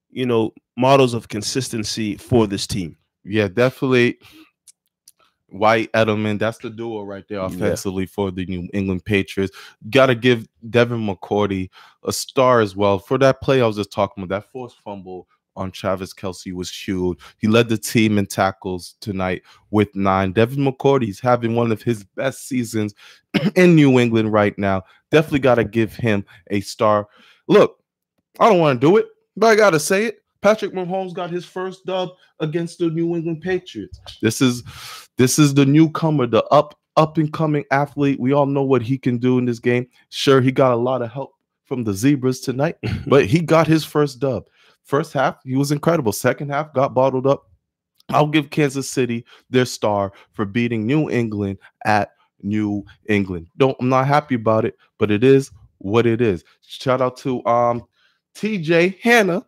you 0.10 0.26
know, 0.26 0.52
models 0.78 1.14
of 1.14 1.28
consistency 1.28 2.18
for 2.18 2.48
this 2.48 2.68
team. 2.68 2.98
Yeah, 3.24 3.48
definitely. 3.48 4.18
White 5.52 5.92
Edelman, 5.92 6.40
that's 6.40 6.58
the 6.60 6.70
duo 6.70 7.04
right 7.04 7.28
there 7.28 7.40
Yeah. 7.40 7.46
offensively 7.48 8.06
for 8.06 8.32
the 8.32 8.46
New 8.46 8.68
England 8.74 9.06
Patriots. 9.06 9.56
Got 9.90 10.08
to 10.08 10.16
give 10.16 10.48
Devin 10.70 11.06
McCourty 11.06 11.70
a 12.06 12.12
star 12.14 12.62
as 12.62 12.76
well 12.76 12.98
for 13.00 13.18
that 13.20 13.42
play 13.42 13.62
I 13.62 13.68
was 13.68 13.76
just 13.76 13.92
talking 13.92 14.24
about. 14.24 14.44
That 14.44 14.52
forced 14.52 14.80
fumble 14.80 15.28
on 15.58 15.70
Travis 15.70 16.14
Kelce 16.14 16.54
was 16.54 16.72
huge. 16.74 17.20
He 17.38 17.48
led 17.48 17.68
the 17.68 17.78
team 17.78 18.18
in 18.18 18.26
tackles 18.26 18.96
tonight 19.02 19.42
with 19.70 19.94
nine. 19.94 20.32
Devin 20.32 20.60
McCourty's 20.66 21.20
having 21.20 21.56
one 21.56 21.74
of 21.74 21.82
his 21.82 22.06
best 22.06 22.48
seasons 22.48 22.96
in 23.58 23.76
New 23.76 24.00
England 24.00 24.32
right 24.32 24.58
now. 24.58 24.84
Definitely 25.12 25.40
got 25.40 25.56
to 25.56 25.66
give 25.66 25.94
him 25.94 26.24
a 26.52 26.62
star. 26.62 27.08
Look, 27.48 27.78
I 28.40 28.48
don't 28.48 28.60
want 28.60 28.80
to 28.80 28.88
do 28.88 28.96
it, 28.96 29.08
but 29.36 29.48
I 29.48 29.56
got 29.56 29.72
to 29.72 29.80
say 29.80 30.06
it. 30.06 30.21
Patrick 30.42 30.74
Mahomes 30.74 31.14
got 31.14 31.30
his 31.30 31.46
first 31.46 31.86
dub 31.86 32.10
against 32.40 32.80
the 32.80 32.90
New 32.90 33.16
England 33.16 33.42
Patriots. 33.42 34.00
This 34.22 34.42
is 34.42 34.64
this 35.18 35.38
is 35.38 35.54
the 35.54 35.66
newcomer, 35.66 36.28
the 36.28 36.44
up 36.46 36.78
up 36.98 37.18
and 37.18 37.32
coming 37.32 37.64
athlete. 37.72 38.20
We 38.20 38.34
all 38.34 38.46
know 38.46 38.64
what 38.64 38.82
he 38.82 38.98
can 38.98 39.18
do 39.18 39.38
in 39.38 39.46
this 39.46 39.60
game. 39.60 39.88
Sure, 40.10 40.42
he 40.42 40.52
got 40.52 40.74
a 40.74 40.78
lot 40.78 41.02
of 41.02 41.12
help 41.12 41.34
from 41.66 41.84
the 41.84 41.94
Zebras 41.94 42.42
tonight, 42.42 42.78
but 43.08 43.26
he 43.26 43.40
got 43.40 43.68
his 43.68 43.84
first 43.84 44.20
dub. 44.20 44.46
First 44.84 45.14
half, 45.14 45.38
he 45.44 45.56
was 45.56 45.72
incredible. 45.72 46.12
Second 46.12 46.50
half, 46.50 46.74
got 46.74 46.94
bottled 46.94 47.28
up. 47.28 47.50
I'll 48.10 48.28
give 48.28 48.50
Kansas 48.50 48.90
City 48.90 49.26
their 49.50 49.66
star 49.66 50.12
for 50.34 50.46
beating 50.46 50.86
New 50.86 51.10
England 51.10 51.60
at 51.86 52.12
New 52.42 52.84
England. 53.08 53.48
Don't 53.58 53.78
I'm 53.80 53.90
not 53.90 54.08
happy 54.08 54.36
about 54.36 54.66
it, 54.66 54.76
but 54.98 55.12
it 55.12 55.24
is 55.24 55.52
what 55.78 56.06
it 56.06 56.22
is. 56.22 56.44
Shout 56.62 57.02
out 57.02 57.18
to 57.18 57.46
um 57.46 57.86
TJ 58.36 59.00
Hannah. 59.00 59.46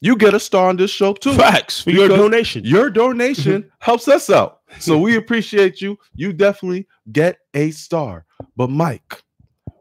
You 0.00 0.16
get 0.16 0.32
a 0.34 0.40
star 0.40 0.68
on 0.70 0.76
this 0.76 0.90
show 0.90 1.12
too. 1.14 1.34
Facts 1.34 1.82
for 1.82 1.90
your 1.90 2.08
donation. 2.08 2.64
Your 2.64 2.88
donation 2.90 3.70
helps 3.80 4.08
us 4.08 4.30
out. 4.30 4.60
So 4.78 4.98
we 5.06 5.16
appreciate 5.16 5.80
you. 5.82 5.98
You 6.14 6.32
definitely 6.32 6.86
get 7.12 7.38
a 7.54 7.70
star. 7.72 8.24
But 8.56 8.70
Mike, 8.70 9.22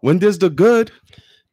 when 0.02 0.20
there's 0.20 0.40
the 0.40 0.50
good, 0.50 0.92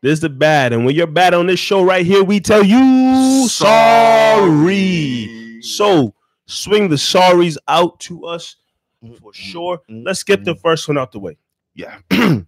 There's 0.03 0.21
the 0.21 0.29
bad, 0.29 0.73
and 0.73 0.85
when 0.87 0.95
you're 0.95 1.07
bad 1.09 1.35
on 1.35 1.47
this 1.49 1.59
show 1.59 1.83
right 1.83 2.07
here, 2.07 2.23
we 2.23 2.39
tell 2.41 2.63
you 2.65 3.49
sorry. 3.49 5.59
So 5.63 6.15
swing 6.47 6.89
the 6.89 6.97
sorries 6.97 7.57
out 7.67 7.99
to 8.01 8.25
us 8.27 8.57
mm, 9.03 9.19
for 9.19 9.33
mm, 9.33 9.35
sure. 9.35 9.81
Mm, 9.91 10.05
Let's 10.07 10.23
get 10.23 10.45
the 10.45 10.55
first 10.55 10.87
one 10.89 10.99
out 10.99 11.11
the 11.13 11.19
way. 11.19 11.37
yeah. 11.75 11.99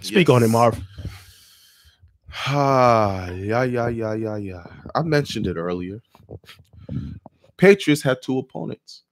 Speak 0.00 0.30
on 0.30 0.42
it, 0.42 0.48
Marv. 0.48 0.80
Ah, 2.44 3.30
yeah, 3.30 3.62
yeah, 3.64 3.88
yeah, 3.88 4.14
yeah, 4.14 4.36
yeah. 4.36 4.64
I 4.94 5.02
mentioned 5.02 5.46
it 5.46 5.56
earlier. 5.56 6.00
Patriots 7.56 8.02
had 8.02 8.22
two 8.22 8.38
opponents. 8.38 9.02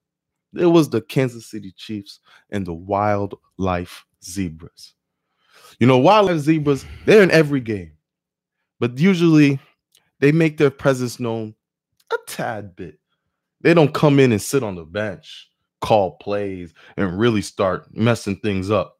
It 0.57 0.67
was 0.67 0.91
the 0.91 1.01
Kansas 1.01 1.47
City 1.47 1.73
Chiefs 1.77 2.21
and 2.51 2.67
the 2.67 2.75
Wildlife 2.75 4.05
Zebras. 4.23 4.95
You 5.81 5.87
know, 5.87 5.99
Wildlife 5.99 6.41
Zebras, 6.41 6.85
they're 7.07 7.23
in 7.23 7.31
every 7.31 7.61
game, 7.61 7.93
but 8.79 8.99
usually 8.99 9.59
they 10.21 10.31
make 10.31 10.59
their 10.59 10.71
presence 10.71 11.19
known 11.19 11.55
a 12.13 12.17
tad 12.29 12.77
bit. 12.77 12.99
They 13.63 13.75
don't 13.75 13.93
come 13.95 14.21
in 14.21 14.31
and 14.31 14.41
sit 14.41 14.63
on 14.63 14.77
the 14.77 14.85
bench, 14.85 15.51
call 15.81 16.13
plays, 16.19 16.73
and 16.97 17.19
really 17.19 17.43
start 17.43 17.89
messing 17.97 18.37
things 18.37 18.71
up. 18.71 18.99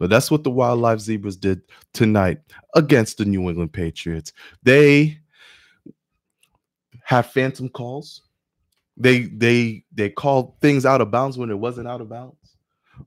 But 0.00 0.08
that's 0.08 0.30
what 0.30 0.44
the 0.44 0.50
Wildlife 0.50 0.98
Zebras 0.98 1.36
did 1.36 1.60
tonight 1.92 2.40
against 2.74 3.18
the 3.18 3.26
New 3.26 3.48
England 3.50 3.74
Patriots. 3.74 4.32
They 4.62 5.18
have 7.04 7.26
phantom 7.26 7.68
calls. 7.68 8.22
They 8.96 9.26
they 9.26 9.84
they 9.92 10.08
called 10.08 10.58
things 10.60 10.86
out 10.86 11.02
of 11.02 11.10
bounds 11.10 11.36
when 11.36 11.50
it 11.50 11.58
wasn't 11.58 11.86
out 11.86 12.00
of 12.00 12.08
bounds. 12.08 12.56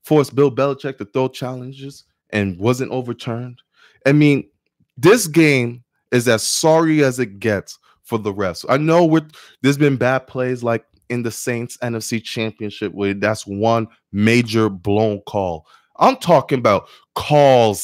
Forced 0.04 0.36
Bill 0.36 0.52
Belichick 0.52 1.00
to 1.00 1.06
throw 1.06 1.28
challenges 1.28 2.04
and 2.30 2.58
wasn't 2.60 2.92
overturned. 2.92 3.62
I 4.06 4.12
mean, 4.12 4.48
this 4.96 5.26
game 5.26 5.84
is 6.12 6.28
as 6.28 6.46
sorry 6.46 7.04
as 7.04 7.18
it 7.18 7.40
gets 7.40 7.80
for 8.04 8.20
the 8.20 8.34
refs. 8.34 8.66
I 8.70 8.78
know 8.78 9.04
with 9.04 9.32
there's 9.64 9.78
been 9.78 9.98
bad 9.98 10.28
plays 10.28 10.62
like 10.62 10.86
in 11.10 11.24
the 11.24 11.32
Saints 11.32 11.76
NFC 11.78 12.24
Championship 12.24 12.94
where 12.94 13.16
that's 13.16 13.48
one 13.48 13.88
major 14.12 14.70
blown 14.70 15.22
call. 15.22 15.66
I'm 15.98 16.18
talking 16.18 16.60
about 16.60 16.88
calls 17.16 17.80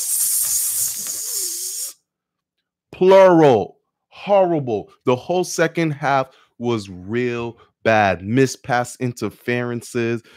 plural. 2.92 3.78
Horrible. 4.10 4.92
The 5.06 5.16
whole 5.16 5.44
second 5.46 5.92
half 5.92 6.36
was 6.58 6.90
real 6.90 7.58
bad. 7.84 8.24
Missed 8.24 8.64
pass 8.64 9.00
interferences. 9.00 10.22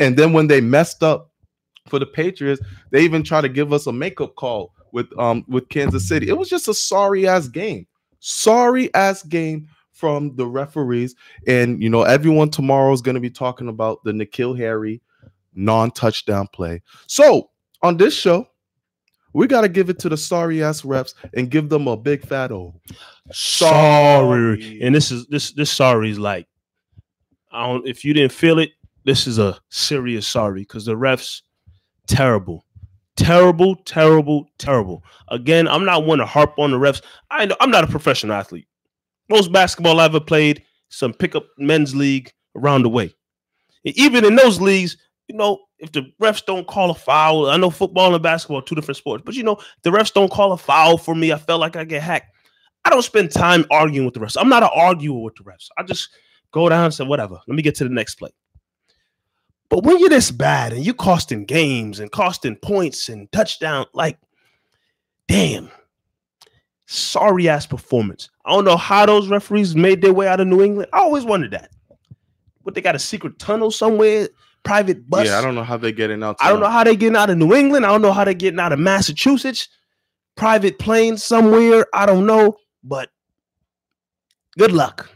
And 0.00 0.16
then 0.16 0.32
when 0.32 0.48
they 0.48 0.60
messed 0.60 1.04
up 1.04 1.30
for 1.86 2.00
the 2.00 2.06
Patriots, 2.06 2.60
they 2.90 3.02
even 3.02 3.22
tried 3.22 3.42
to 3.42 3.48
give 3.48 3.72
us 3.72 3.86
a 3.86 3.92
makeup 3.92 4.34
call 4.34 4.72
with 4.90 5.06
um 5.20 5.44
with 5.46 5.68
Kansas 5.68 6.08
City. 6.08 6.28
It 6.28 6.36
was 6.36 6.48
just 6.48 6.66
a 6.66 6.74
sorry 6.74 7.28
ass 7.28 7.46
game. 7.46 7.86
Sorry 8.18 8.92
ass 8.94 9.22
game 9.22 9.68
from 9.92 10.34
the 10.34 10.46
referees. 10.48 11.14
And 11.46 11.80
you 11.80 11.88
know, 11.90 12.02
everyone 12.02 12.50
tomorrow 12.50 12.92
is 12.92 13.02
going 13.02 13.14
to 13.14 13.20
be 13.20 13.30
talking 13.30 13.68
about 13.68 14.02
the 14.02 14.10
N'Keal 14.10 14.58
Harry 14.58 15.00
non-touchdown 15.54 16.48
play. 16.52 16.82
So 17.06 17.50
on 17.82 17.96
this 17.96 18.14
show, 18.14 18.46
we 19.32 19.46
got 19.46 19.62
to 19.62 19.68
give 19.68 19.88
it 19.88 19.98
to 20.00 20.08
the 20.08 20.16
sorry 20.16 20.62
ass 20.62 20.84
reps 20.84 21.14
and 21.34 21.50
give 21.50 21.68
them 21.68 21.88
a 21.88 21.96
big 21.96 22.26
fat 22.26 22.52
O. 22.52 22.74
sorry. 23.32 24.80
And 24.82 24.94
this 24.94 25.10
is 25.10 25.26
this 25.26 25.52
this 25.52 25.70
sorry 25.70 26.10
is 26.10 26.18
like 26.18 26.46
I 27.50 27.66
don't 27.66 27.86
if 27.86 28.04
you 28.04 28.12
didn't 28.12 28.32
feel 28.32 28.58
it, 28.58 28.72
this 29.04 29.26
is 29.26 29.38
a 29.38 29.58
serious 29.70 30.26
sorry 30.26 30.62
because 30.62 30.84
the 30.84 30.94
refs 30.94 31.42
terrible. 32.06 32.64
Terrible, 33.16 33.76
terrible, 33.84 34.48
terrible. 34.58 35.04
Again, 35.28 35.68
I'm 35.68 35.84
not 35.84 36.06
one 36.06 36.18
to 36.18 36.26
harp 36.26 36.58
on 36.58 36.70
the 36.70 36.78
refs. 36.78 37.02
I 37.30 37.46
know 37.46 37.56
I'm 37.60 37.70
not 37.70 37.84
a 37.84 37.88
professional 37.88 38.34
athlete. 38.34 38.66
Most 39.28 39.52
basketball 39.52 40.00
I 40.00 40.06
ever 40.06 40.20
played, 40.20 40.62
some 40.88 41.12
pickup 41.12 41.46
men's 41.58 41.94
league 41.94 42.32
around 42.56 42.82
the 42.82 42.88
way. 42.88 43.14
And 43.84 43.96
even 43.98 44.24
in 44.24 44.34
those 44.34 44.60
leagues, 44.60 44.96
you 45.32 45.38
know, 45.38 45.60
if 45.78 45.90
the 45.92 46.12
refs 46.20 46.44
don't 46.44 46.66
call 46.66 46.90
a 46.90 46.94
foul, 46.94 47.48
I 47.48 47.56
know 47.56 47.70
football 47.70 48.14
and 48.14 48.22
basketball 48.22 48.58
are 48.58 48.64
two 48.64 48.74
different 48.74 48.98
sports, 48.98 49.22
but 49.24 49.34
you 49.34 49.42
know, 49.42 49.56
the 49.82 49.90
refs 49.90 50.12
don't 50.12 50.30
call 50.30 50.52
a 50.52 50.58
foul 50.58 50.98
for 50.98 51.14
me. 51.14 51.32
I 51.32 51.38
felt 51.38 51.60
like 51.60 51.74
I 51.74 51.84
get 51.84 52.02
hacked. 52.02 52.36
I 52.84 52.90
don't 52.90 53.02
spend 53.02 53.30
time 53.30 53.64
arguing 53.70 54.04
with 54.04 54.12
the 54.12 54.20
refs. 54.20 54.36
I'm 54.38 54.50
not 54.50 54.62
an 54.62 54.68
arguer 54.74 55.22
with 55.22 55.34
the 55.36 55.44
refs. 55.44 55.68
I 55.78 55.84
just 55.84 56.10
go 56.52 56.68
down 56.68 56.84
and 56.84 56.94
say, 56.94 57.04
whatever. 57.04 57.40
Let 57.48 57.56
me 57.56 57.62
get 57.62 57.74
to 57.76 57.84
the 57.84 57.90
next 57.90 58.16
play. 58.16 58.30
But 59.70 59.84
when 59.84 59.98
you're 59.98 60.10
this 60.10 60.30
bad 60.30 60.74
and 60.74 60.84
you're 60.84 60.94
costing 60.94 61.46
games 61.46 61.98
and 61.98 62.12
costing 62.12 62.56
points 62.56 63.08
and 63.08 63.32
touchdown, 63.32 63.86
like, 63.94 64.18
damn, 65.28 65.70
sorry 66.84 67.48
ass 67.48 67.66
performance. 67.66 68.28
I 68.44 68.50
don't 68.50 68.66
know 68.66 68.76
how 68.76 69.06
those 69.06 69.28
referees 69.28 69.74
made 69.74 70.02
their 70.02 70.12
way 70.12 70.28
out 70.28 70.40
of 70.40 70.46
New 70.46 70.62
England. 70.62 70.90
I 70.92 70.98
always 70.98 71.24
wondered 71.24 71.52
that. 71.52 71.70
But 72.64 72.74
they 72.74 72.82
got 72.82 72.96
a 72.96 72.98
secret 72.98 73.38
tunnel 73.38 73.70
somewhere, 73.70 74.28
private 74.64 75.08
bus. 75.08 75.26
Yeah, 75.26 75.38
I 75.38 75.42
don't 75.42 75.54
know 75.54 75.64
how 75.64 75.76
they're 75.76 75.92
getting 75.92 76.22
out. 76.22 76.36
I 76.40 76.50
don't 76.50 76.60
know 76.60 76.68
how 76.68 76.84
they're 76.84 76.94
getting 76.94 77.16
out 77.16 77.30
of 77.30 77.38
New 77.38 77.54
England. 77.54 77.84
I 77.86 77.90
don't 77.90 78.02
know 78.02 78.12
how 78.12 78.24
they're 78.24 78.34
getting 78.34 78.60
out 78.60 78.72
of 78.72 78.78
Massachusetts. 78.78 79.68
Private 80.36 80.78
plane 80.78 81.16
somewhere. 81.16 81.86
I 81.92 82.06
don't 82.06 82.26
know. 82.26 82.56
But 82.82 83.10
good 84.56 84.72
luck. 84.72 85.10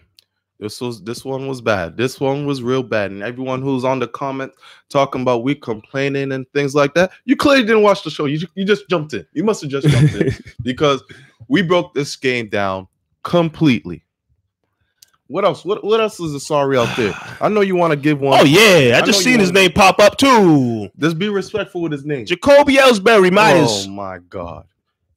This 0.59 0.81
was 0.81 1.03
this 1.03 1.25
one 1.25 1.47
was 1.47 1.61
bad. 1.61 1.97
This 1.97 2.19
one 2.19 2.47
was 2.47 2.63
real 2.63 2.83
bad. 2.83 3.11
And 3.11 3.23
everyone 3.23 3.61
who's 3.61 3.85
on 3.85 3.99
the 3.99 4.09
comment 4.09 4.53
talking 4.89 5.21
about 5.21 5.43
we 5.43 5.55
complaining 5.55 6.33
and 6.33 6.47
things 6.55 6.75
like 6.75 6.95
that, 6.95 7.11
you 7.27 7.37
clearly 7.37 7.63
didn't 7.63 7.83
watch 7.83 8.03
the 8.05 8.11
show. 8.11 8.25
You, 8.25 8.47
you 8.55 8.65
just 8.65 8.89
jumped 8.89 9.13
in. 9.13 9.27
You 9.33 9.45
must 9.45 9.61
have 9.61 9.71
just 9.71 9.87
jumped 9.87 10.15
in 10.15 10.33
because 10.63 11.03
we 11.49 11.61
broke 11.61 11.93
this 11.93 12.17
game 12.17 12.49
down 12.49 12.89
completely. 13.23 14.03
What 15.29 15.45
else? 15.45 15.65
What 15.65 15.83
what 15.83 16.01
else 16.01 16.21
is 16.21 16.35
a 16.35 16.41
sorry 16.41 16.79
out 16.79 16.97
there? 16.97 17.13
I 17.41 17.49
know 17.49 17.61
you 17.61 17.75
want 17.77 17.91
to 17.93 17.97
give 17.97 18.21
one. 18.21 18.41
Oh 18.41 18.45
yeah, 18.45 18.97
I 18.97 18.99
I 18.99 19.03
just 19.03 19.23
seen 19.25 19.41
his 19.41 19.53
name 19.53 19.73
pop 19.73 19.99
up 19.99 20.17
too. 20.17 20.89
Just 20.99 21.19
be 21.19 21.29
respectful 21.29 21.83
with 21.83 21.93
his 21.93 22.05
name. 22.05 22.27
Jacoby 22.27 22.75
Ellsbury 22.77 23.33
Meyers, 23.33 23.87
Oh 23.87 23.91
my 23.91 24.19
god. 24.19 24.67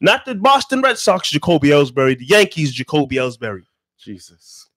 not 0.02 0.26
the 0.26 0.34
Boston 0.36 0.82
Red 0.82 0.98
Sox 0.98 1.30
Jacoby 1.30 1.70
Ellsbury, 1.70 2.18
the 2.18 2.26
Yankees 2.26 2.72
Jacoby 2.74 3.18
Ellsbury. 3.18 3.64
Jesus. 4.00 4.68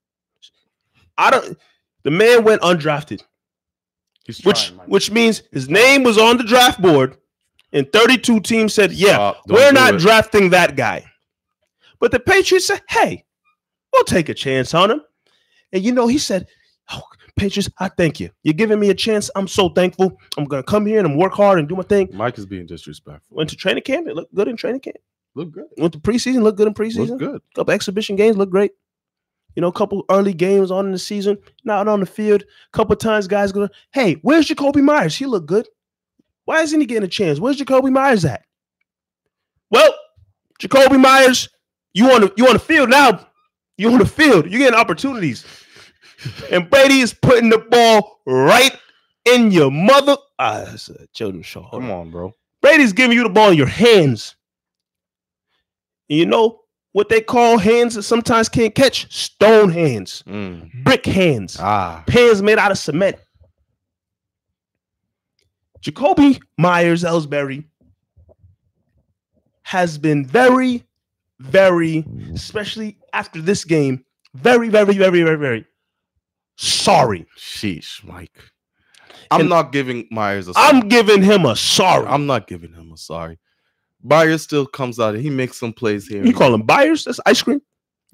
I 1.16 1.30
don't. 1.30 1.59
The 2.03 2.11
man 2.11 2.43
went 2.45 2.62
undrafted, 2.62 3.22
He's 4.24 4.43
which 4.45 4.68
trying, 4.74 4.89
which 4.89 5.11
means 5.11 5.43
his 5.53 5.68
name 5.68 6.03
was 6.03 6.18
on 6.18 6.37
the 6.37 6.43
draft 6.45 6.83
board, 6.83 7.16
and 7.72 7.91
32 7.93 8.41
teams 8.41 8.74
said, 8.74 8.93
"Yeah, 8.93 9.14
Stop. 9.14 9.43
We're 9.47 9.72
not 9.72 9.95
it. 9.95 10.01
drafting 10.01 10.51
that 10.51 10.74
guy." 10.76 11.05
But 12.01 12.11
the 12.11 12.18
Patriots 12.20 12.66
said, 12.66 12.83
"Hey, 12.89 13.24
we'll 13.93 14.05
take 14.05 14.28
a 14.28 14.35
chance 14.35 14.74
on 14.74 14.91
him." 14.91 15.03
And 15.73 15.83
you 15.83 15.93
know, 15.93 16.07
he 16.07 16.18
said, 16.18 16.47
"Oh, 16.93 17.03
Patriots, 17.37 17.70
I 17.79 17.89
thank 17.89 18.20
you. 18.20 18.31
You're 18.43 18.55
giving 18.55 18.79
me 18.79 18.91
a 18.91 18.95
chance. 18.95 19.31
I'm 19.35 19.49
so 19.49 19.68
thankful. 19.70 20.16
I'm 20.37 20.45
gonna 20.45 20.62
come 20.62 20.87
here 20.87 20.99
and 20.99 21.07
I'm 21.07 21.16
work 21.16 21.33
hard 21.33 21.59
and 21.59 21.68
do 21.68 21.77
my 21.77 21.83
thing." 21.83 22.11
Mike 22.12 22.39
is 22.39 22.47
being 22.47 22.66
disrespectful. 22.66 23.37
Went 23.37 23.51
to 23.51 23.57
training 23.57 23.83
camp. 23.85 24.07
It 24.07 24.14
looked 24.14 24.35
good 24.35 24.49
in 24.49 24.57
training 24.57 24.81
camp. 24.81 24.97
Look 25.35 25.53
good. 25.53 25.66
Went 25.79 25.95
to 25.95 25.99
preseason. 25.99 26.43
Looked 26.43 26.59
good 26.59 26.68
in 26.68 26.75
preseason. 26.75 27.09
Look 27.11 27.18
good. 27.18 27.43
couple 27.55 27.73
exhibition 27.73 28.16
games 28.16 28.37
look 28.37 28.51
great. 28.51 28.73
You 29.57 29.61
know, 29.61 29.68
a 29.68 29.73
couple 29.73 30.05
early 30.11 30.33
games 30.33 30.70
on 30.70 30.87
in 30.87 30.93
the 30.93 30.99
season, 30.99 31.39
not 31.64 31.89
on 31.89 32.01
the 32.01 32.07
field. 32.07 32.45
couple 32.73 32.97
times, 32.97 33.27
guys 33.27 33.53
go, 33.53 33.68
"Hey, 33.93 34.14
where's 34.23 34.49
Jakobi 34.49 34.83
Meyers? 34.83 35.16
He 35.16 35.27
look 35.27 35.47
good. 35.47 35.68
Why 36.45 36.62
isn't 36.62 36.81
he 36.81 36.87
getting 36.87 37.05
a 37.05 37.09
chance? 37.09 37.39
Where's 37.39 37.59
Jakobi 37.59 37.91
Meyers 37.91 38.25
at?" 38.25 38.45
Well, 39.70 39.95
Jakobi 40.61 41.01
Meyers, 41.01 41.49
you 41.95 42.11
on 42.12 42.23
the 42.23 42.33
you 42.37 42.47
on 42.47 42.55
the 42.55 42.59
field 42.59 42.91
now. 42.91 43.29
You 43.79 43.91
on 43.91 43.99
the 43.99 44.07
field. 44.07 44.51
You're 44.51 44.59
getting 44.59 44.79
opportunities, 44.79 45.45
and 46.51 46.68
Brady 46.70 47.01
is 47.01 47.12
putting 47.14 47.49
the 47.51 47.59
ball 47.59 48.20
right 48.27 48.77
in 49.25 49.51
your 49.51 49.70
mother. 49.70 50.16
Ah, 50.39 50.64
that's 50.66 50.89
a 50.89 51.07
children's 51.09 51.47
show. 51.47 51.62
Hold 51.62 51.83
Come 51.83 51.91
on. 51.91 52.11
bro. 52.11 52.33
Brady's 52.61 52.93
giving 52.93 53.16
you 53.16 53.23
the 53.25 53.29
ball 53.29 53.51
in 53.51 53.57
your 53.57 53.66
hands. 53.66 54.35
And 56.11 56.18
you 56.18 56.27
know 56.27 56.61
what 56.93 57.09
they 57.09 57.20
call 57.20 57.59
hands 57.59 57.95
that 57.95 58.03
sometimes 58.03 58.49
can't 58.49 58.75
catch? 58.75 59.12
Stone 59.12 59.70
hands, 59.70 60.23
Mm. 60.27 60.85
brick 60.85 61.07
hands, 61.07 61.57
Ah. 61.59 62.05
hands 62.09 62.43
made 62.43 62.59
out 62.59 62.70
of 62.70 62.79
cement. 62.79 63.16
Jacoby 65.81 66.41
Meyers 66.59 67.03
Ellsbury 67.03 67.64
has 69.62 69.99
been 69.99 70.25
very, 70.25 70.85
very, 71.41 72.05
especially 72.35 72.99
after 73.12 73.41
this 73.41 73.64
game, 73.64 74.05
very, 74.35 74.68
very, 74.68 74.95
very, 74.97 75.23
very, 75.23 75.37
very 75.37 75.66
sorry. 76.57 77.27
Sheesh, 77.39 78.05
Mike. 78.05 78.39
I'm 79.31 79.43
And- 79.43 79.49
not 79.49 79.73
giving 79.73 80.07
Meyers 80.11 80.49
a 80.49 80.53
I'm 80.57 80.89
giving 80.89 81.23
him 81.23 81.47
a 81.47 81.57
sorry. 81.57 82.07
I'm 82.07 82.27
not 82.27 82.47
giving 82.47 82.73
him 82.73 82.93
a 82.93 82.97
sorry. 82.97 83.39
Meyers 84.03 84.43
still 84.43 84.67
comes 84.67 84.99
out 84.99 85.15
and 85.15 85.23
he 85.23 85.31
makes 85.31 85.59
some 85.59 85.73
plays 85.73 86.07
here. 86.09 86.25
you 86.25 86.35
call 86.35 86.53
him 86.55 86.63
Byers? 86.63 87.05
That's 87.05 87.21
ice 87.25 87.41
cream. 87.41 87.63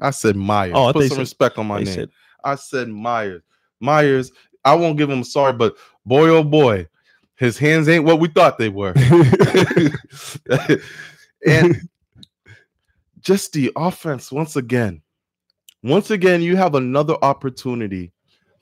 I 0.01 0.11
said 0.11 0.37
Meyers. 0.37 0.75
Oh, 0.77 0.87
I 0.87 0.93
Put 0.93 1.03
some 1.09 1.17
said- 1.17 1.21
respect 1.21 1.59
on 1.59 1.67
my 1.67 1.79
name. 1.79 1.87
said, 1.87 2.11
I 2.45 2.55
said 2.57 2.89
Meyers. 2.89 3.43
Meyers, 3.81 4.31
I 4.65 4.75
won't 4.75 4.99
give 4.99 5.09
him 5.11 5.21
a 5.21 5.25
sorry, 5.25 5.55
but 5.55 5.77
boy, 6.05 6.29
oh 6.29 6.45
boy, 6.45 6.87
his 7.37 7.57
hands 7.59 7.89
ain't 7.89 8.05
what 8.05 8.21
we 8.21 8.29
thought 8.29 8.59
they 8.59 8.69
were. 8.69 8.93
and 11.47 11.77
just 13.21 13.53
the 13.53 13.71
offense, 13.77 14.33
once 14.33 14.57
again, 14.57 15.03
once 15.83 16.11
again, 16.11 16.43
you 16.43 16.57
have 16.57 16.75
another 16.75 17.17
opportunity 17.23 18.13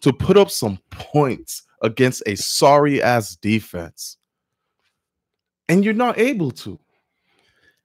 to 0.01 0.12
put 0.12 0.36
up 0.36 0.51
some 0.51 0.78
points 0.90 1.62
against 1.82 2.22
a 2.26 2.36
sorry 2.36 3.03
ass 3.03 3.36
defense. 3.36 4.16
And 5.68 5.84
you're 5.84 5.94
not 5.94 6.18
able 6.18 6.51
to. 6.53 6.78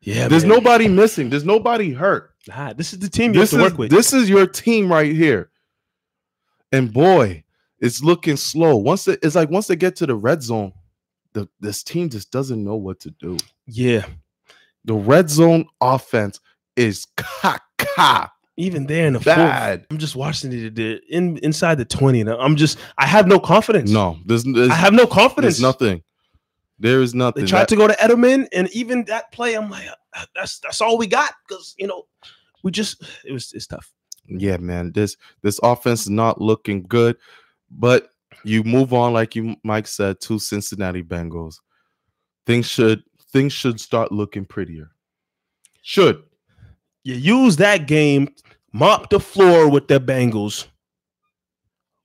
yeah, 0.02 0.28
There's 0.28 0.44
man. 0.46 0.56
nobody 0.58 0.88
missing. 0.88 1.30
There's 1.30 1.46
nobody 1.46 1.92
hurt. 1.92 2.34
Nah, 2.48 2.74
this 2.74 2.94
is 2.94 3.00
the 3.00 3.10
team 3.10 3.34
you 3.34 3.40
This 3.40 3.52
have 3.52 3.60
to 3.60 3.66
is 3.66 3.72
work 3.72 3.80
with. 3.80 3.92
this 3.92 4.14
is 4.14 4.30
your 4.30 4.48
team 4.48 4.92
right 4.92 5.12
here. 5.12 5.50
And 6.72 6.92
boy, 6.94 7.44
it's 7.80 8.02
looking 8.04 8.38
slow. 8.38 8.78
Once 8.78 9.08
it, 9.08 9.20
it's 9.24 9.36
like 9.36 9.50
once 9.50 9.68
they 9.68 9.76
get 9.76 9.96
to 9.98 10.06
the 10.06 10.16
red 10.16 10.42
zone, 10.42 10.74
the 11.34 11.48
this 11.60 11.84
team 11.84 12.10
just 12.10 12.32
doesn't 12.32 12.64
know 12.64 12.76
what 12.76 13.00
to 13.02 13.12
do. 13.12 13.38
yeah, 13.68 14.06
The 14.86 14.94
red 14.94 15.30
zone 15.30 15.66
offense 15.82 16.40
is 16.76 17.08
caca 17.18 18.30
even 18.58 18.86
there 18.88 19.08
in 19.08 19.14
the 19.14 19.20
fourth. 19.20 19.38
I'm 19.38 19.98
just 19.98 20.16
watching 20.16 20.52
it 20.54 20.78
in 21.10 21.38
inside 21.40 21.78
the 21.78 21.86
twenty, 21.86 22.22
and 22.22 22.30
I'm 22.30 22.56
just 22.56 22.78
I 22.98 23.06
have 23.08 23.28
no 23.28 23.40
confidence. 23.40 23.90
No, 23.92 24.18
there's, 24.26 24.44
there's, 24.44 24.70
I 24.70 24.76
have 24.76 24.94
no 24.94 25.08
confidence. 25.08 25.56
there's 25.58 25.62
nothing. 25.62 26.04
There 26.80 27.02
is 27.02 27.14
nothing. 27.14 27.44
They 27.46 27.50
tried 27.50 27.62
That- 27.62 27.70
to 27.70 27.76
go 27.76 27.88
to 27.88 27.94
Edelman, 27.94 28.48
and 28.54 28.70
even 28.72 29.06
that 29.06 29.32
play, 29.32 29.54
I'm 29.56 29.70
like, 29.70 29.88
"Uh, 30.16 30.26
that's 30.36 30.60
that's 30.60 30.82
all 30.82 30.98
we 30.98 31.08
got 31.08 31.34
because 31.48 31.76
you 31.78 31.88
know 31.88 32.08
we 32.64 32.72
just 32.72 33.04
it 33.26 33.32
was 33.32 33.52
it's 33.54 33.68
tough. 33.68 33.92
yeah, 34.28 34.58
man. 34.58 34.92
This 34.92 35.16
this 35.44 35.60
offense 35.64 36.02
is 36.02 36.10
not 36.10 36.42
looking 36.42 36.84
good, 36.84 37.18
but 37.70 38.10
you 38.44 38.64
move 38.64 38.94
on, 38.94 39.14
like 39.14 39.36
you 39.36 39.56
Mike 39.64 39.88
said, 39.88 40.20
to 40.22 40.40
Cincinnati 40.40 41.04
Bengals. 41.04 41.60
Things 42.48 42.66
should 42.68 43.04
things 43.32 43.54
should 43.54 43.80
start 43.80 44.12
looking 44.12 44.46
prettier. 44.46 44.92
Should 45.84 46.24
You 47.04 47.16
use 47.16 47.56
that 47.58 47.88
game, 47.88 48.34
mop 48.74 49.10
the 49.10 49.20
floor 49.20 49.70
with 49.70 49.88
the 49.88 50.00
Bengals, 50.00 50.68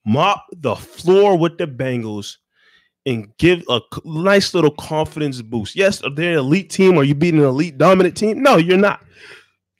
mop 0.04 0.46
the 0.52 0.74
floor 0.76 1.36
with 1.36 1.58
the 1.58 1.66
Bengals, 1.66 2.36
and 3.04 3.36
give 3.36 3.62
a 3.68 3.80
nice 4.04 4.54
little 4.54 4.70
confidence 4.70 5.40
boost. 5.42 5.76
Yes, 5.76 6.02
are 6.02 6.10
they 6.10 6.32
an 6.32 6.38
elite 6.38 6.70
team? 6.70 6.98
Are 6.98 7.04
you 7.04 7.14
beating 7.14 7.40
an 7.40 7.46
elite 7.46 7.78
dominant 7.78 8.16
team? 8.16 8.42
No, 8.42 8.56
you're 8.56 8.78
not. 8.78 9.00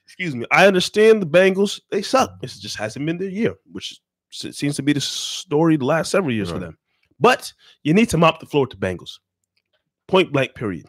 excuse 0.04 0.36
me. 0.36 0.46
I 0.50 0.66
understand 0.66 1.22
the 1.22 1.26
Bengals, 1.26 1.80
they 1.90 2.02
suck. 2.02 2.36
It 2.42 2.54
just 2.60 2.76
hasn't 2.76 3.04
been 3.04 3.18
their 3.18 3.28
year, 3.28 3.54
which 3.72 3.98
seems 4.30 4.76
to 4.76 4.82
be 4.82 4.92
the 4.92 5.00
story 5.00 5.76
the 5.76 5.84
last 5.84 6.10
several 6.10 6.32
years 6.32 6.50
for 6.50 6.58
them. 6.58 6.76
But 7.18 7.52
you 7.82 7.94
need 7.94 8.10
to 8.10 8.18
mop 8.18 8.40
the 8.40 8.46
floor 8.46 8.66
to 8.66 8.76
Bengals. 8.76 9.18
Point 10.06 10.32
blank, 10.32 10.54
period. 10.54 10.86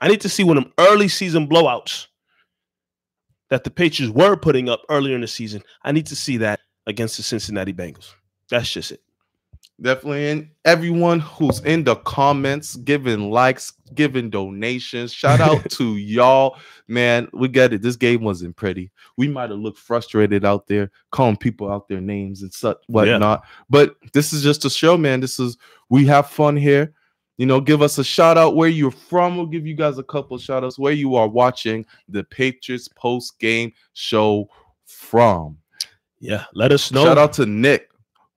I 0.00 0.08
need 0.08 0.20
to 0.22 0.28
see 0.28 0.44
one 0.44 0.58
of 0.58 0.64
them 0.64 0.72
early 0.78 1.08
season 1.08 1.48
blowouts 1.48 2.08
that 3.50 3.64
the 3.64 3.70
Patriots 3.70 4.14
were 4.14 4.36
putting 4.36 4.68
up 4.68 4.82
earlier 4.88 5.14
in 5.14 5.20
the 5.20 5.28
season. 5.28 5.62
I 5.82 5.92
need 5.92 6.06
to 6.06 6.16
see 6.16 6.36
that 6.38 6.60
against 6.86 7.16
the 7.16 7.22
Cincinnati 7.22 7.72
Bengals. 7.72 8.12
That's 8.50 8.70
just 8.70 8.92
it. 8.92 9.02
Definitely. 9.80 10.28
And 10.28 10.48
everyone 10.64 11.20
who's 11.20 11.60
in 11.60 11.84
the 11.84 11.94
comments, 11.96 12.74
giving 12.76 13.30
likes, 13.30 13.72
giving 13.94 14.28
donations. 14.28 15.12
Shout 15.12 15.40
out 15.40 15.70
to 15.70 15.96
y'all. 15.96 16.56
Man, 16.88 17.28
we 17.32 17.46
get 17.46 17.72
it. 17.72 17.82
This 17.82 17.94
game 17.94 18.22
wasn't 18.22 18.56
pretty. 18.56 18.90
We 19.16 19.28
might 19.28 19.50
have 19.50 19.58
looked 19.60 19.78
frustrated 19.78 20.44
out 20.44 20.66
there, 20.66 20.90
calling 21.12 21.36
people 21.36 21.70
out 21.70 21.86
their 21.86 22.00
names 22.00 22.42
and 22.42 22.52
such 22.52 22.78
whatnot. 22.88 23.44
But 23.70 23.94
this 24.12 24.32
is 24.32 24.42
just 24.42 24.64
a 24.64 24.70
show, 24.70 24.96
man. 24.96 25.20
This 25.20 25.38
is 25.38 25.56
we 25.90 26.06
have 26.06 26.28
fun 26.28 26.56
here. 26.56 26.92
You 27.38 27.46
know, 27.46 27.60
give 27.60 27.82
us 27.82 27.98
a 27.98 28.04
shout 28.04 28.36
out 28.36 28.56
where 28.56 28.68
you're 28.68 28.90
from. 28.90 29.36
We'll 29.36 29.46
give 29.46 29.66
you 29.66 29.74
guys 29.74 29.96
a 29.98 30.02
couple 30.02 30.36
shout 30.38 30.64
outs 30.64 30.78
where 30.78 30.92
you 30.92 31.14
are 31.14 31.28
watching 31.28 31.86
the 32.08 32.24
Patriots 32.24 32.88
post 32.88 33.38
game 33.38 33.72
show 33.94 34.48
from. 34.84 35.56
Yeah, 36.18 36.44
let 36.52 36.72
us 36.72 36.90
know. 36.90 37.04
Shout 37.04 37.16
out 37.16 37.32
to 37.34 37.46
Nick. 37.46 37.88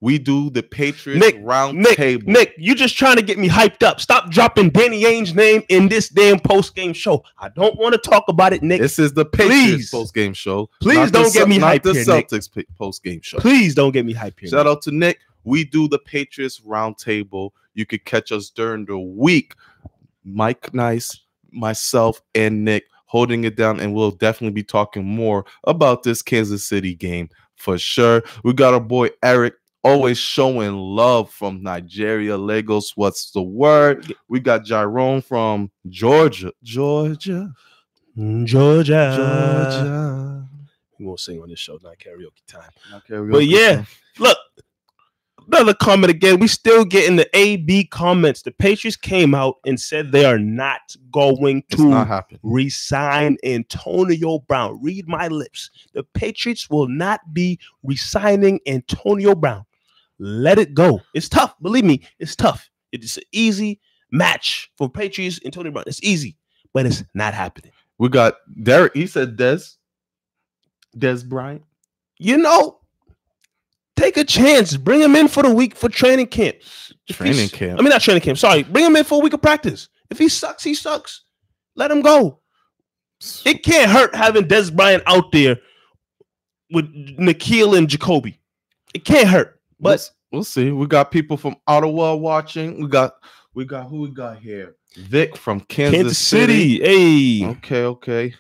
We 0.02 0.18
do 0.18 0.50
the 0.50 0.64
Patriots 0.64 1.20
Nick, 1.20 1.38
round 1.42 1.78
Nick, 1.78 1.96
table. 1.96 2.24
Nick, 2.32 2.56
you 2.58 2.74
just 2.74 2.98
trying 2.98 3.18
to 3.18 3.22
get 3.22 3.38
me 3.38 3.48
hyped 3.48 3.84
up. 3.84 4.00
Stop 4.00 4.32
dropping 4.32 4.72
Danny 4.72 5.04
Ainge's 5.04 5.36
name 5.36 5.62
in 5.70 5.88
this 5.90 6.10
damn 6.10 6.40
post 6.40 6.76
game 6.76 6.94
show. 6.94 7.24
I 7.38 7.50
don't 7.50 7.78
want 7.78 7.94
to 7.94 8.00
talk 8.00 8.24
about 8.28 8.52
it, 8.52 8.64
Nick. 8.64 8.82
This 8.82 8.98
is 8.98 9.14
the 9.14 9.26
Patriots 9.26 9.92
post 9.92 10.16
game 10.16 10.34
show. 10.34 10.70
Please 10.82 11.12
not 11.12 11.14
don't 11.14 11.34
get 11.34 11.48
me 11.48 11.60
hyped 11.60 11.84
the 11.84 11.94
here, 11.94 12.06
Nick. 12.06 12.30
Celtics 12.30 12.66
post 12.80 13.04
game 13.04 13.22
show. 13.22 13.38
Please 13.38 13.76
don't 13.76 13.92
get 13.92 14.06
me 14.06 14.14
hyped 14.14 14.40
here. 14.40 14.50
Shout 14.50 14.66
Nick. 14.66 14.72
out 14.72 14.82
to 14.84 14.92
Nick. 14.92 15.20
We 15.44 15.64
do 15.64 15.88
the 15.88 16.00
Patriots 16.00 16.60
roundtable. 16.62 17.52
You 17.74 17.86
could 17.86 18.06
catch 18.06 18.32
us 18.32 18.50
during 18.50 18.86
the 18.86 19.00
week. 19.00 19.54
Mike 20.24 20.74
Nice, 20.74 21.22
myself, 21.52 22.22
and 22.36 22.64
Nick 22.64 22.86
holding 23.06 23.44
it 23.44 23.58
down, 23.58 23.80
and 23.80 23.94
we'll 23.94 24.12
definitely 24.12 24.54
be 24.54 24.64
talking 24.64 25.04
more 25.04 25.46
about 25.66 26.04
this 26.04 26.22
Kansas 26.22 26.66
City 26.66 26.96
game 26.96 27.30
for 27.58 27.78
sure. 27.78 28.24
We 28.44 28.54
got 28.54 28.74
our 28.74 28.80
boy 28.80 29.10
Eric. 29.24 29.56
Always 29.84 30.20
showing 30.20 30.76
love 30.76 31.32
from 31.32 31.64
Nigeria, 31.64 32.38
Lagos. 32.38 32.96
What's 32.96 33.32
the 33.32 33.42
word? 33.42 34.14
We 34.28 34.40
got 34.40 34.64
Jerome 34.64 35.24
from 35.24 35.72
Georgia. 35.90 36.52
Georgia. 36.62 37.52
Mm, 38.16 38.46
Georgia. 38.46 39.16
Georgia. 39.18 40.48
We 41.00 41.08
won't 41.08 41.20
sing 41.20 41.42
on 41.42 41.50
this 41.50 41.58
show, 41.58 41.80
not 41.82 41.98
karaoke 41.98 42.46
time. 42.46 42.70
Not 42.92 43.08
karaoke 43.08 43.32
But 43.32 43.46
yeah, 43.48 43.76
time. 43.78 43.88
look, 44.20 44.38
another 45.48 45.74
comment 45.74 46.10
again. 46.10 46.40
We 46.40 46.48
still 46.48 46.86
getting 46.86 47.16
the 47.16 47.30
A 47.38 47.58
B 47.58 47.86
comments. 47.86 48.42
The 48.42 48.52
Patriots 48.52 48.98
came 48.98 49.34
out 49.34 49.56
and 49.66 49.80
said 49.80 50.12
they 50.12 50.26
are 50.26 50.40
not 50.40 50.82
going 51.12 51.64
to 51.72 51.90
not 51.90 52.32
resign 52.44 53.38
Antonio 53.44 54.40
Brown. 54.40 54.80
Read 54.82 55.08
my 55.08 55.28
lips. 55.28 55.70
The 55.94 56.04
Patriots 56.04 56.70
will 56.70 56.88
not 56.88 57.22
be 57.34 57.60
resigning 57.84 58.60
Antonio 58.68 59.36
Brown. 59.36 59.66
Let 60.20 60.60
it 60.60 60.74
go. 60.74 61.02
It's 61.14 61.30
tough. 61.30 61.56
Believe 61.62 61.86
me, 61.86 62.02
it's 62.20 62.36
tough. 62.36 62.70
It 62.92 63.04
is 63.04 63.18
an 63.18 63.24
easy 63.32 63.80
match 64.12 64.72
for 64.78 64.90
Patriots 64.90 65.38
and 65.38 65.48
Antonio 65.48 65.72
Brown. 65.72 65.86
It's 65.88 66.04
easy, 66.04 66.38
but 66.74 66.86
it's 66.86 67.04
not 67.14 67.34
happening. 67.34 67.72
We 67.98 68.10
got 68.10 68.36
Derek. 68.62 68.96
He 68.96 69.08
said 69.08 69.38
Dez. 69.38 69.78
Dez 70.98 71.26
Bryant. 71.26 71.64
You 72.20 72.38
know, 72.38 72.81
take 73.96 74.18
a 74.18 74.24
chance. 74.24 74.78
Bring 74.78 75.02
him 75.02 75.16
in 75.16 75.28
for 75.28 75.44
the 75.44 75.54
week 75.54 75.76
for 75.76 75.90
training 75.90 76.28
camp. 76.28 76.58
If 77.08 77.18
Training 77.18 77.50
camp. 77.50 77.80
I 77.80 77.84
mean, 77.84 77.90
not 77.90 78.02
training 78.02 78.22
camp. 78.22 78.38
Sorry. 78.38 78.64
Bring 78.64 78.86
him 78.86 78.96
in 78.96 79.04
for 79.04 79.20
a 79.20 79.24
week 79.24 79.34
of 79.34 79.42
practice. 79.42 79.90
If 80.10 80.18
he 80.18 80.30
sucks, 80.30 80.64
he 80.64 80.74
sucks. 80.74 81.24
Let 81.76 81.92
him 81.92 82.02
go. 82.02 82.40
It 83.46 83.64
can't 83.64 83.92
hurt 83.92 84.16
having 84.16 84.44
Dez 84.44 84.76
Bryant 84.76 85.04
out 85.06 85.32
there 85.32 85.58
with 86.72 86.86
N'Keal 87.18 87.78
and 87.78 87.88
Jacoby. 87.88 88.40
It 88.94 89.06
can't 89.06 89.28
hurt. 89.28 89.60
But 89.80 90.10
we'll 90.32 90.44
see. 90.44 90.72
We 90.72 90.88
got 90.88 91.12
people 91.12 91.38
from 91.38 91.56
Ottawa 91.68 92.16
watching. 92.16 92.82
We 92.82 92.88
got 92.88 93.14
we 93.54 93.66
got 93.66 93.88
who 93.88 94.02
we 94.02 94.10
got 94.10 94.40
here. 94.40 94.76
Vic 94.98 95.38
from 95.38 95.62
Kansas, 95.62 95.98
Kansas 96.00 96.18
City. 96.18 96.78
City, 96.78 97.42
hey, 97.42 97.48
Okay, 97.52 97.84
okay. 97.84 98.34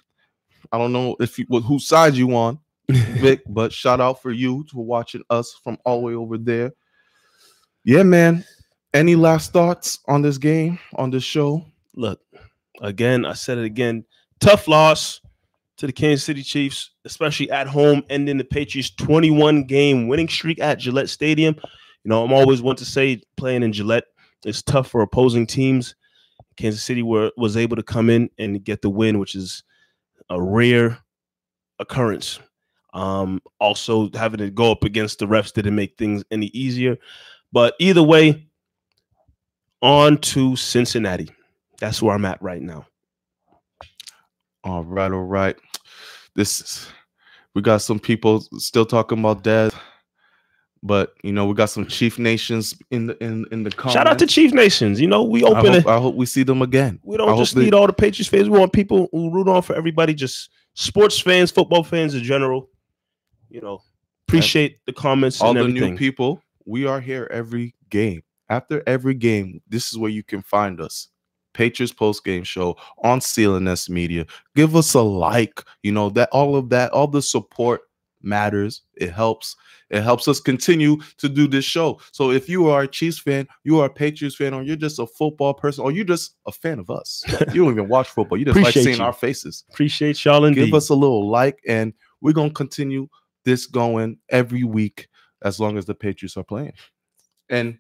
I 0.72 0.78
don't 0.78 0.94
know 0.94 1.16
if 1.20 1.38
you 1.38 1.46
whose 1.46 1.86
side 1.86 2.16
you 2.16 2.36
on, 2.36 2.60
Vic, 2.90 3.42
but 3.48 3.72
shout 3.72 4.02
out 4.02 4.22
for 4.22 4.32
you 4.32 4.66
for 4.72 4.84
watching 4.84 5.24
us 5.30 5.58
from 5.64 5.78
all 5.86 6.00
the 6.02 6.08
way 6.08 6.14
over 6.14 6.38
there. 6.38 6.72
Yeah, 7.84 8.04
man. 8.04 8.46
Any 8.94 9.16
last 9.16 9.54
thoughts 9.54 10.00
on 10.08 10.22
this 10.22 10.38
game, 10.38 10.78
on 10.96 11.12
this 11.12 11.24
show? 11.24 11.66
look, 11.96 12.20
again, 12.82 13.26
I 13.26 13.34
said 13.34 13.58
it 13.58 13.66
again. 13.66 14.06
Tough 14.40 14.68
loss 14.68 15.22
to 15.78 15.88
the 15.88 15.94
Kansas 15.94 16.26
City 16.26 16.44
Chiefs, 16.44 16.92
especially 17.06 17.50
at 17.52 17.68
home, 17.68 18.04
ending 18.10 18.38
the 18.38 18.44
Patriots' 18.44 18.92
21 18.92 19.66
game 19.66 20.08
winning 20.08 20.28
streak 20.28 20.60
at 20.60 20.80
Gillette 20.80 21.10
Stadium. 21.10 21.56
You 22.04 22.10
know, 22.10 22.24
I'm 22.24 22.34
always 22.34 22.62
one 22.62 22.76
to 22.78 22.86
say 22.86 23.22
playing 23.38 23.64
in 23.64 23.74
Gillette 23.74 24.06
is 24.46 24.64
tough 24.64 24.90
for 24.90 25.02
opposing 25.02 25.46
teams. 25.46 25.96
Kansas 26.58 26.84
City 26.84 27.04
were 27.04 27.32
was 27.38 27.58
able 27.58 27.76
to 27.76 27.84
come 27.84 28.10
in 28.10 28.30
and 28.38 28.64
get 28.64 28.82
the 28.82 28.90
win, 28.90 29.20
which 29.20 29.36
is 29.36 29.64
a 30.30 30.42
rare 30.42 31.00
occurrence. 31.80 32.40
Um, 32.94 33.42
also 33.60 34.10
having 34.14 34.40
to 34.40 34.50
go 34.50 34.72
up 34.72 34.84
against 34.84 35.20
the 35.20 35.26
refs 35.26 35.54
didn't 35.54 35.76
make 35.76 35.98
things 35.98 36.24
any 36.32 36.48
easier. 36.48 36.98
But 37.52 37.76
either 37.80 38.04
way, 38.04 38.48
on 39.82 40.18
to 40.20 40.56
Cincinnati. 40.56 41.30
That's 41.80 42.02
where 42.02 42.14
I'm 42.16 42.26
at 42.26 42.42
right 42.42 42.62
now. 42.62 42.86
All 44.64 44.84
right, 44.84 45.12
all 45.12 45.24
right. 45.24 45.56
This 46.36 46.60
is, 46.62 46.88
we 47.56 47.62
got 47.62 47.82
some 47.82 48.00
people 48.00 48.42
still 48.58 48.86
talking 48.86 49.20
about 49.20 49.44
death, 49.44 49.74
but 50.84 51.16
you 51.24 51.32
know 51.32 51.46
we 51.48 51.56
got 51.56 51.70
some 51.72 51.88
Chief 51.88 52.20
Nations 52.20 52.76
in 52.92 53.08
the 53.08 53.24
in 53.24 53.46
in 53.52 53.64
the 53.64 53.72
comments. 53.72 53.94
Shout 53.94 54.08
out 54.08 54.20
to 54.20 54.28
Chief 54.28 54.54
Nations. 54.54 55.02
You 55.02 55.08
know, 55.08 55.24
we 55.24 55.44
I 55.44 55.48
open 55.48 55.74
hope, 55.74 55.76
it. 55.76 55.88
I 55.88 56.00
hope 56.00 56.16
we 56.16 56.26
see 56.28 56.44
them 56.44 56.62
again. 56.62 57.00
We 57.04 57.18
don't 57.18 57.30
hope 57.30 57.40
just 57.40 57.56
they- 57.56 57.64
need 57.64 57.74
all 57.74 57.88
the 57.88 57.94
Patriots 57.94 58.30
fans. 58.30 58.50
We 58.50 58.60
want 58.60 58.72
people 58.72 59.10
who 59.12 59.32
root 59.32 59.48
on 59.48 59.62
for 59.64 59.76
everybody, 59.76 60.14
just 60.14 60.52
sports 60.76 61.20
fans, 61.20 61.52
football 61.52 61.84
fans 61.84 62.14
in 62.14 62.24
general. 62.24 62.70
You 63.52 63.60
know, 63.60 63.82
appreciate 64.30 64.78
the 64.86 64.94
comments 64.94 65.42
all 65.42 65.50
and 65.50 65.58
the 65.58 65.64
everything. 65.64 65.92
new 65.92 65.98
people. 65.98 66.42
We 66.66 66.86
are 66.86 67.02
here 67.02 67.28
every 67.32 67.76
game. 67.90 68.24
After 68.50 68.82
every 68.88 69.14
game, 69.14 69.62
this 69.68 69.92
is 69.92 69.98
where 69.98 70.10
you 70.10 70.24
can 70.24 70.42
find 70.42 70.80
us. 70.80 71.10
Patriots 71.54 71.92
post 71.92 72.24
game 72.24 72.44
show 72.44 72.78
on 73.04 73.20
CLNS 73.20 73.90
Media. 73.90 74.26
Give 74.56 74.76
us 74.78 74.94
a 74.94 75.02
like. 75.02 75.62
You 75.84 75.92
know 75.92 76.10
that 76.12 76.30
all 76.32 76.56
of 76.56 76.70
that, 76.70 76.92
all 76.92 77.08
the 77.08 77.22
support 77.22 77.82
matters. 78.22 78.84
It 78.96 79.12
helps. 79.12 79.58
It 79.90 80.02
helps 80.02 80.30
us 80.30 80.40
continue 80.40 80.98
to 81.18 81.28
do 81.28 81.50
this 81.50 81.66
show. 81.66 82.00
So 82.14 82.32
if 82.32 82.48
you 82.48 82.70
are 82.70 82.84
a 82.84 82.88
Chiefs 82.88 83.20
fan, 83.20 83.46
you 83.66 83.82
are 83.82 83.88
a 83.88 83.94
Patriots 83.94 84.38
fan, 84.38 84.54
or 84.54 84.64
you're 84.64 84.78
just 84.78 85.00
a 85.00 85.06
football 85.06 85.54
person, 85.54 85.84
or 85.84 85.92
you're 85.92 86.06
just 86.06 86.36
a 86.48 86.54
fan 86.54 86.80
of 86.80 86.90
us. 86.90 87.26
you 87.54 87.66
don't 87.66 87.74
even 87.74 87.90
watch 87.90 88.08
football. 88.08 88.38
You 88.38 88.46
just 88.46 88.62
like 88.62 88.74
seeing 88.74 89.00
you. 89.00 89.04
our 89.04 89.12
faces 89.12 89.66
Appreciate 89.74 90.24
y'all 90.24 90.46
indeed. 90.46 90.68
give 90.68 90.74
us 90.74 90.88
a 90.88 90.96
little 90.96 91.30
like 91.30 91.60
and 91.68 91.92
we're 92.22 92.34
going 92.34 92.50
to 92.50 92.54
continue 92.54 93.08
this 93.46 93.66
going 93.66 94.18
every 94.30 94.64
week 94.64 95.08
as 95.44 95.60
long 95.60 95.78
as 95.78 95.86
the 95.86 95.96
patriots 95.96 96.38
are 96.38 96.44
playing 96.44 96.74
and 97.50 97.78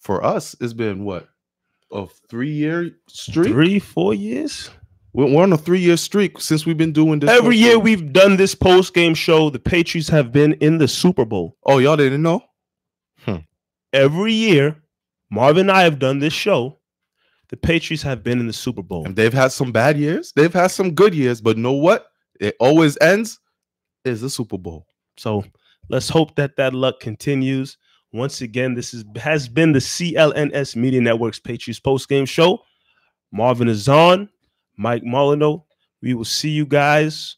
for 0.00 0.24
us 0.24 0.54
it's 0.60 0.72
been 0.72 1.04
what 1.04 1.28
a 1.92 2.06
three 2.28 2.52
year 2.52 2.90
streak 3.08 3.52
three, 3.52 3.78
four 3.78 4.14
years. 4.14 4.70
we're 5.12 5.42
on 5.42 5.52
a 5.52 5.58
three 5.58 5.80
year 5.80 5.96
streak 5.96 6.40
since 6.40 6.66
we've 6.66 6.76
been 6.76 6.92
doing 6.92 7.20
this 7.20 7.30
Every 7.30 7.56
year 7.56 7.78
we've 7.78 8.12
done 8.12 8.36
this 8.36 8.54
post 8.54 8.92
game 8.94 9.14
show. 9.14 9.50
The 9.50 9.58
Patriots 9.58 10.08
have 10.08 10.32
been 10.32 10.54
in 10.54 10.78
the 10.78 10.88
Super 10.88 11.24
Bowl. 11.24 11.56
oh 11.64 11.78
y'all 11.78 11.96
didn't 11.96 12.22
know 12.22 12.42
hmm. 13.24 13.36
Every 13.92 14.32
year, 14.32 14.76
Marvin 15.30 15.70
and 15.70 15.72
I 15.72 15.82
have 15.82 15.98
done 15.98 16.18
this 16.18 16.32
show. 16.32 16.78
The 17.48 17.56
Patriots 17.56 18.02
have 18.02 18.22
been 18.24 18.40
in 18.40 18.48
the 18.48 18.52
Super 18.52 18.82
Bowl. 18.82 19.06
and 19.06 19.14
they've 19.14 19.32
had 19.32 19.52
some 19.52 19.70
bad 19.70 19.96
years 19.96 20.32
they've 20.34 20.52
had 20.52 20.68
some 20.68 20.92
good 20.94 21.14
years 21.14 21.40
but 21.40 21.56
know 21.56 21.72
what 21.72 22.08
it 22.40 22.56
always 22.58 22.98
ends 23.00 23.38
is 24.06 24.20
the 24.20 24.30
super 24.30 24.58
bowl 24.58 24.86
So 25.16 25.44
let's 25.88 26.08
hope 26.08 26.34
that 26.36 26.56
that 26.56 26.74
luck 26.74 27.00
continues. 27.00 27.78
Once 28.12 28.40
again, 28.40 28.74
this 28.74 28.94
is 28.94 29.04
has 29.16 29.48
been 29.48 29.72
the 29.72 29.78
CLNS 29.78 30.76
Media 30.76 31.00
Network's 31.00 31.40
Patriots 31.40 31.80
post 31.80 32.08
game 32.08 32.24
show. 32.24 32.60
Marvin 33.32 33.68
is 33.68 33.88
on, 33.88 34.28
Mike 34.76 35.04
Molyneux. 35.04 35.58
We 36.02 36.14
will 36.14 36.24
see 36.24 36.50
you 36.50 36.66
guys 36.66 37.36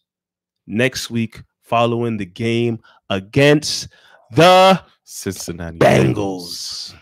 next 0.66 1.10
week 1.10 1.42
following 1.62 2.16
the 2.16 2.26
game 2.26 2.78
against 3.10 3.88
the 4.32 4.80
cincinnati 5.04 5.78
Bengals. 5.78 6.94